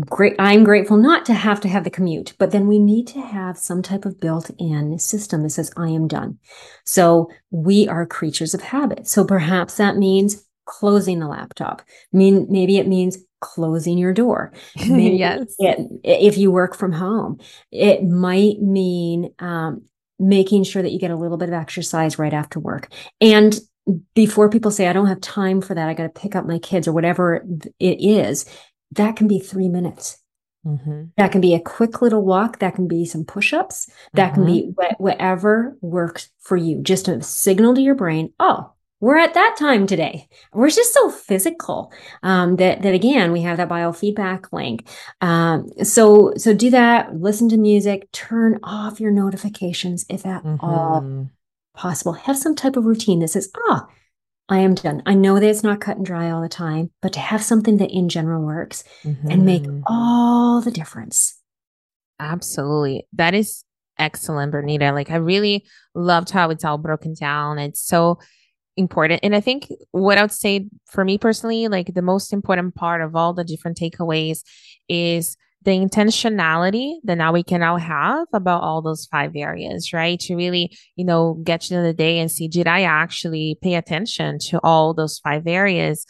Great. 0.00 0.34
I'm 0.38 0.64
grateful 0.64 0.98
not 0.98 1.24
to 1.26 1.34
have 1.34 1.60
to 1.62 1.68
have 1.68 1.82
the 1.82 1.90
commute, 1.90 2.34
but 2.38 2.50
then 2.50 2.68
we 2.68 2.78
need 2.78 3.06
to 3.08 3.20
have 3.20 3.56
some 3.56 3.82
type 3.82 4.04
of 4.04 4.20
built 4.20 4.50
in 4.58 4.98
system 4.98 5.42
that 5.42 5.50
says, 5.50 5.72
I 5.76 5.88
am 5.88 6.06
done. 6.06 6.38
So 6.84 7.28
we 7.50 7.88
are 7.88 8.06
creatures 8.06 8.52
of 8.52 8.60
habit. 8.60 9.08
So 9.08 9.24
perhaps 9.24 9.76
that 9.78 9.96
means 9.96 10.46
closing 10.66 11.18
the 11.18 11.26
laptop. 11.26 11.82
I 11.88 12.16
mean, 12.16 12.46
maybe 12.50 12.76
it 12.76 12.86
means 12.86 13.16
closing 13.40 13.98
your 13.98 14.12
door. 14.12 14.52
yes. 14.76 15.54
It, 15.58 15.78
if 16.04 16.38
you 16.38 16.50
work 16.50 16.76
from 16.76 16.92
home, 16.92 17.38
it 17.70 18.04
might 18.04 18.60
mean 18.60 19.32
um, 19.38 19.82
making 20.18 20.64
sure 20.64 20.82
that 20.82 20.92
you 20.92 20.98
get 20.98 21.10
a 21.10 21.16
little 21.16 21.36
bit 21.36 21.48
of 21.48 21.54
exercise 21.54 22.18
right 22.18 22.34
after 22.34 22.58
work. 22.60 22.92
And 23.20 23.58
before 24.14 24.50
people 24.50 24.70
say, 24.70 24.88
I 24.88 24.92
don't 24.92 25.06
have 25.06 25.20
time 25.20 25.60
for 25.60 25.74
that, 25.74 25.88
I 25.88 25.94
got 25.94 26.02
to 26.02 26.20
pick 26.20 26.36
up 26.36 26.46
my 26.46 26.58
kids 26.58 26.86
or 26.86 26.92
whatever 26.92 27.46
it 27.78 28.00
is, 28.00 28.44
that 28.92 29.16
can 29.16 29.28
be 29.28 29.38
three 29.38 29.68
minutes. 29.68 30.18
Mm-hmm. 30.66 31.04
That 31.16 31.32
can 31.32 31.40
be 31.40 31.54
a 31.54 31.60
quick 31.60 32.02
little 32.02 32.24
walk. 32.24 32.58
That 32.58 32.74
can 32.74 32.88
be 32.88 33.04
some 33.04 33.24
push 33.24 33.52
ups. 33.52 33.88
That 34.14 34.32
mm-hmm. 34.32 34.34
can 34.34 34.46
be 34.46 34.72
wh- 34.76 35.00
whatever 35.00 35.76
works 35.80 36.30
for 36.40 36.56
you. 36.56 36.82
Just 36.82 37.08
a 37.08 37.22
signal 37.22 37.74
to 37.74 37.80
your 37.80 37.94
brain, 37.94 38.32
oh, 38.38 38.72
we're 39.00 39.18
at 39.18 39.34
that 39.34 39.56
time 39.58 39.86
today. 39.86 40.28
We're 40.52 40.70
just 40.70 40.92
so 40.92 41.10
physical 41.10 41.92
um, 42.22 42.56
that 42.56 42.82
that 42.82 42.94
again 42.94 43.32
we 43.32 43.42
have 43.42 43.58
that 43.58 43.68
biofeedback 43.68 44.52
link. 44.52 44.88
Um, 45.20 45.68
so 45.82 46.32
so 46.36 46.54
do 46.54 46.70
that. 46.70 47.14
Listen 47.14 47.48
to 47.50 47.56
music. 47.56 48.10
Turn 48.12 48.58
off 48.62 49.00
your 49.00 49.12
notifications 49.12 50.04
if 50.08 50.26
at 50.26 50.42
mm-hmm. 50.42 50.64
all 50.64 51.30
possible. 51.74 52.12
Have 52.12 52.36
some 52.36 52.54
type 52.54 52.76
of 52.76 52.84
routine 52.84 53.20
that 53.20 53.28
says, 53.28 53.50
ah. 53.56 53.86
Oh, 53.86 53.94
I 54.50 54.60
am 54.60 54.74
done. 54.74 55.02
I 55.04 55.12
know 55.12 55.34
that 55.38 55.46
it's 55.46 55.62
not 55.62 55.82
cut 55.82 55.98
and 55.98 56.06
dry 56.06 56.30
all 56.30 56.40
the 56.40 56.48
time, 56.48 56.90
but 57.02 57.12
to 57.12 57.20
have 57.20 57.42
something 57.42 57.76
that 57.76 57.90
in 57.90 58.08
general 58.08 58.42
works 58.42 58.82
mm-hmm. 59.02 59.30
and 59.30 59.44
make 59.44 59.64
mm-hmm. 59.64 59.82
all 59.86 60.62
the 60.62 60.70
difference. 60.70 61.38
Absolutely. 62.18 63.06
That 63.12 63.34
is 63.34 63.64
excellent, 63.98 64.52
Bonita. 64.52 64.92
Like 64.92 65.10
I 65.10 65.16
really 65.16 65.66
loved 65.94 66.30
how 66.30 66.48
it's 66.48 66.64
all 66.64 66.78
broken 66.78 67.12
down. 67.12 67.58
It's 67.58 67.82
so 67.82 68.20
important. 68.78 69.20
And 69.22 69.34
I 69.34 69.40
think 69.40 69.70
what 69.90 70.18
I 70.18 70.22
would 70.22 70.32
say 70.32 70.68
for 70.86 71.04
me 71.04 71.18
personally, 71.18 71.68
like 71.68 71.94
the 71.94 72.02
most 72.02 72.32
important 72.32 72.74
part 72.74 73.02
of 73.02 73.16
all 73.16 73.34
the 73.34 73.44
different 73.44 73.76
takeaways 73.76 74.42
is 74.88 75.36
the 75.64 75.72
intentionality 75.72 76.94
that 77.04 77.16
now 77.16 77.32
we 77.32 77.42
can 77.42 77.60
now 77.60 77.76
have 77.76 78.28
about 78.32 78.62
all 78.62 78.80
those 78.80 79.06
five 79.06 79.32
areas, 79.34 79.92
right? 79.92 80.18
To 80.20 80.36
really, 80.36 80.76
you 80.96 81.04
know, 81.04 81.40
get 81.42 81.62
to 81.62 81.74
the, 81.74 81.82
the 81.82 81.92
day 81.92 82.20
and 82.20 82.30
see, 82.30 82.48
did 82.48 82.68
I 82.68 82.82
actually 82.82 83.58
pay 83.60 83.74
attention 83.74 84.38
to 84.50 84.60
all 84.62 84.94
those 84.94 85.18
five 85.18 85.46
areas? 85.46 86.06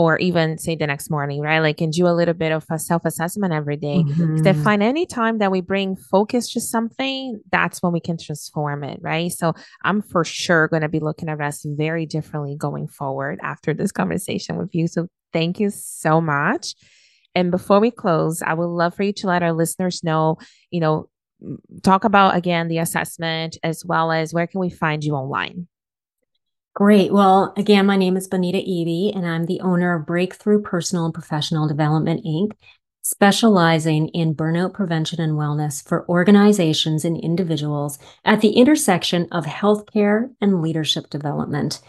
Or 0.00 0.16
even 0.16 0.56
say 0.56 0.74
the 0.74 0.86
next 0.86 1.10
morning, 1.10 1.42
right? 1.42 1.60
Like, 1.60 1.82
and 1.82 1.92
do 1.92 2.06
a 2.06 2.16
little 2.16 2.32
bit 2.32 2.52
of 2.52 2.64
a 2.70 2.78
self 2.78 3.04
assessment 3.04 3.52
every 3.52 3.76
day. 3.76 4.02
Mm-hmm. 4.02 4.62
Find 4.62 4.82
any 4.82 5.04
time 5.04 5.38
that 5.38 5.50
we 5.50 5.60
bring 5.60 5.94
focus 5.94 6.50
to 6.54 6.60
something, 6.60 7.38
that's 7.52 7.82
when 7.82 7.92
we 7.92 8.00
can 8.00 8.16
transform 8.16 8.82
it, 8.82 8.98
right? 9.02 9.30
So 9.30 9.52
I'm 9.84 10.00
for 10.00 10.24
sure 10.24 10.68
going 10.68 10.80
to 10.80 10.88
be 10.88 11.00
looking 11.00 11.28
at 11.28 11.38
us 11.38 11.66
very 11.66 12.06
differently 12.06 12.56
going 12.56 12.88
forward 12.88 13.40
after 13.42 13.74
this 13.74 13.92
conversation 13.92 14.56
with 14.56 14.74
you. 14.74 14.88
So 14.88 15.06
thank 15.34 15.60
you 15.60 15.68
so 15.68 16.18
much. 16.18 16.74
And 17.34 17.50
before 17.50 17.78
we 17.78 17.90
close, 17.90 18.40
I 18.40 18.54
would 18.54 18.64
love 18.64 18.94
for 18.94 19.02
you 19.02 19.12
to 19.12 19.26
let 19.26 19.42
our 19.42 19.52
listeners 19.52 20.02
know, 20.02 20.38
you 20.70 20.80
know, 20.80 21.10
talk 21.82 22.04
about 22.04 22.36
again 22.36 22.68
the 22.68 22.78
assessment 22.78 23.58
as 23.62 23.84
well 23.84 24.12
as 24.12 24.32
where 24.32 24.46
can 24.46 24.60
we 24.60 24.70
find 24.70 25.04
you 25.04 25.14
online? 25.14 25.68
Great. 26.74 27.12
Well, 27.12 27.52
again, 27.56 27.86
my 27.86 27.96
name 27.96 28.16
is 28.16 28.28
Bonita 28.28 28.58
Eby, 28.58 29.16
and 29.16 29.26
I'm 29.26 29.46
the 29.46 29.60
owner 29.60 29.92
of 29.94 30.06
Breakthrough 30.06 30.62
Personal 30.62 31.04
and 31.04 31.12
Professional 31.12 31.66
Development, 31.66 32.24
Inc., 32.24 32.52
specializing 33.02 34.06
in 34.08 34.34
burnout 34.34 34.72
prevention 34.72 35.20
and 35.20 35.32
wellness 35.32 35.86
for 35.86 36.08
organizations 36.08 37.04
and 37.04 37.18
individuals 37.18 37.98
at 38.24 38.40
the 38.40 38.52
intersection 38.52 39.26
of 39.32 39.46
healthcare 39.46 40.30
and 40.40 40.62
leadership 40.62 41.10
development. 41.10 41.80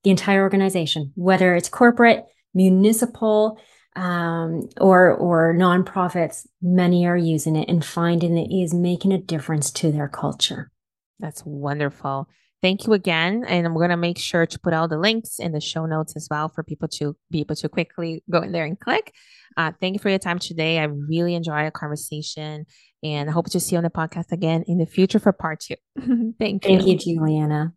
the 0.03 0.09
entire 0.09 0.41
organization, 0.41 1.11
whether 1.15 1.55
it's 1.55 1.69
corporate, 1.69 2.25
municipal, 2.53 3.59
um, 3.95 4.69
or 4.79 5.11
or 5.11 5.53
nonprofits, 5.53 6.47
many 6.61 7.05
are 7.05 7.17
using 7.17 7.55
it 7.55 7.67
and 7.67 7.83
finding 7.83 8.37
it 8.37 8.49
is 8.53 8.73
making 8.73 9.11
a 9.11 9.17
difference 9.17 9.71
to 9.71 9.91
their 9.91 10.07
culture. 10.07 10.71
That's 11.19 11.43
wonderful. 11.45 12.27
Thank 12.61 12.85
you 12.85 12.93
again. 12.93 13.45
And 13.47 13.65
I'm 13.65 13.73
going 13.73 13.89
to 13.89 13.97
make 13.97 14.17
sure 14.17 14.45
to 14.45 14.59
put 14.59 14.73
all 14.73 14.87
the 14.87 14.97
links 14.97 15.39
in 15.39 15.53
the 15.53 15.61
show 15.61 15.85
notes 15.85 16.15
as 16.15 16.27
well 16.29 16.49
for 16.49 16.63
people 16.63 16.87
to 16.89 17.15
be 17.31 17.39
able 17.39 17.55
to 17.55 17.69
quickly 17.69 18.23
go 18.29 18.41
in 18.41 18.51
there 18.51 18.65
and 18.65 18.79
click. 18.79 19.13
Uh, 19.55 19.71
thank 19.79 19.93
you 19.93 19.99
for 19.99 20.09
your 20.09 20.19
time 20.19 20.39
today. 20.39 20.79
I 20.79 20.83
really 20.83 21.35
enjoyed 21.35 21.55
our 21.55 21.71
conversation 21.71 22.65
and 23.01 23.29
I 23.29 23.33
hope 23.33 23.49
to 23.51 23.59
see 23.59 23.75
you 23.75 23.77
on 23.77 23.83
the 23.83 23.89
podcast 23.89 24.31
again 24.31 24.63
in 24.67 24.77
the 24.77 24.85
future 24.85 25.19
for 25.19 25.31
part 25.31 25.61
two. 25.61 25.75
thank 26.39 26.65
you. 26.65 26.77
Thank 26.77 26.87
you, 26.87 26.97
Juliana. 26.97 27.73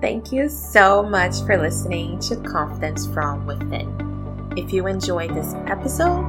Thank 0.00 0.30
you 0.30 0.48
so 0.48 1.02
much 1.02 1.40
for 1.46 1.56
listening 1.56 2.18
to 2.20 2.36
Confidence 2.36 3.06
from 3.06 3.46
Within. 3.46 4.52
If 4.56 4.72
you 4.72 4.86
enjoyed 4.86 5.34
this 5.34 5.54
episode, 5.66 6.28